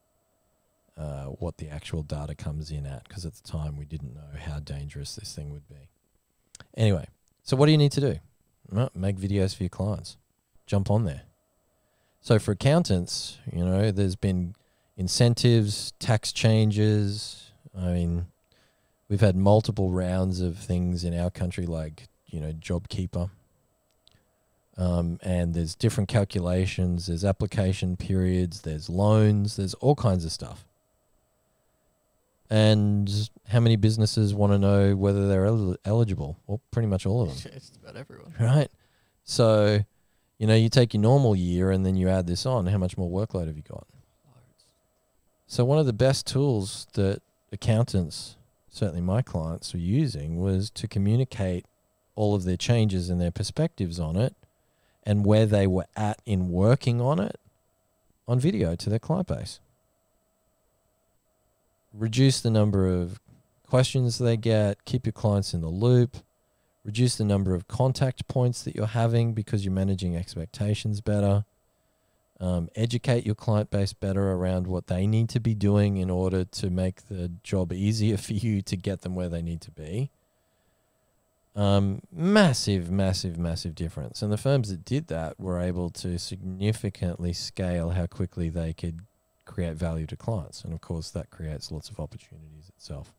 uh, 0.97 1.25
what 1.25 1.57
the 1.57 1.69
actual 1.69 2.03
data 2.03 2.35
comes 2.35 2.69
in 2.69 2.85
at 2.85 3.07
because 3.07 3.25
at 3.25 3.33
the 3.33 3.47
time 3.47 3.77
we 3.77 3.85
didn't 3.85 4.13
know 4.13 4.39
how 4.39 4.59
dangerous 4.59 5.15
this 5.15 5.33
thing 5.33 5.51
would 5.51 5.67
be. 5.69 5.89
Anyway, 6.75 7.07
so 7.43 7.55
what 7.55 7.67
do 7.67 7.71
you 7.71 7.77
need 7.77 7.91
to 7.93 8.01
do? 8.01 8.19
Well, 8.69 8.91
make 8.93 9.17
videos 9.17 9.55
for 9.55 9.63
your 9.63 9.69
clients. 9.69 10.17
Jump 10.65 10.91
on 10.91 11.05
there. 11.05 11.21
So 12.19 12.39
for 12.39 12.51
accountants, 12.51 13.37
you 13.51 13.63
know, 13.63 13.91
there's 13.91 14.17
been 14.17 14.55
incentives, 14.97 15.93
tax 15.99 16.33
changes. 16.33 17.51
I 17.77 17.91
mean, 17.91 18.25
we've 19.07 19.21
had 19.21 19.35
multiple 19.37 19.91
rounds 19.91 20.41
of 20.41 20.57
things 20.57 21.05
in 21.05 21.17
our 21.17 21.29
country 21.29 21.65
like, 21.65 22.07
you 22.27 22.39
know, 22.39 22.51
JobKeeper. 22.51 23.29
Um, 24.77 25.19
and 25.23 25.55
there's 25.55 25.73
different 25.73 26.07
calculations, 26.07 27.07
there's 27.07 27.25
application 27.25 27.97
periods, 27.97 28.61
there's 28.61 28.89
loans, 28.89 29.55
there's 29.55 29.73
all 29.75 29.95
kinds 29.95 30.23
of 30.23 30.31
stuff 30.31 30.67
and 32.49 33.29
how 33.49 33.59
many 33.59 33.75
businesses 33.75 34.33
want 34.33 34.53
to 34.53 34.57
know 34.57 34.95
whether 34.95 35.27
they're 35.27 35.45
el- 35.45 35.77
eligible? 35.85 36.37
Well, 36.47 36.61
pretty 36.71 36.87
much 36.87 37.05
all 37.05 37.21
of 37.21 37.43
them, 37.43 37.51
it's 37.55 37.71
about 37.81 37.95
everyone. 37.95 38.33
right? 38.39 38.69
So, 39.23 39.83
you 40.37 40.47
know, 40.47 40.55
you 40.55 40.69
take 40.69 40.93
your 40.93 41.01
normal 41.01 41.35
year 41.35 41.71
and 41.71 41.85
then 41.85 41.95
you 41.95 42.07
add 42.07 42.27
this 42.27 42.45
on. 42.45 42.67
How 42.67 42.77
much 42.77 42.97
more 42.97 43.09
workload 43.09 43.47
have 43.47 43.57
you 43.57 43.63
got? 43.63 43.85
So, 45.47 45.65
one 45.65 45.77
of 45.77 45.85
the 45.85 45.93
best 45.93 46.27
tools 46.27 46.87
that 46.93 47.21
accountants, 47.51 48.35
certainly 48.69 49.01
my 49.01 49.21
clients, 49.21 49.73
were 49.73 49.79
using 49.79 50.37
was 50.37 50.69
to 50.71 50.87
communicate 50.87 51.65
all 52.17 52.35
of 52.35 52.43
their 52.43 52.57
changes 52.57 53.09
and 53.09 53.21
their 53.21 53.31
perspectives 53.31 53.99
on 53.99 54.17
it 54.17 54.35
and 55.03 55.25
where 55.25 55.45
they 55.45 55.65
were 55.65 55.87
at 55.95 56.19
in 56.25 56.49
working 56.49 56.99
on 56.99 57.19
it 57.19 57.39
on 58.27 58.39
video 58.39 58.75
to 58.75 58.89
their 58.89 58.99
client 58.99 59.27
base 59.27 59.59
reduce 61.93 62.41
the 62.41 62.49
number 62.49 62.87
of 62.87 63.19
questions 63.67 64.17
they 64.17 64.37
get, 64.37 64.85
keep 64.85 65.05
your 65.05 65.13
clients 65.13 65.53
in 65.53 65.61
the 65.61 65.69
loop, 65.69 66.17
reduce 66.85 67.15
the 67.15 67.25
number 67.25 67.53
of 67.53 67.67
contact 67.67 68.27
points 68.27 68.63
that 68.63 68.75
you're 68.75 68.87
having 68.87 69.33
because 69.33 69.65
you're 69.65 69.73
managing 69.73 70.15
expectations 70.15 71.01
better, 71.01 71.43
um, 72.39 72.69
educate 72.75 73.25
your 73.25 73.35
client 73.35 73.69
base 73.69 73.93
better 73.93 74.31
around 74.31 74.67
what 74.67 74.87
they 74.87 75.07
need 75.07 75.27
to 75.29 75.39
be 75.39 75.53
doing 75.53 75.97
in 75.97 76.09
order 76.09 76.45
to 76.45 76.69
make 76.69 77.07
the 77.07 77.31
job 77.43 77.73
easier 77.73 78.17
for 78.17 78.33
you 78.33 78.61
to 78.61 78.75
get 78.75 79.01
them 79.01 79.15
where 79.15 79.29
they 79.29 79.41
need 79.41 79.61
to 79.61 79.71
be. 79.71 80.09
Um, 81.57 82.03
massive, 82.11 82.91
massive, 82.91 83.39
massive 83.39 83.73
difference. 83.73 84.21
And 84.21 84.31
the 84.31 84.37
firms 84.37 84.69
that 84.69 84.85
did 84.85 85.07
that 85.07 85.39
were 85.39 85.59
able 85.59 85.89
to 85.89 86.19
significantly 86.19 87.33
scale 87.33 87.89
how 87.89 88.05
quickly 88.05 88.49
they 88.49 88.73
could 88.73 88.99
create 89.45 89.75
value 89.75 90.05
to 90.05 90.15
clients. 90.15 90.63
And 90.63 90.71
of 90.71 90.81
course, 90.81 91.09
that 91.09 91.31
creates 91.31 91.71
lots 91.71 91.89
of 91.89 91.99
opportunities 91.99 92.69
itself. 92.69 93.11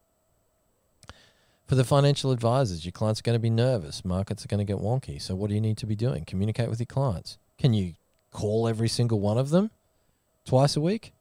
For 1.66 1.74
the 1.74 1.82
financial 1.82 2.30
advisors, 2.30 2.84
your 2.84 2.92
clients 2.92 3.18
are 3.20 3.24
going 3.24 3.34
to 3.34 3.40
be 3.40 3.50
nervous. 3.50 4.04
Markets 4.04 4.44
are 4.44 4.48
going 4.48 4.64
to 4.64 4.72
get 4.72 4.80
wonky. 4.80 5.20
So, 5.20 5.34
what 5.34 5.48
do 5.48 5.54
you 5.54 5.60
need 5.60 5.76
to 5.78 5.86
be 5.86 5.96
doing? 5.96 6.24
Communicate 6.24 6.70
with 6.70 6.78
your 6.78 6.86
clients. 6.86 7.38
Can 7.58 7.74
you 7.74 7.94
call 8.30 8.68
every 8.68 8.88
single 8.88 9.18
one 9.18 9.36
of 9.36 9.50
them 9.50 9.72
twice 10.46 10.76
a 10.76 10.80
week? 10.80 11.12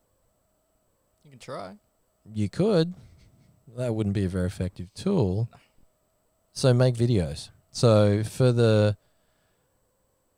You 1.26 1.32
can 1.32 1.40
try. 1.40 1.72
You 2.32 2.48
could. 2.48 2.94
that 3.76 3.96
wouldn't 3.96 4.14
be 4.14 4.26
a 4.26 4.30
very 4.30 4.46
effective 4.46 4.94
tool. 4.94 5.50
So 6.58 6.74
make 6.74 6.96
videos. 6.96 7.50
So 7.70 8.24
for 8.24 8.52
the 8.52 8.98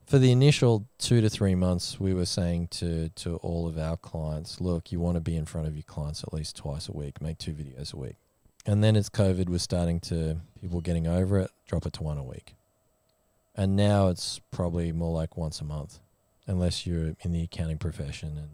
for 0.06 0.20
the 0.20 0.34
initial 0.34 0.86
two 0.98 1.22
to 1.22 1.30
three 1.30 1.56
months, 1.56 1.98
we 1.98 2.14
were 2.14 2.26
saying 2.26 2.68
to 2.72 3.08
to 3.24 3.38
all 3.38 3.70
of 3.70 3.78
our 3.78 3.96
clients, 3.96 4.60
look, 4.60 4.92
you 4.92 5.00
want 5.00 5.16
to 5.16 5.22
be 5.22 5.38
in 5.38 5.46
front 5.46 5.68
of 5.68 5.78
your 5.78 5.84
clients 5.84 6.22
at 6.22 6.34
least 6.34 6.58
twice 6.58 6.90
a 6.90 6.92
week, 6.92 7.22
make 7.22 7.38
two 7.38 7.54
videos 7.54 7.94
a 7.94 7.98
week. 7.98 8.18
And 8.66 8.84
then 8.84 8.98
as 8.98 9.10
COVID 9.10 9.48
was 9.48 9.62
starting 9.62 10.02
to 10.12 10.42
people 10.60 10.82
getting 10.82 11.08
over 11.08 11.40
it, 11.40 11.52
drop 11.66 11.86
it 11.86 11.94
to 11.94 12.04
one 12.04 12.18
a 12.18 12.24
week. 12.26 12.56
And 13.56 13.78
now 13.78 14.10
it's 14.10 14.42
probably 14.52 14.92
more 14.92 15.14
like 15.14 15.38
once 15.38 15.62
a 15.62 15.64
month, 15.64 16.00
unless 16.46 16.86
you're 16.86 17.16
in 17.22 17.32
the 17.32 17.44
accounting 17.44 17.78
profession 17.78 18.38
and 18.38 18.50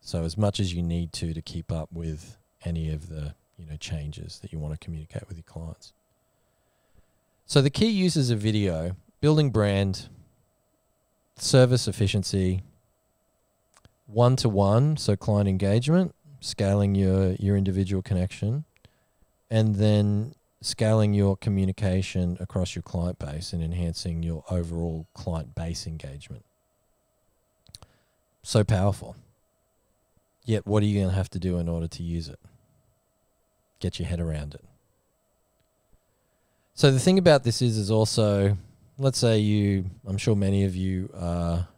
so 0.00 0.24
as 0.24 0.38
much 0.38 0.58
as 0.58 0.72
you 0.72 0.82
need 0.82 1.12
to 1.12 1.34
to 1.34 1.42
keep 1.42 1.70
up 1.70 1.92
with 1.92 2.38
any 2.64 2.90
of 2.90 3.10
the, 3.10 3.34
you 3.58 3.66
know, 3.66 3.76
changes 3.76 4.38
that 4.40 4.54
you 4.54 4.58
want 4.58 4.72
to 4.72 4.82
communicate 4.82 5.28
with 5.28 5.36
your 5.36 5.44
clients. 5.44 5.92
So 7.46 7.60
the 7.60 7.70
key 7.70 7.90
uses 7.90 8.30
of 8.30 8.38
video, 8.38 8.96
building 9.20 9.50
brand, 9.50 10.08
service 11.36 11.86
efficiency, 11.86 12.62
one 14.06 14.36
to 14.36 14.48
one, 14.48 14.96
so 14.96 15.16
client 15.16 15.48
engagement, 15.48 16.14
scaling 16.40 16.94
your 16.94 17.32
your 17.32 17.56
individual 17.56 18.02
connection, 18.02 18.64
and 19.50 19.76
then 19.76 20.34
scaling 20.62 21.12
your 21.12 21.36
communication 21.36 22.36
across 22.40 22.74
your 22.74 22.82
client 22.82 23.18
base 23.18 23.52
and 23.52 23.62
enhancing 23.62 24.22
your 24.22 24.44
overall 24.48 25.06
client 25.12 25.54
base 25.54 25.86
engagement. 25.86 26.44
So 28.42 28.64
powerful. 28.64 29.16
Yet 30.44 30.66
what 30.66 30.82
are 30.82 30.86
you 30.86 30.98
going 30.98 31.10
to 31.10 31.16
have 31.16 31.30
to 31.30 31.38
do 31.38 31.58
in 31.58 31.68
order 31.68 31.88
to 31.88 32.02
use 32.02 32.28
it? 32.28 32.38
Get 33.80 33.98
your 33.98 34.08
head 34.08 34.20
around 34.20 34.54
it. 34.54 34.64
So 36.74 36.90
the 36.90 36.98
thing 36.98 37.18
about 37.18 37.44
this 37.44 37.60
is, 37.60 37.76
is 37.76 37.90
also, 37.90 38.56
let's 38.98 39.18
say 39.18 39.38
you, 39.38 39.84
I'm 40.06 40.16
sure 40.16 40.34
many 40.34 40.64
of 40.64 40.74
you 40.74 41.10
are 41.14 41.68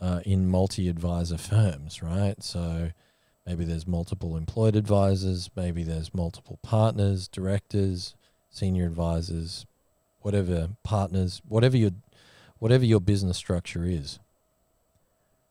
uh, 0.00 0.20
in 0.24 0.48
multi-advisor 0.48 1.36
firms, 1.36 2.00
right? 2.00 2.40
So 2.42 2.90
maybe 3.44 3.64
there's 3.64 3.88
multiple 3.88 4.36
employed 4.36 4.76
advisors, 4.76 5.50
maybe 5.56 5.82
there's 5.82 6.14
multiple 6.14 6.58
partners, 6.62 7.26
directors, 7.26 8.14
senior 8.50 8.86
advisors, 8.86 9.66
whatever 10.20 10.70
partners, 10.84 11.42
whatever 11.48 11.76
your, 11.76 11.90
whatever 12.60 12.84
your 12.84 13.00
business 13.00 13.36
structure 13.36 13.84
is. 13.84 14.20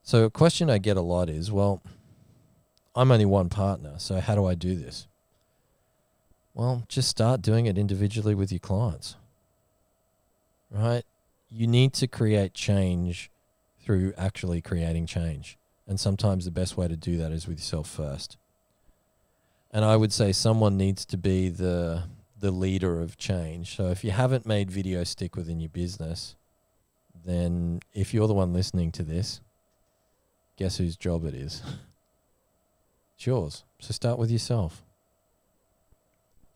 So 0.04 0.24
a 0.24 0.30
question 0.30 0.70
I 0.70 0.78
get 0.78 0.98
a 0.98 1.02
lot 1.02 1.30
is, 1.30 1.52
well, 1.52 1.82
I'm 2.96 3.12
only 3.12 3.26
one 3.26 3.50
partner, 3.50 3.96
so 3.98 4.22
how 4.22 4.36
do 4.36 4.46
I 4.46 4.56
do 4.56 4.76
this? 4.76 5.08
Well, 6.54 6.84
just 6.88 7.10
start 7.10 7.42
doing 7.42 7.66
it 7.66 7.78
individually 7.78 8.36
with 8.36 8.52
your 8.52 8.60
clients. 8.60 9.16
Right? 10.70 11.04
You 11.50 11.68
need 11.68 11.94
to 11.94 12.08
create 12.08 12.54
change 12.54 13.32
through 13.84 14.14
actually 14.18 14.62
creating 14.62 15.08
change. 15.08 15.58
And 15.88 16.00
sometimes 16.00 16.46
the 16.46 16.52
best 16.52 16.78
way 16.78 16.88
to 16.88 16.96
do 16.96 17.18
that 17.18 17.32
is 17.32 17.48
with 17.48 17.58
yourself 17.58 17.90
first. 17.90 18.38
And 19.72 19.84
I 19.84 19.96
would 19.96 20.14
say 20.14 20.32
someone 20.32 20.78
needs 20.78 21.06
to 21.06 21.18
be 21.18 21.50
the 21.50 22.04
the 22.40 22.52
leader 22.52 23.02
of 23.02 23.18
change. 23.18 23.76
So 23.78 23.88
if 23.88 24.04
you 24.04 24.12
haven't 24.12 24.46
made 24.46 24.70
video 24.70 25.06
stick 25.06 25.38
within 25.38 25.62
your 25.62 25.70
business, 25.70 26.36
then 27.26 27.80
if 27.94 28.14
you're 28.14 28.28
the 28.28 28.34
one 28.34 28.52
listening 28.52 28.92
to 28.94 29.04
this, 29.04 29.40
guess 30.58 30.78
whose 30.78 30.98
job 30.98 31.24
it 31.26 31.34
is? 31.34 31.64
it's 33.16 33.26
yours. 33.26 33.64
So 33.80 33.94
start 33.94 34.20
with 34.20 34.30
yourself 34.30 34.83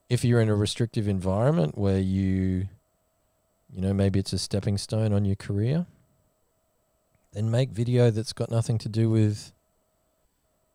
if 0.10 0.24
you're 0.24 0.42
in 0.42 0.50
a 0.50 0.56
restrictive 0.56 1.08
environment 1.08 1.78
where 1.78 2.00
you 2.00 2.68
you 3.74 3.82
know 3.82 3.94
maybe 3.94 4.20
it's 4.20 4.34
a 4.34 4.40
stepping 4.40 4.78
stone 4.78 5.12
on 5.12 5.26
your 5.26 5.36
career 5.36 5.86
then 7.38 7.52
make 7.52 7.70
video 7.70 8.10
that's 8.10 8.34
got 8.34 8.50
nothing 8.50 8.80
to 8.80 8.90
do 8.90 9.12
with 9.12 9.52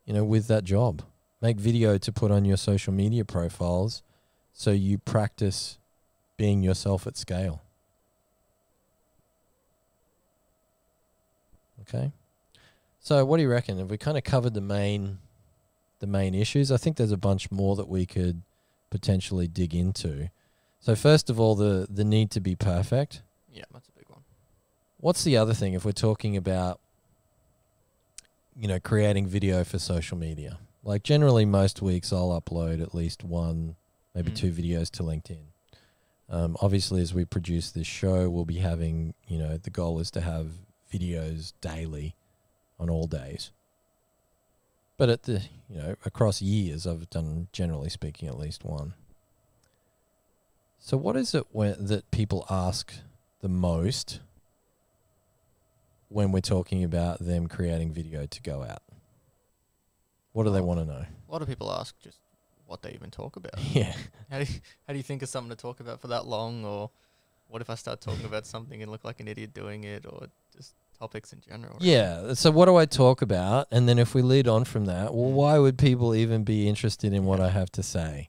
you 0.05 0.15
know 0.15 0.25
with 0.25 0.47
that 0.47 0.63
job. 0.63 1.03
Make 1.41 1.57
video 1.57 1.99
to 1.99 2.13
put 2.13 2.31
on 2.31 2.45
your 2.45 2.57
social 2.57 2.93
media 2.93 3.25
profiles 3.25 4.03
so 4.53 4.71
you 4.71 4.99
practice 4.99 5.79
being 6.37 6.63
yourself 6.63 7.05
at 7.05 7.17
scale. 7.17 7.63
Okay? 11.81 12.13
So 13.01 13.25
what 13.25 13.39
do 13.39 13.43
you 13.43 13.51
reckon? 13.51 13.79
Have 13.79 13.91
we 13.91 13.99
kind 13.99 14.17
of 14.17 14.23
covered 14.23 14.55
the 14.55 14.61
main 14.61 15.19
the 15.99 16.07
main 16.07 16.33
issues? 16.33 16.71
I 16.71 16.77
think 16.77 16.97
there's 16.97 17.11
a 17.11 17.17
bunch 17.17 17.51
more 17.51 17.75
that 17.75 17.89
we 17.89 18.07
could 18.07 18.43
potentially 18.93 19.49
dig 19.49 19.75
into. 19.75 20.29
So 20.81 20.95
first 20.95 21.31
of 21.31 21.41
all, 21.41 21.55
the 21.55 21.87
the 21.91 22.05
need 22.05 22.31
to 22.33 22.41
be 22.41 22.55
perfect. 22.55 23.23
Yeah, 23.51 23.65
that's 23.73 23.89
a 23.89 23.93
big 23.93 24.09
one. 24.09 24.21
What's 24.99 25.25
the 25.25 25.37
other 25.39 25.55
thing 25.55 25.73
if 25.73 25.85
we're 25.85 25.93
talking 26.09 26.37
about 26.37 26.79
you 28.55 28.69
know 28.69 28.79
creating 28.79 29.27
video 29.27 29.65
for 29.65 29.79
social 29.79 30.19
media? 30.19 30.59
Like 30.85 31.03
generally, 31.05 31.45
most 31.47 31.81
weeks 31.81 32.13
I'll 32.13 32.39
upload 32.41 32.83
at 32.83 32.95
least 32.95 33.25
one, 33.25 33.77
maybe 34.15 34.31
Mm. 34.31 34.37
two 34.37 34.53
videos 34.53 34.91
to 34.91 35.03
LinkedIn. 35.03 35.45
Um, 36.29 36.57
obviously, 36.61 37.01
as 37.01 37.15
we 37.15 37.25
produce 37.25 37.71
this 37.71 37.87
show, 37.87 38.29
we'll 38.29 38.45
be 38.45 38.59
having 38.59 39.15
you 39.27 39.39
know 39.39 39.57
the 39.57 39.71
goal 39.71 39.99
is 40.01 40.11
to 40.13 40.21
have 40.21 40.49
videos 40.93 41.53
daily 41.63 42.15
on 42.79 42.91
all 42.91 43.07
days. 43.07 43.51
But 45.03 45.11
at 45.11 45.25
the 45.25 45.43
you 45.69 45.79
know 45.79 45.97
across 46.05 46.41
years, 46.41 46.87
I've 46.87 47.11
done 47.11 47.49
generally 47.53 47.89
speaking 47.89 48.29
at 48.29 48.39
least 48.39 48.65
one. 48.65 48.95
So 50.79 50.97
what 50.97 51.17
is 51.17 51.35
it 51.35 51.45
when, 51.51 51.87
that 51.87 52.09
people 52.13 52.47
ask 52.49 52.95
the 53.41 53.49
most 53.49 54.21
when 56.09 56.31
we're 56.31 56.39
talking 56.39 56.85
about 56.85 57.19
them 57.19 57.49
creating 57.49 57.93
video 57.93 58.27
to 58.27 58.43
go 58.43 58.63
out? 58.63 58.85
What 60.35 60.45
do 60.45 60.51
they 60.53 60.61
Oh. 60.61 60.67
want 60.67 60.79
to 60.79 60.87
know? 60.87 61.05
A 61.29 61.33
lot 61.33 61.43
of 61.43 61.49
people 61.49 61.73
ask 61.73 61.99
just 61.99 62.21
what 62.69 62.83
they 62.83 62.93
even 62.93 63.11
talk 63.11 63.35
about. 63.35 63.59
Yeah, 63.75 63.97
How 64.31 64.39
do 64.39 64.45
you, 64.45 64.61
how 64.87 64.93
do 64.93 64.99
you 64.99 65.03
think 65.03 65.23
of 65.23 65.29
something 65.29 65.51
to 65.51 65.61
talk 65.61 65.81
about 65.81 66.01
for 66.01 66.07
that 66.07 66.27
long, 66.27 66.65
or 66.65 66.91
what 67.49 67.61
if 67.61 67.69
I 67.69 67.75
start 67.75 68.01
talking 68.01 68.25
about 68.25 68.47
something 68.47 68.81
and 68.81 68.89
look 68.89 69.03
like 69.03 69.19
an 69.19 69.27
idiot 69.27 69.53
doing 69.53 69.83
it, 69.83 70.07
or 70.07 70.29
just 70.57 70.75
topics 71.03 71.33
in 71.33 71.41
general? 71.41 71.77
yeah. 71.81 72.35
So 72.35 72.51
what 72.51 72.67
do 72.67 72.77
I 72.77 72.87
talk 72.87 73.23
about? 73.23 73.67
And 73.71 73.89
then 73.89 73.99
if 73.99 74.15
we 74.15 74.23
lead 74.23 74.47
on 74.49 74.65
from 74.65 74.85
that, 74.87 75.13
well, 75.15 75.31
Mm. 75.31 75.35
why 75.35 75.59
would 75.59 75.77
people 75.79 76.15
even 76.15 76.45
be 76.45 76.69
interested 76.69 77.13
in 77.13 77.25
what 77.25 77.41
I 77.41 77.51
have 77.51 77.71
to 77.73 77.83
say? 77.83 78.29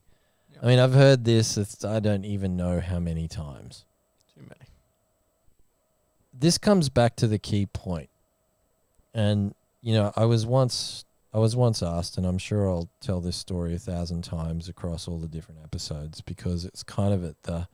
Yeah. 0.51 0.59
I 0.63 0.65
mean, 0.67 0.79
I've 0.79 0.93
heard 0.93 1.23
this. 1.25 1.57
It's, 1.57 1.83
I 1.85 1.99
don't 1.99 2.25
even 2.25 2.57
know 2.57 2.79
how 2.79 2.99
many 2.99 3.27
times. 3.27 3.85
too 4.35 4.41
many. 4.41 4.67
this 6.33 6.57
comes 6.57 6.89
back 6.89 7.15
to 7.17 7.27
the 7.27 7.37
key 7.39 7.65
point. 7.67 8.09
And 9.13 9.53
you 9.81 9.93
know, 9.93 10.11
I 10.15 10.25
was 10.25 10.45
once 10.45 11.05
I 11.33 11.39
was 11.39 11.55
once 11.55 11.81
asked, 11.83 12.17
and 12.17 12.25
I'm 12.25 12.37
sure 12.37 12.69
I'll 12.69 12.89
tell 13.01 13.19
this 13.21 13.35
story 13.37 13.73
a 13.75 13.79
thousand 13.79 14.23
times 14.23 14.67
across 14.69 15.07
all 15.07 15.19
the 15.19 15.27
different 15.27 15.61
episodes 15.63 16.21
because 16.21 16.63
it's 16.65 16.83
kind 16.83 17.13
of 17.13 17.23
at 17.23 17.41
the 17.43 17.67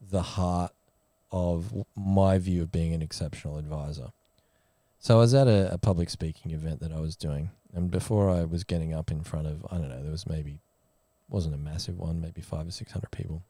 the 0.00 0.22
heart 0.22 0.72
of 1.30 1.84
my 1.96 2.38
view 2.38 2.62
of 2.62 2.72
being 2.72 2.94
an 2.94 3.02
exceptional 3.02 3.58
advisor. 3.58 4.08
So 5.00 5.16
I 5.16 5.18
was 5.18 5.34
at 5.34 5.46
a, 5.46 5.72
a 5.72 5.78
public 5.78 6.10
speaking 6.10 6.52
event 6.52 6.80
that 6.80 6.92
I 6.92 7.00
was 7.00 7.16
doing, 7.16 7.50
and 7.74 7.90
before 7.90 8.30
I 8.30 8.44
was 8.44 8.64
getting 8.64 8.92
up 8.92 9.10
in 9.10 9.22
front 9.22 9.46
of, 9.46 9.64
I 9.70 9.76
don't 9.76 9.88
know, 9.88 10.02
there 10.02 10.10
was 10.10 10.26
maybe 10.26 10.58
wasn't 11.28 11.54
a 11.54 11.58
massive 11.58 11.98
one, 11.98 12.20
maybe 12.20 12.40
five 12.40 12.66
or 12.66 12.70
six 12.70 12.92
hundred 12.92 13.10
people. 13.10 13.42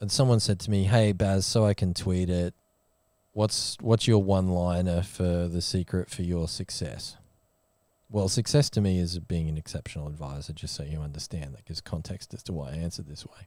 and 0.00 0.10
someone 0.10 0.40
said 0.40 0.58
to 0.60 0.70
me, 0.70 0.84
"Hey 0.84 1.12
Baz, 1.12 1.46
so 1.46 1.64
I 1.64 1.74
can 1.74 1.92
tweet 1.94 2.30
it. 2.30 2.54
What's 3.32 3.76
what's 3.80 4.08
your 4.08 4.22
one-liner 4.22 5.02
for 5.02 5.46
the 5.46 5.60
secret 5.60 6.10
for 6.10 6.22
your 6.22 6.48
success?" 6.48 7.16
Well, 8.08 8.28
success 8.28 8.70
to 8.70 8.80
me 8.80 8.98
is 8.98 9.20
being 9.20 9.48
an 9.48 9.56
exceptional 9.56 10.08
advisor. 10.08 10.52
Just 10.52 10.74
so 10.74 10.82
you 10.82 11.00
understand, 11.00 11.54
that 11.54 11.64
gives 11.64 11.80
context 11.80 12.34
as 12.34 12.42
to 12.44 12.52
why 12.52 12.70
I 12.70 12.74
answered 12.74 13.06
this 13.06 13.24
way. 13.24 13.46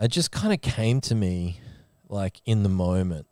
It 0.00 0.08
just 0.08 0.32
kind 0.32 0.52
of 0.52 0.60
came 0.60 1.00
to 1.02 1.14
me, 1.14 1.60
like 2.08 2.40
in 2.44 2.62
the 2.62 2.68
moment, 2.68 3.26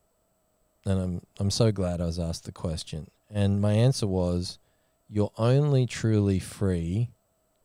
and 0.85 1.01
I'm 1.01 1.23
I'm 1.39 1.51
so 1.51 1.73
glad 1.73 2.01
I 2.01 2.07
was 2.07 2.19
asked 2.19 2.45
the 2.45 2.53
question. 2.53 3.11
And 3.31 3.61
my 3.61 3.73
answer 3.73 4.07
was, 4.07 4.59
"You're 5.09 5.33
only 5.39 5.87
truly 5.87 6.39
free." 6.39 7.11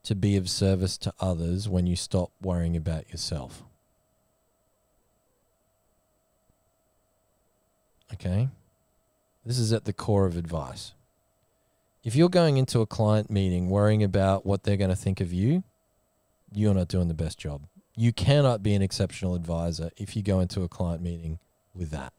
to 0.02 0.14
be 0.14 0.36
of 0.36 0.48
service 0.48 0.96
to 0.98 1.12
others 1.20 1.68
when 1.68 1.86
you 1.86 1.96
stop 1.96 2.30
worrying 2.40 2.76
about 2.76 3.10
yourself. 3.10 3.62
Okay? 8.12 8.48
This 9.44 9.58
is 9.58 9.72
at 9.72 9.84
the 9.84 9.92
core 9.92 10.26
of 10.26 10.36
advice. 10.36 10.92
If 12.02 12.16
you're 12.16 12.30
going 12.30 12.56
into 12.56 12.80
a 12.80 12.86
client 12.86 13.30
meeting 13.30 13.68
worrying 13.68 14.02
about 14.02 14.46
what 14.46 14.62
they're 14.62 14.76
going 14.76 14.90
to 14.90 14.96
think 14.96 15.20
of 15.20 15.32
you, 15.32 15.62
you're 16.52 16.74
not 16.74 16.88
doing 16.88 17.08
the 17.08 17.14
best 17.14 17.38
job. 17.38 17.62
You 17.96 18.12
cannot 18.12 18.62
be 18.62 18.74
an 18.74 18.82
exceptional 18.82 19.34
advisor 19.34 19.90
if 19.96 20.16
you 20.16 20.22
go 20.22 20.40
into 20.40 20.62
a 20.62 20.68
client 20.68 21.02
meeting 21.02 21.38
with 21.74 21.90
that. 21.90 22.12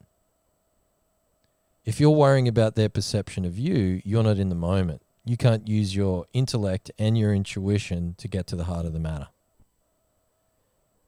If 1.86 2.00
you're 2.00 2.12
worrying 2.12 2.48
about 2.48 2.76
their 2.76 2.90
perception 2.90 3.44
of 3.46 3.58
you, 3.58 4.02
you're 4.06 4.24
not 4.24 4.38
in 4.38 4.50
the 4.50 4.56
moment. 4.56 5.02
you 5.24 5.38
can't 5.38 5.68
use 5.68 5.96
your 5.96 6.26
intellect 6.34 6.90
and 6.98 7.18
your 7.18 7.34
intuition 7.34 8.16
to 8.18 8.28
get 8.28 8.48
to 8.48 8.56
the 8.56 8.64
heart 8.64 8.86
of 8.86 8.94
the 8.94 9.00
matter. 9.00 9.28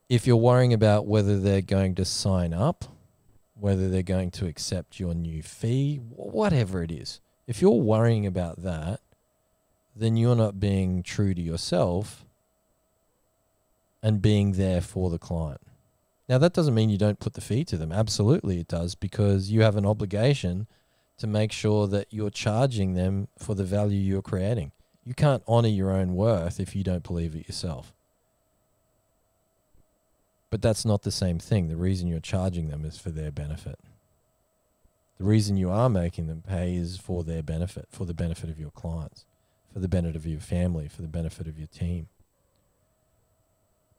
If 0.07 0.27
you're 0.27 0.35
worrying 0.35 0.73
about 0.73 1.07
whether 1.07 1.39
they're 1.39 1.61
going 1.61 1.95
to 1.95 2.05
sign 2.05 2.53
up, 2.53 2.85
whether 3.59 3.89
they're 3.89 4.03
going 4.03 4.29
to 4.31 4.45
accept 4.45 4.99
your 4.99 5.15
new 5.15 5.41
fee, 5.41 5.97
whatever 5.97 6.83
it 6.83 6.91
is, 6.91 7.21
if 7.47 7.61
you're 7.61 7.71
worrying 7.71 8.25
about 8.27 8.61
that, 8.61 8.99
then 9.95 10.15
you're 10.15 10.35
not 10.35 10.59
being 10.59 11.01
true 11.01 11.33
to 11.33 11.41
yourself 11.41 12.23
and 14.03 14.21
being 14.21 14.51
there 14.51 14.81
for 14.81 15.09
the 15.09 15.17
client. 15.17 15.61
Now, 16.29 16.37
that 16.37 16.53
doesn't 16.53 16.75
mean 16.75 16.89
you 16.89 16.97
don't 16.97 17.19
put 17.19 17.33
the 17.33 17.41
fee 17.41 17.65
to 17.65 17.77
them. 17.77 17.91
Absolutely, 17.91 18.59
it 18.59 18.67
does, 18.67 18.95
because 18.95 19.49
you 19.49 19.61
have 19.61 19.77
an 19.77 19.85
obligation 19.85 20.67
to 21.17 21.27
make 21.27 21.51
sure 21.51 21.87
that 21.87 22.07
you're 22.11 22.29
charging 22.29 22.93
them 22.93 23.29
for 23.37 23.55
the 23.55 23.63
value 23.63 23.99
you're 23.99 24.21
creating. 24.21 24.71
You 25.05 25.13
can't 25.13 25.43
honor 25.47 25.69
your 25.69 25.91
own 25.91 26.15
worth 26.15 26.59
if 26.59 26.75
you 26.75 26.83
don't 26.83 27.03
believe 27.03 27.35
it 27.35 27.47
yourself. 27.47 27.93
But 30.49 30.61
that's 30.61 30.85
not 30.85 31.01
the 31.03 31.11
same 31.11 31.39
thing. 31.39 31.67
The 31.67 31.75
reason 31.75 32.07
you're 32.07 32.19
charging 32.19 32.69
them 32.69 32.85
is 32.85 32.97
for 32.97 33.09
their 33.09 33.31
benefit. 33.31 33.79
The 35.17 35.23
reason 35.23 35.57
you 35.57 35.69
are 35.69 35.89
making 35.89 36.27
them 36.27 36.43
pay 36.47 36.75
is 36.75 36.97
for 36.97 37.23
their 37.23 37.43
benefit, 37.43 37.87
for 37.91 38.05
the 38.05 38.13
benefit 38.13 38.49
of 38.49 38.59
your 38.59 38.71
clients, 38.71 39.25
for 39.71 39.79
the 39.79 39.87
benefit 39.87 40.15
of 40.15 40.25
your 40.25 40.39
family, 40.39 40.87
for 40.87 41.01
the 41.01 41.07
benefit 41.07 41.47
of 41.47 41.57
your 41.57 41.67
team. 41.67 42.07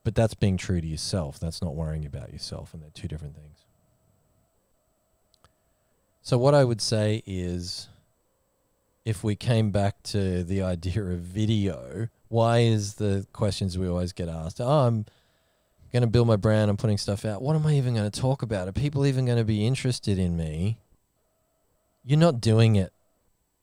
But 0.04 0.14
that's 0.14 0.34
being 0.34 0.58
true 0.58 0.80
to 0.80 0.86
yourself. 0.86 1.40
That's 1.40 1.62
not 1.62 1.74
worrying 1.74 2.04
about 2.04 2.32
yourself, 2.32 2.74
and 2.74 2.82
they're 2.82 2.90
two 2.92 3.08
different 3.08 3.34
things. 3.34 3.64
So, 6.22 6.38
what 6.38 6.54
I 6.54 6.64
would 6.64 6.80
say 6.80 7.22
is 7.26 7.88
if 9.04 9.22
we 9.22 9.36
came 9.36 9.70
back 9.70 10.02
to 10.04 10.44
the 10.44 10.62
idea 10.62 11.02
of 11.02 11.20
video, 11.20 12.08
why 12.28 12.60
is 12.60 12.94
the 12.94 13.26
questions 13.32 13.76
we 13.76 13.88
always 13.88 14.12
get 14.12 14.28
asked? 14.28 14.60
Oh, 14.60 14.86
I'm 14.86 15.06
going 15.92 16.02
to 16.02 16.06
build 16.06 16.26
my 16.26 16.36
brand. 16.36 16.70
I'm 16.70 16.76
putting 16.76 16.98
stuff 16.98 17.24
out. 17.24 17.42
What 17.42 17.56
am 17.56 17.66
I 17.66 17.74
even 17.74 17.94
going 17.94 18.10
to 18.10 18.20
talk 18.20 18.42
about? 18.42 18.68
Are 18.68 18.72
people 18.72 19.06
even 19.06 19.26
going 19.26 19.38
to 19.38 19.44
be 19.44 19.66
interested 19.66 20.18
in 20.18 20.36
me? 20.36 20.78
You're 22.04 22.18
not 22.18 22.40
doing 22.40 22.76
it 22.76 22.92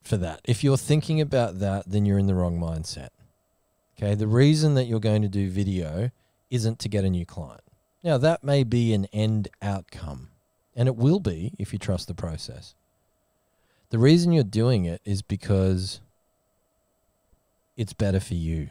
for 0.03 0.17
that. 0.17 0.41
If 0.45 0.63
you're 0.63 0.77
thinking 0.77 1.21
about 1.21 1.59
that, 1.59 1.83
then 1.87 2.05
you're 2.05 2.17
in 2.17 2.27
the 2.27 2.35
wrong 2.35 2.59
mindset. 2.59 3.09
Okay. 3.97 4.15
The 4.15 4.27
reason 4.27 4.75
that 4.75 4.85
you're 4.85 4.99
going 4.99 5.21
to 5.21 5.27
do 5.27 5.49
video 5.49 6.11
isn't 6.51 6.77
to 6.79 6.89
get 6.89 7.03
a 7.03 7.09
new 7.09 7.25
client. 7.25 7.63
Now, 8.03 8.19
that 8.19 8.43
may 8.43 8.63
be 8.63 8.93
an 8.93 9.05
end 9.13 9.47
outcome, 9.61 10.29
and 10.75 10.87
it 10.87 10.95
will 10.95 11.19
be 11.19 11.53
if 11.57 11.73
you 11.73 11.79
trust 11.79 12.07
the 12.07 12.13
process. 12.13 12.75
The 13.89 13.99
reason 13.99 14.31
you're 14.31 14.43
doing 14.43 14.85
it 14.85 15.01
is 15.03 15.21
because 15.21 16.01
it's 17.75 17.93
better 17.93 18.19
for 18.19 18.35
you, 18.35 18.69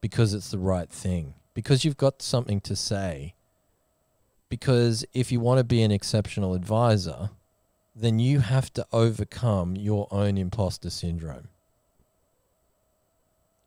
because 0.00 0.34
it's 0.34 0.50
the 0.50 0.58
right 0.58 0.88
thing, 0.88 1.34
because 1.54 1.84
you've 1.84 1.96
got 1.96 2.22
something 2.22 2.60
to 2.60 2.76
say. 2.76 3.34
Because 4.48 5.04
if 5.14 5.32
you 5.32 5.40
want 5.40 5.58
to 5.58 5.64
be 5.64 5.82
an 5.82 5.90
exceptional 5.90 6.52
advisor, 6.52 7.30
then 7.94 8.18
you 8.18 8.40
have 8.40 8.72
to 8.74 8.86
overcome 8.92 9.76
your 9.76 10.08
own 10.10 10.36
imposter 10.36 10.90
syndrome. 10.90 11.48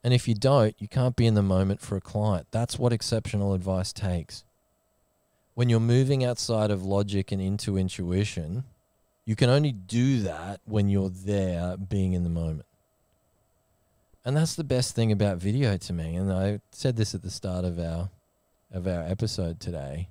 And 0.05 0.13
if 0.13 0.27
you 0.27 0.35
don't, 0.35 0.75
you 0.77 0.87
can't 0.87 1.15
be 1.15 1.25
in 1.25 1.33
the 1.33 1.41
moment 1.41 1.81
for 1.81 1.97
a 1.97 2.01
client. 2.01 2.45
That's 2.51 2.77
what 2.77 2.93
exceptional 2.93 3.55
advice 3.55 3.91
takes. 3.91 4.43
When 5.55 5.67
you're 5.67 5.79
moving 5.79 6.23
outside 6.23 6.69
of 6.69 6.85
logic 6.85 7.31
and 7.31 7.41
into 7.41 7.75
intuition, 7.75 8.65
you 9.25 9.35
can 9.35 9.49
only 9.49 9.71
do 9.71 10.21
that 10.21 10.59
when 10.65 10.89
you're 10.89 11.09
there 11.09 11.75
being 11.75 12.13
in 12.13 12.23
the 12.23 12.29
moment. 12.29 12.67
And 14.23 14.37
that's 14.37 14.53
the 14.53 14.63
best 14.63 14.93
thing 14.93 15.11
about 15.11 15.39
video 15.39 15.75
to 15.75 15.91
me. 15.91 16.15
And 16.15 16.31
I 16.31 16.59
said 16.69 16.97
this 16.97 17.15
at 17.15 17.23
the 17.23 17.31
start 17.31 17.65
of 17.65 17.79
our 17.79 18.11
of 18.71 18.85
our 18.85 19.07
episode 19.07 19.59
today. 19.59 20.09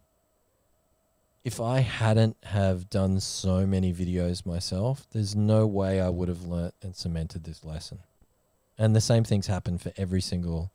If 1.44 1.60
I 1.60 1.80
hadn't 1.80 2.36
have 2.42 2.90
done 2.90 3.20
so 3.20 3.64
many 3.64 3.92
videos 3.92 4.44
myself, 4.44 5.06
there's 5.12 5.36
no 5.36 5.68
way 5.68 6.00
I 6.00 6.08
would 6.08 6.26
have 6.28 6.42
learnt 6.42 6.74
and 6.82 6.96
cemented 6.96 7.44
this 7.44 7.64
lesson 7.64 8.00
and 8.78 8.94
the 8.94 9.00
same 9.00 9.24
things 9.24 9.46
happen 9.46 9.78
for 9.78 9.92
every 9.96 10.20
single 10.20 10.70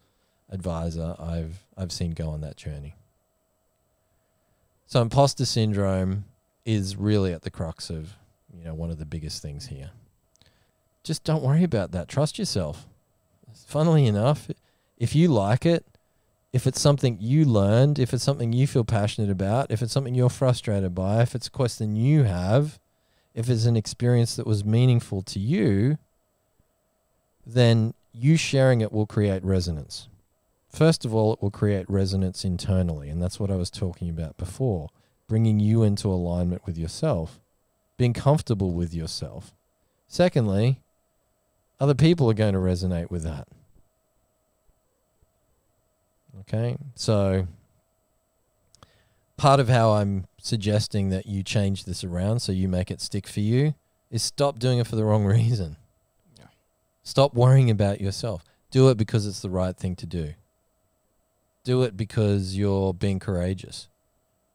advisor 0.50 1.16
I've 1.20 1.64
I've 1.78 1.92
seen 1.92 2.12
go 2.12 2.30
on 2.30 2.42
that 2.42 2.58
journey. 2.58 2.96
So 4.88 5.02
imposter 5.02 5.46
syndrome 5.46 6.26
is 6.66 6.96
really 6.96 7.34
at 7.34 7.44
the 7.44 7.52
crux 7.52 7.90
of 7.90 8.16
you 8.54 8.66
know 8.66 8.74
one 8.74 8.90
of 8.90 8.98
the 8.98 9.06
biggest 9.06 9.42
things 9.42 9.68
here. 9.68 9.92
Just 11.04 11.24
don't 11.24 11.44
worry 11.44 11.64
about 11.64 11.92
that. 11.92 12.08
Trust 12.08 12.38
yourself. 12.38 12.88
Funnily 13.66 14.06
enough, 14.06 14.50
if 14.98 15.16
you 15.16 15.28
like 15.28 15.66
it, 15.66 15.86
if 16.52 16.66
it's 16.66 16.82
something 16.82 17.18
you 17.20 17.46
learned, 17.46 18.00
if 18.00 18.14
it's 18.14 18.24
something 18.24 18.54
you 18.54 18.68
feel 18.68 18.84
passionate 18.84 19.30
about, 19.30 19.72
if 19.72 19.82
it's 19.82 19.94
something 19.94 20.16
you're 20.16 20.30
frustrated 20.30 20.96
by, 20.96 21.22
if 21.22 21.36
it's 21.36 21.48
a 21.48 21.52
question 21.52 21.96
you 21.96 22.24
have, 22.24 22.80
if 23.36 23.50
it's 23.50 23.66
an 23.66 23.78
experience 23.78 24.36
that 24.36 24.48
was 24.48 24.66
meaningful 24.66 25.22
to 25.22 25.40
you, 25.40 25.98
then 27.54 27.94
you 28.14 28.38
sharing 28.38 28.82
it 28.82 28.92
will 28.92 29.06
create 29.06 29.44
resonance. 29.44 30.08
First 30.70 31.04
of 31.04 31.14
all, 31.14 31.34
it 31.34 31.42
will 31.42 31.52
create 31.52 31.90
resonance 31.90 32.46
internally. 32.46 33.10
And 33.10 33.22
that's 33.22 33.40
what 33.40 33.50
I 33.50 33.56
was 33.56 33.70
talking 33.70 34.10
about 34.10 34.38
before 34.38 34.90
bringing 35.28 35.60
you 35.60 35.84
into 35.84 36.08
alignment 36.08 36.66
with 36.66 36.78
yourself, 36.78 37.40
being 37.98 38.14
comfortable 38.14 38.72
with 38.72 38.94
yourself. 38.94 39.54
Secondly, 40.08 40.82
other 41.80 41.94
people 41.94 42.30
are 42.30 42.36
going 42.36 42.54
to 42.54 42.60
resonate 42.60 43.12
with 43.12 43.24
that. 43.24 43.48
Okay, 46.42 46.78
so 46.96 47.48
part 49.38 49.60
of 49.60 49.70
how 49.70 49.92
I'm 49.92 50.26
suggesting 50.42 51.10
that 51.10 51.26
you 51.26 51.44
change 51.44 51.86
this 51.86 52.04
around 52.04 52.40
so 52.40 52.52
you 52.52 52.68
make 52.68 52.90
it 52.90 53.02
stick 53.02 53.28
for 53.28 53.40
you 53.40 53.76
is 54.10 54.24
stop 54.24 54.58
doing 54.58 54.80
it 54.80 54.88
for 54.88 54.96
the 54.96 55.06
wrong 55.06 55.26
reason. 55.26 55.78
Stop 57.10 57.34
worrying 57.34 57.72
about 57.72 58.00
yourself. 58.00 58.46
Do 58.70 58.90
it 58.90 58.96
because 58.96 59.26
it's 59.26 59.40
the 59.40 59.50
right 59.50 59.76
thing 59.76 59.96
to 59.96 60.06
do. 60.06 60.36
Do 61.64 61.82
it 61.82 61.98
because 61.98 62.56
you're 62.56 62.94
being 62.94 63.18
courageous. 63.18 63.88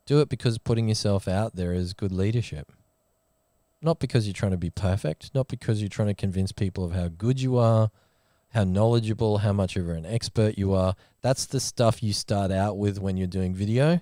Do 0.07 0.21
it 0.21 0.29
because 0.29 0.57
putting 0.59 0.89
yourself 0.89 1.27
out 1.27 1.57
there 1.57 1.73
is 1.73 1.95
good 1.95 2.13
leadership. 2.13 2.71
Not 3.83 3.99
because 3.99 4.29
you're 4.29 4.35
trying 4.35 4.53
to 4.53 4.57
be 4.57 4.71
perfect, 4.71 5.35
not 5.35 5.49
because 5.49 5.83
you're 5.83 5.89
trying 5.89 6.07
to 6.07 6.15
convince 6.15 6.53
people 6.53 6.85
of 6.85 6.93
how 6.93 7.09
good 7.09 7.41
you 7.41 7.59
are, 7.59 7.91
how 8.53 8.63
knowledgeable, 8.63 9.39
how 9.39 9.53
much 9.53 9.75
of 9.75 9.89
an 9.89 10.07
expert 10.07 10.57
you 10.57 10.75
are. 10.75 10.95
That's 11.23 11.47
the 11.47 11.59
stuff 11.59 12.05
you 12.05 12.13
start 12.13 12.53
out 12.53 12.79
with 12.79 13.01
when 13.01 13.17
you're 13.17 13.27
doing 13.27 13.53
video. 13.53 13.99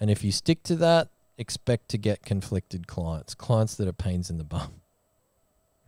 And 0.00 0.08
if 0.10 0.24
you 0.24 0.32
stick 0.32 0.62
to 0.62 0.76
that, 0.76 1.10
expect 1.36 1.90
to 1.90 1.98
get 1.98 2.22
conflicted 2.22 2.86
clients, 2.86 3.34
clients 3.34 3.74
that 3.74 3.86
are 3.86 3.92
pains 3.92 4.30
in 4.30 4.38
the 4.38 4.44
bum. 4.44 4.72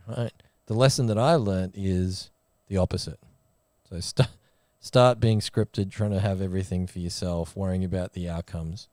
Right? 0.06 0.32
The 0.68 0.74
lesson 0.74 1.06
that 1.06 1.18
I 1.18 1.34
learned 1.34 1.72
is 1.74 2.30
the 2.68 2.76
opposite. 2.76 3.18
So 3.88 3.98
start 4.00 4.28
start 4.80 5.18
being 5.18 5.40
scripted, 5.40 5.90
trying 5.90 6.12
to 6.12 6.20
have 6.20 6.40
everything 6.40 6.86
for 6.86 6.98
yourself, 6.98 7.56
worrying 7.56 7.84
about 7.84 8.12
the 8.12 8.28
outcomes. 8.28 8.86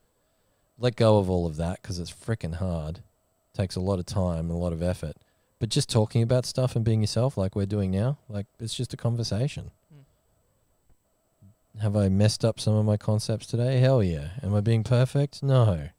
Let 0.80 0.95
go 0.95 1.17
of 1.19 1.30
all 1.30 1.45
of 1.45 1.57
that 1.57 1.82
because 1.82 1.99
it's 1.99 2.11
freaking 2.11 2.55
hard. 2.55 2.97
It 2.97 3.57
takes 3.57 3.76
a 3.76 3.82
lot 3.82 3.99
of 3.99 4.05
time 4.05 4.49
and 4.49 4.51
a 4.51 4.55
lot 4.55 4.73
of 4.73 4.82
effort. 4.82 5.17
But 5.59 5.69
just 5.69 5.89
talking 5.89 6.23
about 6.23 6.45
stuff 6.45 6.76
and 6.76 6.84
being 6.84 7.01
yourself, 7.01 7.38
like 7.38 7.55
we're 7.55 7.65
doing 7.65 7.91
now, 7.91 8.17
like 8.30 8.45
it's 8.59 8.73
just 8.73 8.93
a 8.93 8.97
conversation. 8.97 9.71
Mm. 9.93 11.82
Have 11.82 11.95
I 11.97 12.07
messed 12.07 12.45
up 12.45 12.59
some 12.59 12.73
of 12.76 12.86
my 12.86 12.97
concepts 12.97 13.47
today? 13.47 13.80
Hell 13.80 14.01
yeah. 14.01 14.30
Am 14.41 14.55
I 14.55 14.61
being 14.61 14.84
perfect? 14.84 15.43
No. 15.43 15.89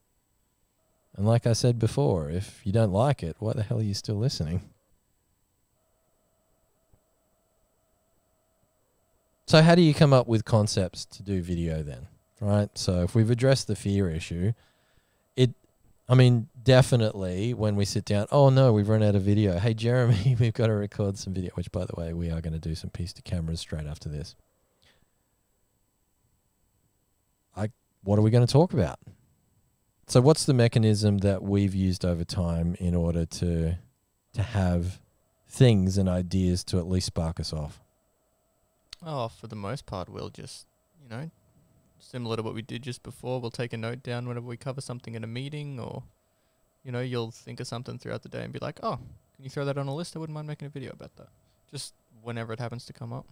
And 1.16 1.27
like 1.27 1.47
I 1.47 1.53
said 1.53 1.79
before, 1.79 2.31
if 2.31 2.61
you 2.64 2.72
don't 2.72 2.93
like 2.93 3.22
it, 3.22 3.37
why 3.39 3.53
the 3.53 3.62
hell 3.62 3.79
are 3.79 3.83
you 3.83 3.95
still 3.95 4.16
listening? 4.16 4.62
So 9.47 9.62
how 9.62 9.76
do 9.76 9.82
you 9.82 9.94
come 9.94 10.12
up 10.12 10.26
with 10.26 10.44
concepts 10.44 11.05
to 11.07 11.22
do 11.22 11.40
video 11.40 11.82
then? 11.82 12.09
Right? 12.40 12.68
So 12.76 13.03
if 13.03 13.14
we've 13.14 13.30
addressed 13.30 13.68
the 13.68 13.76
fear 13.76 14.11
issue, 14.11 14.53
it 15.36 15.51
I 16.09 16.14
mean, 16.14 16.49
definitely 16.62 17.55
when 17.55 17.76
we 17.76 17.84
sit 17.84 18.05
down, 18.05 18.26
oh 18.32 18.51
no, 18.51 18.72
we've 18.72 18.88
run 18.88 19.03
out 19.03 19.14
of 19.14 19.22
video. 19.22 19.59
Hey 19.59 19.72
Jeremy, 19.72 20.36
we've 20.40 20.53
got 20.53 20.66
to 20.66 20.72
record 20.72 21.16
some 21.16 21.32
video, 21.32 21.53
which 21.55 21.70
by 21.70 21.84
the 21.84 21.94
way, 21.97 22.12
we 22.12 22.30
are 22.30 22.40
going 22.40 22.55
to 22.55 22.59
do 22.59 22.74
some 22.74 22.90
piece 22.90 23.12
to 23.14 23.22
cameras 23.22 23.61
straight 23.61 23.86
after 23.86 24.09
this. 24.09 24.34
I 27.57 27.70
what 28.03 28.18
are 28.18 28.22
we 28.22 28.30
going 28.32 28.47
to 28.47 28.53
talk 28.53 28.72
about? 28.72 28.99
So 30.09 30.20
what's 30.20 30.44
the 30.44 30.55
mechanism 30.55 31.18
that 31.18 31.42
we've 31.42 31.74
used 31.74 32.05
over 32.05 32.24
time 32.24 32.76
in 32.80 32.97
order 32.97 33.24
to 33.26 33.76
to 34.34 34.42
have 34.42 35.01
things 35.49 35.97
and 35.97 36.09
ideas 36.09 36.64
to 36.64 36.78
at 36.78 36.88
least 36.88 37.07
spark 37.07 37.38
us 37.38 37.53
off? 37.53 37.80
Oh, 39.05 39.28
for 39.28 39.47
the 39.47 39.57
most 39.57 39.86
part, 39.86 40.09
we'll 40.09 40.30
just, 40.30 40.66
you 41.03 41.09
know, 41.09 41.30
similar 41.99 42.36
to 42.36 42.42
what 42.42 42.55
we 42.55 42.62
did 42.62 42.82
just 42.82 43.03
before, 43.03 43.40
we'll 43.40 43.51
take 43.51 43.72
a 43.72 43.76
note 43.76 44.03
down 44.03 44.26
whenever 44.26 44.47
we 44.47 44.57
cover 44.57 44.80
something 44.80 45.14
in 45.14 45.24
a 45.24 45.26
meeting 45.26 45.78
or, 45.78 46.03
you 46.84 46.92
know, 46.92 47.01
you'll 47.01 47.30
think 47.30 47.61
of 47.61 47.66
something 47.66 47.99
throughout 47.99 48.22
the 48.22 48.28
day 48.28 48.42
and 48.42 48.53
be 48.53 48.59
like, 48.61 48.80
oh, 48.82 48.99
can 49.36 49.44
you 49.44 49.51
throw 49.51 49.64
that 49.64 49.78
on 49.78 49.86
a 49.86 49.94
list? 49.94 50.16
I 50.16 50.18
wouldn't 50.18 50.34
mind 50.34 50.47
making 50.47 50.66
a 50.66 50.70
video 50.70 50.92
about 50.92 51.14
that. 51.16 51.28
Just 51.70 51.94
whenever 52.22 52.53
it 52.53 52.59
happens 52.59 52.86
to 52.86 52.92
come 52.92 53.12
up. 53.12 53.26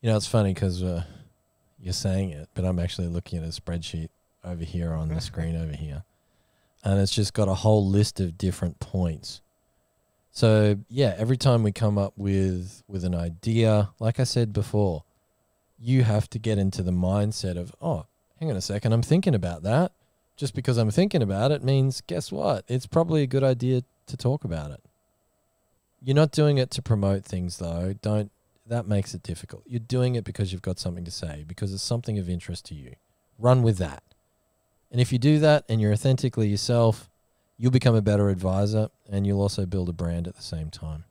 You 0.00 0.10
know, 0.10 0.16
it's 0.16 0.26
funny 0.26 0.54
because 0.54 0.82
uh, 0.82 1.04
you're 1.78 1.92
saying 1.92 2.30
it, 2.30 2.48
but 2.54 2.64
I'm 2.64 2.78
actually 2.78 3.08
looking 3.08 3.38
at 3.40 3.44
a 3.44 3.60
spreadsheet 3.60 4.08
over 4.44 4.64
here 4.64 4.92
on 4.92 5.08
the 5.08 5.20
screen 5.20 5.56
over 5.56 5.72
here, 5.72 6.04
and 6.84 7.00
it's 7.00 7.12
just 7.12 7.34
got 7.34 7.48
a 7.48 7.54
whole 7.54 7.86
list 7.86 8.20
of 8.20 8.38
different 8.38 8.80
points. 8.80 9.42
So 10.32 10.78
yeah, 10.88 11.14
every 11.18 11.36
time 11.36 11.62
we 11.62 11.72
come 11.72 11.98
up 11.98 12.14
with 12.16 12.82
with 12.88 13.04
an 13.04 13.14
idea, 13.14 13.90
like 13.98 14.20
I 14.20 14.24
said 14.24 14.52
before, 14.52 15.04
you 15.78 16.04
have 16.04 16.28
to 16.30 16.38
get 16.38 16.58
into 16.58 16.82
the 16.82 16.92
mindset 16.92 17.56
of, 17.56 17.74
oh, 17.80 18.06
hang 18.38 18.50
on 18.50 18.56
a 18.56 18.60
second, 18.60 18.92
I'm 18.92 19.02
thinking 19.02 19.34
about 19.34 19.62
that. 19.62 19.92
Just 20.36 20.54
because 20.54 20.78
I'm 20.78 20.90
thinking 20.90 21.22
about 21.22 21.50
it 21.50 21.62
means, 21.62 22.00
guess 22.06 22.32
what? 22.32 22.64
It's 22.66 22.86
probably 22.86 23.22
a 23.22 23.26
good 23.26 23.44
idea 23.44 23.82
to 24.06 24.16
talk 24.16 24.44
about 24.44 24.70
it. 24.70 24.80
You're 26.02 26.16
not 26.16 26.32
doing 26.32 26.56
it 26.56 26.70
to 26.72 26.82
promote 26.82 27.24
things 27.24 27.58
though. 27.58 27.94
Don't 28.00 28.30
that 28.66 28.86
makes 28.86 29.14
it 29.14 29.22
difficult. 29.22 29.64
You're 29.66 29.80
doing 29.80 30.14
it 30.14 30.24
because 30.24 30.52
you've 30.52 30.62
got 30.62 30.78
something 30.78 31.04
to 31.04 31.10
say, 31.10 31.44
because 31.46 31.74
it's 31.74 31.82
something 31.82 32.18
of 32.18 32.30
interest 32.30 32.64
to 32.66 32.74
you. 32.74 32.94
Run 33.38 33.62
with 33.62 33.78
that. 33.78 34.02
And 34.92 35.00
if 35.00 35.12
you 35.12 35.18
do 35.18 35.38
that 35.40 35.64
and 35.68 35.80
you're 35.80 35.92
authentically 35.92 36.48
yourself, 36.48 37.09
you'll 37.60 37.70
become 37.70 37.94
a 37.94 38.02
better 38.02 38.30
advisor 38.30 38.88
and 39.10 39.26
you'll 39.26 39.40
also 39.40 39.66
build 39.66 39.88
a 39.88 39.92
brand 39.92 40.26
at 40.26 40.34
the 40.34 40.42
same 40.42 40.70
time. 40.70 41.04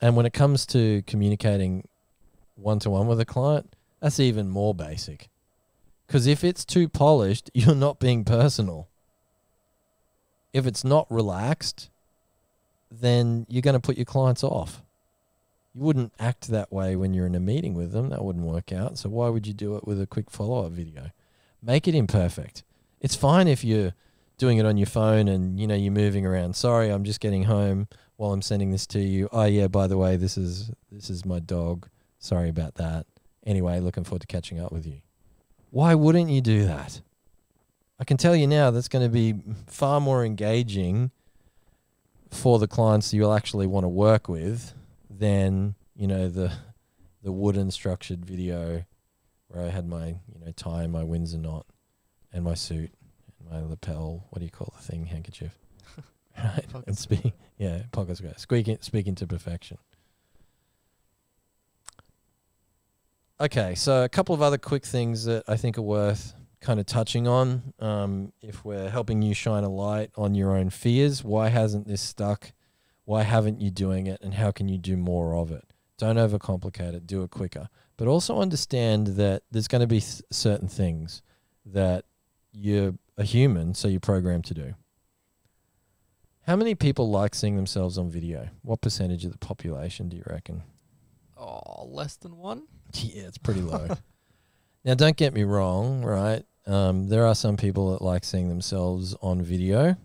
And 0.00 0.16
when 0.16 0.26
it 0.26 0.32
comes 0.32 0.64
to 0.66 1.02
communicating 1.06 1.86
one 2.56 2.78
to 2.80 2.90
one 2.90 3.06
with 3.06 3.20
a 3.20 3.24
client, 3.24 3.74
that's 4.00 4.18
even 4.18 4.48
more 4.48 4.74
basic. 4.74 5.28
Because 6.06 6.26
if 6.26 6.42
it's 6.42 6.64
too 6.64 6.88
polished, 6.88 7.50
you're 7.54 7.74
not 7.74 8.00
being 8.00 8.24
personal. 8.24 8.88
If 10.52 10.66
it's 10.66 10.84
not 10.84 11.06
relaxed, 11.10 11.90
then 12.90 13.44
you're 13.48 13.62
going 13.62 13.74
to 13.74 13.80
put 13.80 13.98
your 13.98 14.06
clients 14.06 14.42
off 14.42 14.82
you 15.78 15.84
wouldn't 15.84 16.12
act 16.18 16.48
that 16.48 16.72
way 16.72 16.96
when 16.96 17.14
you're 17.14 17.26
in 17.26 17.34
a 17.34 17.40
meeting 17.40 17.74
with 17.74 17.92
them. 17.92 18.08
That 18.08 18.24
wouldn't 18.24 18.44
work 18.44 18.72
out. 18.72 18.98
So 18.98 19.08
why 19.08 19.28
would 19.28 19.46
you 19.46 19.52
do 19.52 19.76
it 19.76 19.86
with 19.86 20.00
a 20.00 20.06
quick 20.06 20.30
follow 20.30 20.66
up 20.66 20.72
video? 20.72 21.10
Make 21.62 21.86
it 21.86 21.94
imperfect. 21.94 22.62
It's 23.00 23.14
fine 23.14 23.46
if 23.46 23.64
you're 23.64 23.94
doing 24.38 24.58
it 24.58 24.64
on 24.64 24.76
your 24.76 24.86
phone 24.86 25.28
and 25.28 25.60
you 25.60 25.66
know 25.66 25.74
you're 25.74 25.92
moving 25.92 26.24
around. 26.24 26.56
Sorry, 26.56 26.88
I'm 26.88 27.04
just 27.04 27.20
getting 27.20 27.44
home 27.44 27.88
while 28.16 28.32
I'm 28.32 28.42
sending 28.42 28.70
this 28.70 28.86
to 28.88 29.00
you. 29.00 29.28
Oh 29.32 29.44
yeah, 29.44 29.68
by 29.68 29.86
the 29.86 29.98
way, 29.98 30.16
this 30.16 30.38
is 30.38 30.70
this 30.90 31.10
is 31.10 31.24
my 31.24 31.40
dog. 31.40 31.88
Sorry 32.18 32.48
about 32.48 32.76
that. 32.76 33.06
Anyway, 33.44 33.78
looking 33.80 34.04
forward 34.04 34.22
to 34.22 34.26
catching 34.26 34.60
up 34.60 34.72
with 34.72 34.86
you. 34.86 35.00
Why 35.70 35.94
wouldn't 35.94 36.30
you 36.30 36.40
do 36.40 36.64
that? 36.64 37.00
I 38.00 38.04
can 38.04 38.16
tell 38.16 38.36
you 38.36 38.46
now 38.46 38.70
that's 38.70 38.88
going 38.88 39.04
to 39.04 39.10
be 39.10 39.34
far 39.66 40.00
more 40.00 40.24
engaging 40.24 41.10
for 42.30 42.58
the 42.58 42.68
clients 42.68 43.12
you'll 43.12 43.32
actually 43.32 43.66
want 43.66 43.84
to 43.84 43.88
work 43.88 44.28
with 44.28 44.74
than 45.10 45.74
you 45.96 46.06
know 46.06 46.28
the 46.28 46.52
the 47.22 47.32
wooden 47.32 47.70
structured 47.70 48.24
video 48.24 48.84
where 49.48 49.64
I 49.64 49.68
had 49.68 49.88
my 49.88 50.06
you 50.06 50.38
know 50.44 50.52
tie 50.54 50.86
my 50.86 51.02
Windsor 51.02 51.38
knot 51.38 51.66
and 52.32 52.44
my 52.44 52.54
suit 52.54 52.90
my 53.50 53.60
lapel. 53.60 54.26
What 54.30 54.40
do 54.40 54.44
you 54.44 54.50
call 54.50 54.72
the 54.76 54.82
thing? 54.82 55.06
Handkerchief. 55.06 55.58
right. 56.38 56.64
and 56.86 56.96
speak. 56.96 57.32
Yeah, 57.58 57.82
pocket 57.92 58.16
square. 58.16 58.34
Speaking 58.36 58.78
speaking 58.80 59.14
to 59.16 59.26
perfection. 59.26 59.78
Okay, 63.40 63.74
so 63.76 64.02
a 64.02 64.08
couple 64.08 64.34
of 64.34 64.42
other 64.42 64.58
quick 64.58 64.84
things 64.84 65.24
that 65.24 65.44
I 65.46 65.56
think 65.56 65.78
are 65.78 65.82
worth 65.82 66.34
kind 66.60 66.80
of 66.80 66.86
touching 66.86 67.28
on. 67.28 67.72
Um, 67.78 68.32
if 68.42 68.64
we're 68.64 68.90
helping 68.90 69.22
you 69.22 69.32
shine 69.32 69.62
a 69.62 69.68
light 69.68 70.10
on 70.16 70.34
your 70.34 70.56
own 70.56 70.70
fears, 70.70 71.22
why 71.22 71.48
hasn't 71.48 71.86
this 71.86 72.02
stuck 72.02 72.52
why 73.08 73.22
haven't 73.22 73.58
you 73.58 73.70
doing 73.70 74.06
it 74.06 74.20
and 74.20 74.34
how 74.34 74.50
can 74.50 74.68
you 74.68 74.76
do 74.76 74.94
more 74.94 75.34
of 75.34 75.50
it? 75.50 75.64
Don't 75.96 76.16
overcomplicate 76.16 76.92
it, 76.92 77.06
do 77.06 77.22
it 77.22 77.30
quicker. 77.30 77.70
But 77.96 78.06
also 78.06 78.42
understand 78.42 79.06
that 79.16 79.44
there's 79.50 79.66
going 79.66 79.80
to 79.80 79.86
be 79.86 80.00
certain 80.00 80.68
things 80.68 81.22
that 81.64 82.04
you're 82.52 82.92
a 83.18 83.24
human, 83.24 83.74
so 83.74 83.88
you're 83.88 84.00
programmed 84.00 84.46
to 84.46 84.54
do. 84.54 84.74
How 86.46 86.56
many 86.56 86.74
people 86.74 87.10
like 87.10 87.34
seeing 87.34 87.56
themselves 87.56 87.98
on 87.98 88.08
video? 88.08 88.48
What 88.62 88.80
percentage 88.80 89.26
of 89.26 89.32
the 89.32 89.38
population 89.38 90.08
do 90.08 90.16
you 90.16 90.22
reckon? 90.26 90.62
Oh, 91.36 91.86
less 91.86 92.16
than 92.16 92.38
one? 92.38 92.62
Yeah, 92.94 93.24
it's 93.24 93.36
pretty 93.36 93.60
low. 93.60 93.88
now, 94.84 94.94
don't 94.94 95.16
get 95.16 95.34
me 95.34 95.44
wrong, 95.44 96.02
right? 96.02 96.42
Um, 96.66 97.08
there 97.08 97.26
are 97.26 97.34
some 97.34 97.56
people 97.58 97.92
that 97.92 98.02
like 98.02 98.24
seeing 98.24 98.48
themselves 98.48 99.14
on 99.20 99.42
video. 99.42 99.96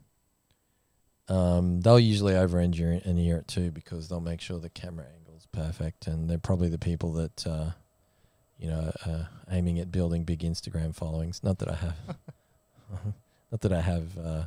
Um, 1.30 1.80
they'll 1.80 2.00
usually 2.00 2.36
over 2.36 2.60
engineer 2.60 3.38
it 3.38 3.48
too 3.48 3.72
because 3.72 4.10
they'll 4.10 4.20
make 4.20 4.42
sure 4.42 4.60
the 4.60 4.70
camera 4.70 5.06
angle's 5.18 5.48
perfect, 5.52 6.08
and 6.08 6.30
they're 6.30 6.38
probably 6.38 6.68
the 6.68 6.78
people 6.78 7.14
that 7.14 7.48
uh, 7.48 7.72
you 8.58 8.70
know 8.70 8.92
uh, 9.06 9.24
aiming 9.50 9.80
at 9.80 9.92
building 9.92 10.26
big 10.26 10.42
Instagram 10.42 10.94
followings. 10.94 11.42
Not 11.42 11.60
that 11.60 11.70
I 11.70 11.76
have, 11.76 11.96
not 13.52 13.62
that 13.62 13.74
I 13.74 13.82
have. 13.82 14.18
Uh, 14.18 14.44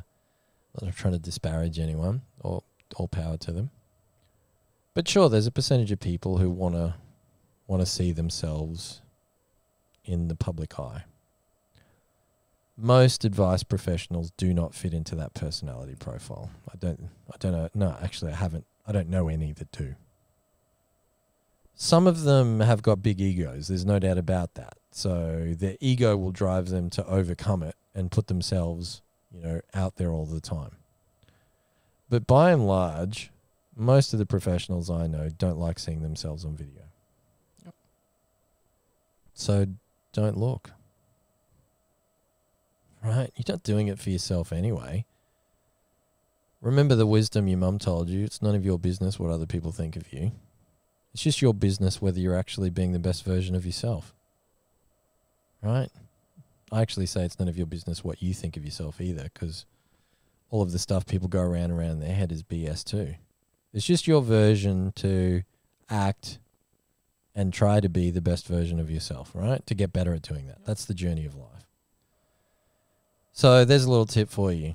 not 0.81 0.95
trying 0.95 1.13
to 1.13 1.19
disparage 1.19 1.79
anyone 1.79 2.21
or 2.39 2.61
all 2.95 3.07
power 3.07 3.35
to 3.37 3.51
them. 3.51 3.71
But 4.93 5.07
sure, 5.07 5.27
there's 5.27 5.47
a 5.47 5.51
percentage 5.51 5.91
of 5.91 5.99
people 5.99 6.37
who 6.37 6.51
wanna 6.51 6.97
want 7.65 7.81
to 7.81 7.85
see 7.85 8.11
themselves 8.11 9.01
in 10.05 10.27
the 10.27 10.35
public 10.35 10.79
eye 10.79 11.03
most 12.77 13.25
advice 13.25 13.63
professionals 13.63 14.31
do 14.37 14.53
not 14.53 14.75
fit 14.75 14.93
into 14.93 15.15
that 15.15 15.33
personality 15.33 15.95
profile. 15.95 16.51
I 16.71 16.77
don't 16.77 17.09
I 17.31 17.37
don't 17.39 17.51
know 17.51 17.69
no, 17.73 17.97
actually 18.01 18.31
I 18.31 18.35
haven't 18.35 18.65
I 18.85 18.91
don't 18.91 19.09
know 19.09 19.27
any 19.27 19.51
that 19.53 19.71
do. 19.71 19.95
Some 21.77 22.07
of 22.07 22.23
them 22.23 22.59
have 22.59 22.81
got 22.81 23.01
big 23.01 23.21
egos, 23.21 23.69
there's 23.69 23.85
no 23.85 23.99
doubt 23.99 24.17
about 24.17 24.55
that. 24.55 24.77
So 24.91 25.53
their 25.55 25.77
ego 25.79 26.17
will 26.17 26.31
drive 26.31 26.69
them 26.69 26.89
to 26.91 27.05
overcome 27.05 27.63
it 27.63 27.75
and 27.93 28.11
put 28.11 28.27
themselves, 28.27 29.01
you 29.31 29.41
know, 29.41 29.61
out 29.73 29.95
there 29.95 30.11
all 30.11 30.25
the 30.25 30.41
time. 30.41 30.77
But 32.09 32.27
by 32.27 32.51
and 32.51 32.67
large, 32.67 33.31
most 33.75 34.11
of 34.11 34.19
the 34.19 34.25
professionals 34.25 34.89
I 34.89 35.07
know 35.07 35.29
don't 35.29 35.59
like 35.59 35.77
seeing 35.77 36.01
themselves 36.01 36.43
on 36.43 36.57
video. 36.57 36.83
Yep. 37.63 37.75
So 39.35 39.67
don't 40.13 40.37
look 40.37 40.71
right? 43.07 43.31
You're 43.35 43.53
not 43.53 43.63
doing 43.63 43.87
it 43.87 43.99
for 43.99 44.09
yourself 44.09 44.51
anyway. 44.51 45.05
Remember 46.61 46.95
the 46.95 47.05
wisdom 47.05 47.47
your 47.47 47.59
mum 47.59 47.79
told 47.79 48.09
you. 48.09 48.23
It's 48.23 48.41
none 48.41 48.55
of 48.55 48.65
your 48.65 48.79
business 48.79 49.19
what 49.19 49.31
other 49.31 49.45
people 49.45 49.71
think 49.71 49.95
of 49.95 50.11
you. 50.11 50.31
It's 51.13 51.23
just 51.23 51.41
your 51.41 51.53
business 51.53 52.01
whether 52.01 52.19
you're 52.19 52.37
actually 52.37 52.69
being 52.69 52.91
the 52.91 52.99
best 52.99 53.23
version 53.23 53.55
of 53.55 53.65
yourself. 53.65 54.13
Right? 55.61 55.89
I 56.71 56.81
actually 56.81 57.05
say 57.05 57.23
it's 57.23 57.39
none 57.39 57.47
of 57.47 57.57
your 57.57 57.65
business 57.65 58.03
what 58.03 58.21
you 58.21 58.33
think 58.33 58.57
of 58.57 58.65
yourself 58.65 58.99
either, 59.01 59.29
because 59.33 59.65
all 60.49 60.61
of 60.61 60.71
the 60.71 60.79
stuff 60.79 61.05
people 61.05 61.27
go 61.27 61.41
around 61.41 61.71
around 61.71 61.91
in 61.91 61.99
their 61.99 62.13
head 62.13 62.31
is 62.31 62.43
BS 62.43 62.83
too. 62.83 63.15
It's 63.73 63.85
just 63.85 64.07
your 64.07 64.21
version 64.21 64.91
to 64.97 65.43
act 65.89 66.39
and 67.35 67.53
try 67.53 67.79
to 67.79 67.89
be 67.89 68.09
the 68.09 68.21
best 68.21 68.47
version 68.47 68.79
of 68.79 68.89
yourself, 68.89 69.31
right? 69.33 69.65
To 69.67 69.75
get 69.75 69.93
better 69.93 70.13
at 70.13 70.23
doing 70.23 70.47
that. 70.47 70.65
That's 70.65 70.85
the 70.85 70.93
journey 70.93 71.25
of 71.25 71.35
life. 71.35 71.67
So 73.31 73.63
there's 73.63 73.83
a 73.83 73.89
little 73.89 74.07
tip 74.07 74.29
for 74.29 74.51
you. 74.51 74.73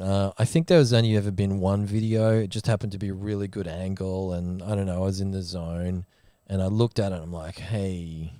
Uh, 0.00 0.32
I 0.38 0.44
think 0.44 0.68
there 0.68 0.78
was 0.78 0.92
only 0.92 1.16
ever 1.16 1.30
been 1.30 1.60
one 1.60 1.84
video. 1.84 2.38
It 2.40 2.48
just 2.48 2.66
happened 2.66 2.92
to 2.92 2.98
be 2.98 3.08
a 3.08 3.14
really 3.14 3.46
good 3.46 3.68
angle, 3.68 4.32
and 4.32 4.62
I 4.62 4.74
don't 4.74 4.86
know. 4.86 4.96
I 4.96 5.06
was 5.06 5.20
in 5.20 5.32
the 5.32 5.42
zone, 5.42 6.06
and 6.46 6.62
I 6.62 6.66
looked 6.66 6.98
at 6.98 7.12
it. 7.12 7.16
and 7.16 7.24
I'm 7.24 7.32
like, 7.32 7.58
hey, 7.58 8.32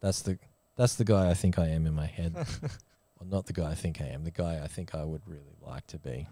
that's 0.00 0.22
the 0.22 0.38
that's 0.76 0.96
the 0.96 1.04
guy 1.04 1.30
I 1.30 1.34
think 1.34 1.58
I 1.58 1.68
am 1.68 1.86
in 1.86 1.94
my 1.94 2.06
head. 2.06 2.34
well, 2.62 3.28
not 3.28 3.46
the 3.46 3.52
guy 3.52 3.70
I 3.70 3.74
think 3.74 4.00
I 4.00 4.06
am. 4.06 4.24
The 4.24 4.30
guy 4.30 4.60
I 4.62 4.66
think 4.66 4.94
I 4.94 5.04
would 5.04 5.22
really 5.26 5.56
like 5.60 5.86
to 5.88 5.98
be. 5.98 6.26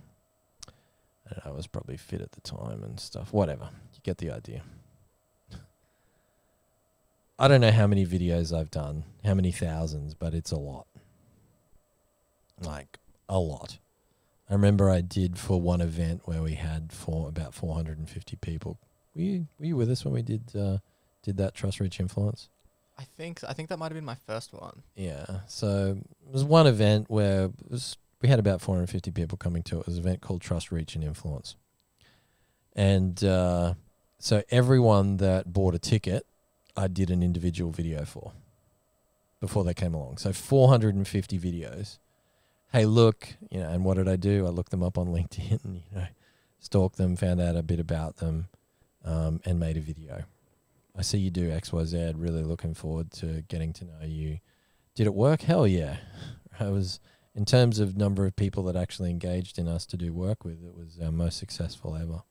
And 1.29 1.41
I 1.45 1.51
was 1.51 1.67
probably 1.67 1.99
fit 1.99 2.23
at 2.23 2.33
the 2.33 2.41
time 2.41 2.83
and 2.83 2.99
stuff. 2.99 3.33
Whatever. 3.33 3.69
You 3.95 4.01
get 4.03 4.19
the 4.19 4.31
idea. 4.31 4.63
I 7.39 7.47
don't 7.47 7.61
know 7.61 7.71
how 7.71 7.87
many 7.87 8.05
videos 8.05 8.59
I've 8.59 8.71
done, 8.71 9.05
how 9.25 9.35
many 9.35 9.53
thousands, 9.53 10.15
but 10.15 10.35
it's 10.35 10.51
a 10.51 10.57
lot 10.57 10.87
like 12.61 12.99
a 13.29 13.39
lot. 13.39 13.79
I 14.49 14.55
remember 14.55 14.89
I 14.89 15.03
did 15.03 15.39
for 15.39 15.61
one 15.61 15.81
event 15.81 16.23
where 16.25 16.43
we 16.43 16.55
had 16.55 16.93
for 16.93 17.29
about 17.29 17.55
450 17.55 18.37
people. 18.37 18.79
Were 19.15 19.23
you 19.23 19.47
were 19.59 19.67
you 19.67 19.77
with 19.77 19.91
us 19.91 20.05
when 20.05 20.15
we 20.15 20.23
did 20.23 20.55
uh, 20.57 20.79
did 21.23 21.37
that 21.37 21.55
trust 21.55 21.81
reach 21.81 22.01
influence? 22.01 22.49
I 22.99 23.05
think 23.05 23.41
I 23.47 23.53
think 23.53 23.69
that 23.69 23.79
might 23.79 23.87
have 23.87 23.95
been 23.95 24.05
my 24.05 24.17
first 24.27 24.53
one. 24.53 24.83
Yeah. 24.97 25.27
So 25.47 25.99
it 26.27 26.33
was 26.33 26.45
one 26.45 26.67
event 26.67 27.07
where 27.09 27.51
was, 27.69 27.97
we 28.23 28.29
had 28.29 28.39
about 28.39 28.61
450 28.61 29.11
people 29.11 29.37
coming 29.39 29.63
to 29.65 29.77
it. 29.77 29.81
It 29.81 29.87
was 29.87 29.97
an 29.97 30.03
event 30.03 30.21
called 30.21 30.41
Trust 30.41 30.73
Reach 30.73 30.95
and 30.95 31.05
Influence. 31.05 31.57
And 32.75 33.23
uh, 33.23 33.75
so 34.19 34.43
everyone 34.51 35.19
that 35.19 35.53
bought 35.53 35.75
a 35.75 35.79
ticket, 35.79 36.27
I 36.77 36.89
did 36.89 37.11
an 37.11 37.23
individual 37.23 37.71
video 37.71 38.05
for 38.05 38.33
before 39.41 39.63
they 39.65 39.75
came 39.75 39.95
along. 39.95 40.19
So 40.19 40.33
450 40.33 41.39
videos 41.39 41.99
hey, 42.73 42.87
look, 42.87 43.29
you 43.51 43.61
know, 43.61 43.69
and 43.69 43.85
what 43.85 43.97
did 43.97 44.09
I 44.09 44.17
do? 44.17 44.47
I 44.47 44.51
looked 44.51 44.71
them 44.71 44.83
up 44.83 44.99
on 44.99 45.09
LinkedIn, 45.09 45.61
you 45.65 45.97
know, 45.97 46.07
stalked 46.59 46.97
them, 46.97 47.17
found 47.17 47.41
out 47.41 47.57
a 47.57 47.63
bit 47.63 47.81
about 47.81 48.17
them, 48.17 48.49
um, 49.05 49.41
and 49.45 49.59
made 49.59 49.77
a 49.77 49.81
video. 49.81 50.25
I 50.97 51.03
see 51.03 51.19
you 51.19 51.31
do 51.31 51.51
XYZ. 51.51 52.15
Really 52.17 52.43
looking 52.43 52.75
forward 52.75 53.13
to 53.13 53.43
getting 53.43 53.73
to 53.75 53.85
know 53.85 54.05
you. 54.05 54.41
Did 54.95 55.07
it 55.07 55.15
work? 55.15 55.43
Hell 55.43 55.67
yeah. 55.67 55.99
I 56.61 56.69
was, 56.71 56.99
in 57.35 57.45
terms 57.45 57.79
of 57.79 57.97
number 57.97 58.27
of 58.27 58.35
people 58.35 58.65
that 58.65 58.75
actually 58.75 59.11
engaged 59.11 59.59
in 59.59 59.69
us 59.69 59.87
to 59.87 59.97
do 59.97 60.13
work 60.13 60.45
with, 60.45 60.65
it 60.65 60.75
was 60.75 60.99
our 61.03 61.13
most 61.13 61.39
successful 61.39 61.97
ever. 61.97 62.23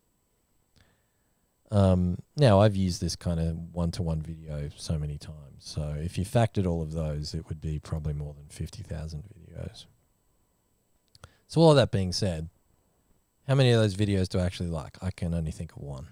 Um, 1.69 2.17
now, 2.35 2.59
I've 2.59 2.75
used 2.75 3.01
this 3.01 3.15
kind 3.15 3.39
of 3.39 3.73
one 3.73 3.91
to 3.91 4.03
one 4.03 4.21
video 4.21 4.69
so 4.75 4.97
many 4.97 5.17
times. 5.17 5.37
So 5.59 5.95
if 5.97 6.17
you 6.17 6.25
factored 6.25 6.65
all 6.65 6.81
of 6.81 6.91
those, 6.91 7.33
it 7.33 7.47
would 7.47 7.61
be 7.61 7.79
probably 7.79 8.13
more 8.13 8.33
than 8.33 8.47
50,000 8.49 9.23
videos. 9.23 9.85
So, 11.47 11.61
all 11.61 11.73
that 11.75 11.91
being 11.91 12.11
said, 12.11 12.49
how 13.47 13.55
many 13.55 13.71
of 13.71 13.81
those 13.81 13.95
videos 13.95 14.27
do 14.27 14.39
I 14.39 14.45
actually 14.45 14.69
like? 14.69 14.97
I 15.01 15.11
can 15.11 15.33
only 15.33 15.51
think 15.51 15.71
of 15.71 15.81
one. 15.81 16.07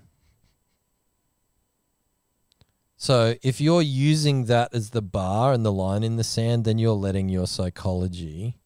So, 2.95 3.35
if 3.43 3.59
you're 3.59 3.81
using 3.81 4.45
that 4.45 4.73
as 4.73 4.91
the 4.91 5.01
bar 5.01 5.51
and 5.51 5.65
the 5.65 5.71
line 5.71 6.03
in 6.03 6.15
the 6.15 6.23
sand, 6.23 6.63
then 6.63 6.77
you're 6.77 6.93
letting 6.93 7.27
your 7.27 7.47
psychology 7.47 8.57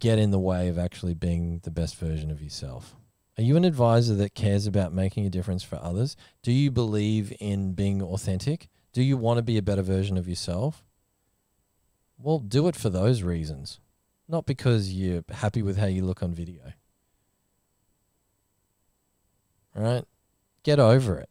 get 0.00 0.18
in 0.18 0.32
the 0.32 0.38
way 0.40 0.66
of 0.66 0.78
actually 0.78 1.14
being 1.14 1.60
the 1.62 1.70
best 1.70 1.96
version 1.96 2.32
of 2.32 2.42
yourself. 2.42 2.96
Are 3.38 3.42
you 3.42 3.56
an 3.56 3.64
advisor 3.64 4.14
that 4.16 4.34
cares 4.34 4.66
about 4.66 4.92
making 4.92 5.24
a 5.24 5.30
difference 5.30 5.62
for 5.62 5.76
others? 5.76 6.16
Do 6.42 6.50
you 6.50 6.70
believe 6.70 7.32
in 7.38 7.72
being 7.72 8.02
authentic? 8.02 8.68
Do 8.92 9.02
you 9.02 9.16
want 9.16 9.38
to 9.38 9.42
be 9.42 9.56
a 9.56 9.62
better 9.62 9.82
version 9.82 10.18
of 10.18 10.28
yourself? 10.28 10.82
Well, 12.18 12.40
do 12.40 12.68
it 12.68 12.76
for 12.76 12.90
those 12.90 13.22
reasons, 13.22 13.80
not 14.32 14.46
because 14.46 14.92
you're 14.92 15.22
happy 15.30 15.62
with 15.62 15.76
how 15.76 15.86
you 15.86 16.04
look 16.04 16.22
on 16.22 16.32
video. 16.32 16.72
Right? 19.74 20.04
Get 20.64 20.80
over 20.80 21.18
it. 21.18 21.28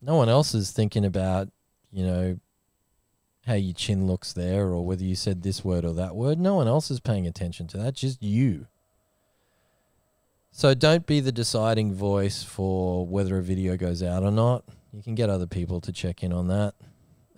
No 0.00 0.14
one 0.14 0.28
else 0.28 0.54
is 0.54 0.70
thinking 0.70 1.04
about, 1.04 1.48
you 1.90 2.06
know, 2.06 2.38
how 3.46 3.54
your 3.54 3.74
chin 3.74 4.06
looks 4.06 4.32
there 4.32 4.68
or 4.68 4.86
whether 4.86 5.02
you 5.02 5.16
said 5.16 5.42
this 5.42 5.64
word 5.64 5.84
or 5.84 5.92
that 5.94 6.14
word. 6.14 6.38
No 6.38 6.54
one 6.54 6.68
else 6.68 6.90
is 6.90 7.00
paying 7.00 7.26
attention 7.26 7.66
to 7.68 7.76
that, 7.78 7.94
just 7.94 8.22
you. 8.22 8.66
So 10.52 10.74
don't 10.74 11.06
be 11.06 11.18
the 11.20 11.32
deciding 11.32 11.92
voice 11.94 12.42
for 12.42 13.04
whether 13.06 13.38
a 13.38 13.42
video 13.42 13.76
goes 13.76 14.02
out 14.02 14.22
or 14.22 14.30
not. 14.30 14.64
You 14.92 15.02
can 15.02 15.14
get 15.14 15.30
other 15.30 15.46
people 15.46 15.80
to 15.80 15.92
check 15.92 16.22
in 16.22 16.32
on 16.32 16.46
that. 16.48 16.74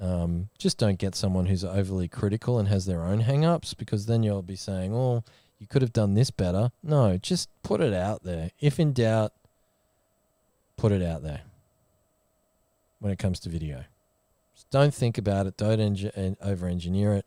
Um, 0.01 0.49
just 0.59 0.79
don't 0.79 0.99
get 0.99 1.15
someone 1.15 1.47
who's 1.47 1.65
overly 1.65 2.09
critical 2.09 2.59
and 2.59 2.69
has 2.69 2.87
their 2.87 3.03
own 3.03 3.21
hang-ups 3.21 3.75
because 3.75 4.07
then 4.07 4.23
you'll 4.23 4.43
be 4.43 4.57
saying, 4.57 4.93
"Oh, 4.95 5.23
you 5.59 5.67
could 5.67 5.83
have 5.83 5.93
done 5.93 6.15
this 6.15 6.31
better." 6.31 6.73
No, 6.83 7.17
just 7.17 7.49
put 7.63 7.81
it 7.81 7.95
out 7.95 8.25
there. 8.25 8.51
If 8.61 8.81
in 8.81 8.93
doubt, 8.93 9.33
put 10.77 10.93
it 10.93 11.03
out 11.03 11.23
there. 11.23 11.43
When 12.99 13.13
it 13.13 13.19
comes 13.19 13.39
to 13.41 13.49
video, 13.49 13.85
just 14.55 14.71
don't 14.71 14.95
think 14.95 15.19
about 15.19 15.47
it. 15.47 15.57
Don't 15.57 15.79
engi- 15.79 16.37
over-engineer 16.41 17.13
it. 17.15 17.27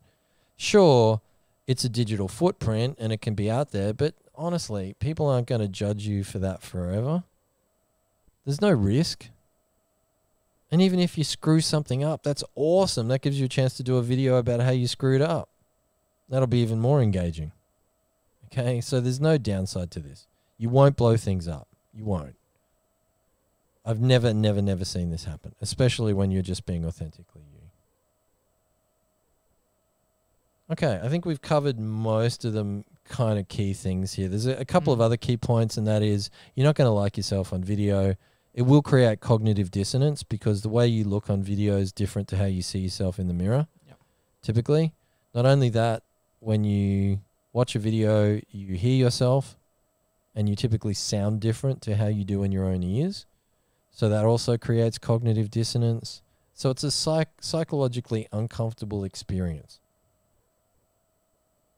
Sure, 0.57 1.21
it's 1.67 1.83
a 1.83 1.89
digital 1.89 2.27
footprint 2.27 2.97
and 2.99 3.13
it 3.13 3.21
can 3.21 3.35
be 3.35 3.49
out 3.49 3.71
there, 3.71 3.93
but 3.93 4.15
honestly, 4.35 4.95
people 4.99 5.27
aren't 5.27 5.47
going 5.47 5.61
to 5.61 5.67
judge 5.67 6.07
you 6.07 6.23
for 6.23 6.39
that 6.39 6.63
forever. 6.63 7.23
There's 8.45 8.61
no 8.61 8.71
risk. 8.71 9.27
And 10.71 10.81
even 10.81 10.99
if 10.99 11.17
you 11.17 11.23
screw 11.23 11.61
something 11.61 12.03
up, 12.03 12.23
that's 12.23 12.43
awesome. 12.55 13.07
That 13.07 13.21
gives 13.21 13.39
you 13.39 13.45
a 13.45 13.49
chance 13.49 13.75
to 13.77 13.83
do 13.83 13.97
a 13.97 14.01
video 14.01 14.35
about 14.35 14.59
how 14.59 14.71
you 14.71 14.87
screwed 14.87 15.21
up. 15.21 15.47
That'll 16.29 16.47
be 16.47 16.59
even 16.59 16.79
more 16.79 17.01
engaging. 17.01 17.53
Okay, 18.47 18.81
so 18.81 18.99
there's 18.99 19.21
no 19.21 19.37
downside 19.37 19.91
to 19.91 19.99
this. 19.99 20.27
You 20.57 20.69
won't 20.69 20.97
blow 20.97 21.15
things 21.15 21.47
up. 21.47 21.67
You 21.93 22.03
won't. 22.05 22.35
I've 23.85 24.01
never, 24.01 24.33
never, 24.33 24.61
never 24.61 24.83
seen 24.83 25.11
this 25.11 25.23
happen, 25.23 25.55
especially 25.61 26.11
when 26.13 26.31
you're 26.31 26.41
just 26.41 26.65
being 26.65 26.85
authentically 26.85 27.43
you. 27.53 27.61
Okay, 30.69 30.99
I 31.01 31.07
think 31.07 31.25
we've 31.25 31.41
covered 31.41 31.79
most 31.79 32.43
of 32.43 32.51
them 32.51 32.83
kind 33.05 33.39
of 33.39 33.47
key 33.47 33.71
things 33.73 34.13
here. 34.13 34.27
There's 34.27 34.45
a, 34.47 34.57
a 34.59 34.65
couple 34.65 34.91
of 34.91 34.99
Mm. 34.99 35.03
other 35.03 35.17
key 35.17 35.37
points, 35.37 35.77
and 35.77 35.87
that 35.87 36.03
is 36.03 36.29
you're 36.55 36.65
not 36.65 36.75
going 36.75 36.87
to 36.87 36.91
like 36.91 37.15
yourself 37.15 37.53
on 37.53 37.63
video. 37.63 38.15
It 38.57 38.65
will 38.65 38.81
create 38.81 39.19
cognitive 39.19 39.69
dissonance 39.69 40.23
because 40.23 40.63
the 40.63 40.69
way 40.69 40.87
you 40.87 41.03
look 41.03 41.29
on 41.29 41.43
video 41.43 41.77
is 41.77 41.91
different 41.91 42.27
to 42.29 42.37
how 42.37 42.45
you 42.45 42.63
see 42.63 42.79
yourself 42.79 43.19
in 43.19 43.27
the 43.27 43.33
mirror. 43.35 43.67
Yep. 43.85 43.99
Typically, 44.41 44.93
not 45.35 45.45
only 45.45 45.69
that, 45.69 46.01
when 46.39 46.63
you 46.63 47.19
watch 47.53 47.75
a 47.75 47.79
video, 47.79 48.41
you 48.49 48.73
hear 48.73 48.95
yourself, 48.95 49.59
and 50.33 50.49
you 50.49 50.55
typically 50.55 50.95
sound 50.95 51.39
different 51.39 51.83
to 51.83 51.97
how 51.97 52.07
you 52.07 52.23
do 52.23 52.41
in 52.41 52.51
your 52.51 52.65
own 52.65 52.81
ears. 52.81 53.27
So 53.91 54.09
that 54.09 54.25
also 54.25 54.57
creates 54.57 54.97
cognitive 54.97 55.51
dissonance. 55.51 56.23
So 56.55 56.71
it's 56.71 56.83
a 56.83 56.89
psych- 56.89 57.39
psychologically 57.39 58.27
uncomfortable 58.31 59.03
experience 59.03 59.79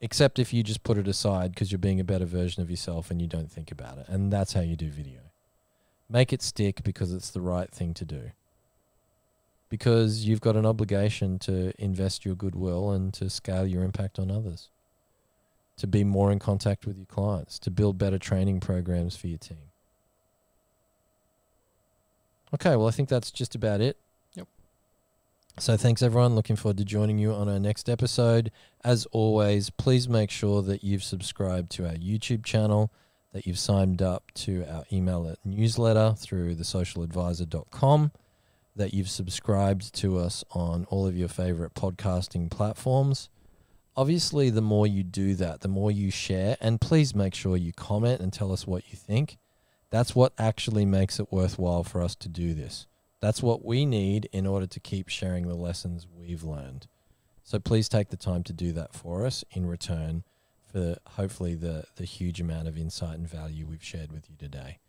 except 0.02 0.40
if 0.40 0.54
you 0.54 0.64
just 0.64 0.82
put 0.84 0.98
it 0.98 1.10
aside 1.10 1.52
because 1.52 1.74
you're 1.74 1.78
being 1.78 2.00
a 2.00 2.06
better 2.06 2.24
version 2.24 2.64
of 2.64 2.70
yourself 2.70 3.12
and 3.12 3.22
you 3.22 3.28
don't 3.28 3.52
think 3.52 3.70
about 3.70 3.98
it. 3.98 4.08
And 4.08 4.32
that's 4.32 4.54
how 4.54 4.62
you 4.62 4.78
do 4.78 4.90
video. 4.90 5.29
Make 6.10 6.34
it 6.34 6.42
stick 6.42 6.82
because 6.84 7.14
it's 7.14 7.30
the 7.30 7.42
right 7.42 7.70
thing 7.70 7.94
to 7.96 8.06
do. 8.06 8.32
Because 9.70 10.26
you've 10.26 10.42
got 10.42 10.56
an 10.56 10.66
obligation 10.66 11.38
to 11.40 11.72
invest 11.78 12.26
your 12.26 12.34
goodwill 12.34 12.92
and 12.92 13.14
to 13.14 13.30
scale 13.30 13.68
your 13.68 13.84
impact 13.84 14.18
on 14.18 14.32
others, 14.32 14.70
to 15.78 15.86
be 15.86 16.04
more 16.04 16.32
in 16.32 16.40
contact 16.40 16.88
with 16.88 16.98
your 16.98 17.06
clients, 17.06 17.60
to 17.60 17.70
build 17.70 18.00
better 18.00 18.18
training 18.18 18.60
programs 18.60 19.16
for 19.16 19.28
your 19.28 19.38
team. 19.38 19.58
Okay, 22.52 22.76
well, 22.76 22.88
I 22.88 22.92
think 22.92 23.10
that's 23.10 23.30
just 23.30 23.54
about 23.54 23.80
it. 23.80 23.96
Yep. 24.34 24.48
So 25.60 25.78
thanks, 25.78 26.02
everyone. 26.02 26.34
Looking 26.34 26.56
forward 26.56 26.78
to 26.78 26.86
joining 26.86 27.20
you 27.20 27.32
on 27.32 27.48
our 27.48 27.60
next 27.60 27.88
episode. 27.88 28.52
As 28.84 29.06
always, 29.12 29.70
please 29.70 30.10
make 30.10 30.32
sure 30.32 30.64
that 30.64 30.84
you've 30.84 31.04
subscribed 31.04 31.70
to 31.74 31.86
our 31.86 31.94
YouTube 31.94 32.44
channel, 32.44 32.90
that 33.32 33.46
you've 33.46 33.60
signed 33.60 34.02
up 34.02 34.32
to 34.34 34.66
our 34.70 34.84
email 34.92 35.36
newsletter 35.46 36.16
through 36.18 36.56
thesocialadviser.com, 36.56 38.12
that 38.76 38.94
you've 38.94 39.10
subscribed 39.10 39.94
to 39.94 40.18
us 40.18 40.44
on 40.52 40.86
all 40.86 41.06
of 41.06 41.18
your 41.18 41.28
favorite 41.28 41.74
podcasting 41.74 42.50
platforms. 42.50 43.30
Obviously, 43.96 44.50
the 44.50 44.62
more 44.62 44.88
you 44.88 45.04
do 45.04 45.36
that, 45.36 45.62
the 45.62 45.68
more 45.68 45.92
you 45.92 46.10
share, 46.10 46.58
and 46.62 46.80
please 46.80 47.14
make 47.14 47.36
sure 47.36 47.58
you 47.58 47.74
comment 47.74 48.22
and 48.22 48.32
tell 48.32 48.52
us 48.52 48.66
what 48.66 48.90
you 48.90 48.96
think. 48.96 49.38
That's 49.90 50.16
what 50.16 50.34
actually 50.38 50.86
makes 50.86 51.20
it 51.20 51.32
worthwhile 51.32 51.84
for 51.84 52.02
us 52.02 52.16
to 52.16 52.30
do 52.30 52.54
this. 52.54 52.88
That's 53.20 53.44
what 53.44 53.66
we 53.66 53.86
need 53.86 54.30
in 54.32 54.48
order 54.48 54.68
to 54.68 54.80
keep 54.80 55.10
sharing 55.10 55.48
the 55.48 55.56
lessons 55.56 56.08
we've 56.08 56.44
learned. 56.44 56.88
So 57.44 57.60
please 57.60 57.90
take 57.90 58.10
the 58.10 58.18
time 58.18 58.44
to 58.44 58.54
do 58.54 58.72
that 58.74 58.94
for 58.94 59.26
us 59.26 59.44
in 59.52 59.66
return 59.66 60.24
for 60.72 60.98
hopefully 61.08 61.56
the, 61.56 61.86
the 61.96 62.06
huge 62.06 62.40
amount 62.40 62.68
of 62.68 62.78
insight 62.78 63.18
and 63.18 63.28
value 63.28 63.66
we've 63.66 63.84
shared 63.84 64.12
with 64.12 64.30
you 64.30 64.36
today. 64.38 64.80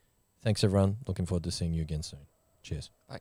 Thanks, 0.42 0.64
everyone. 0.64 0.98
Looking 1.06 1.26
forward 1.26 1.44
to 1.44 1.50
seeing 1.50 1.72
you 1.72 1.82
again 1.82 2.02
soon. 2.02 2.20
Cheers. 2.62 2.90
Bye. 3.08 3.20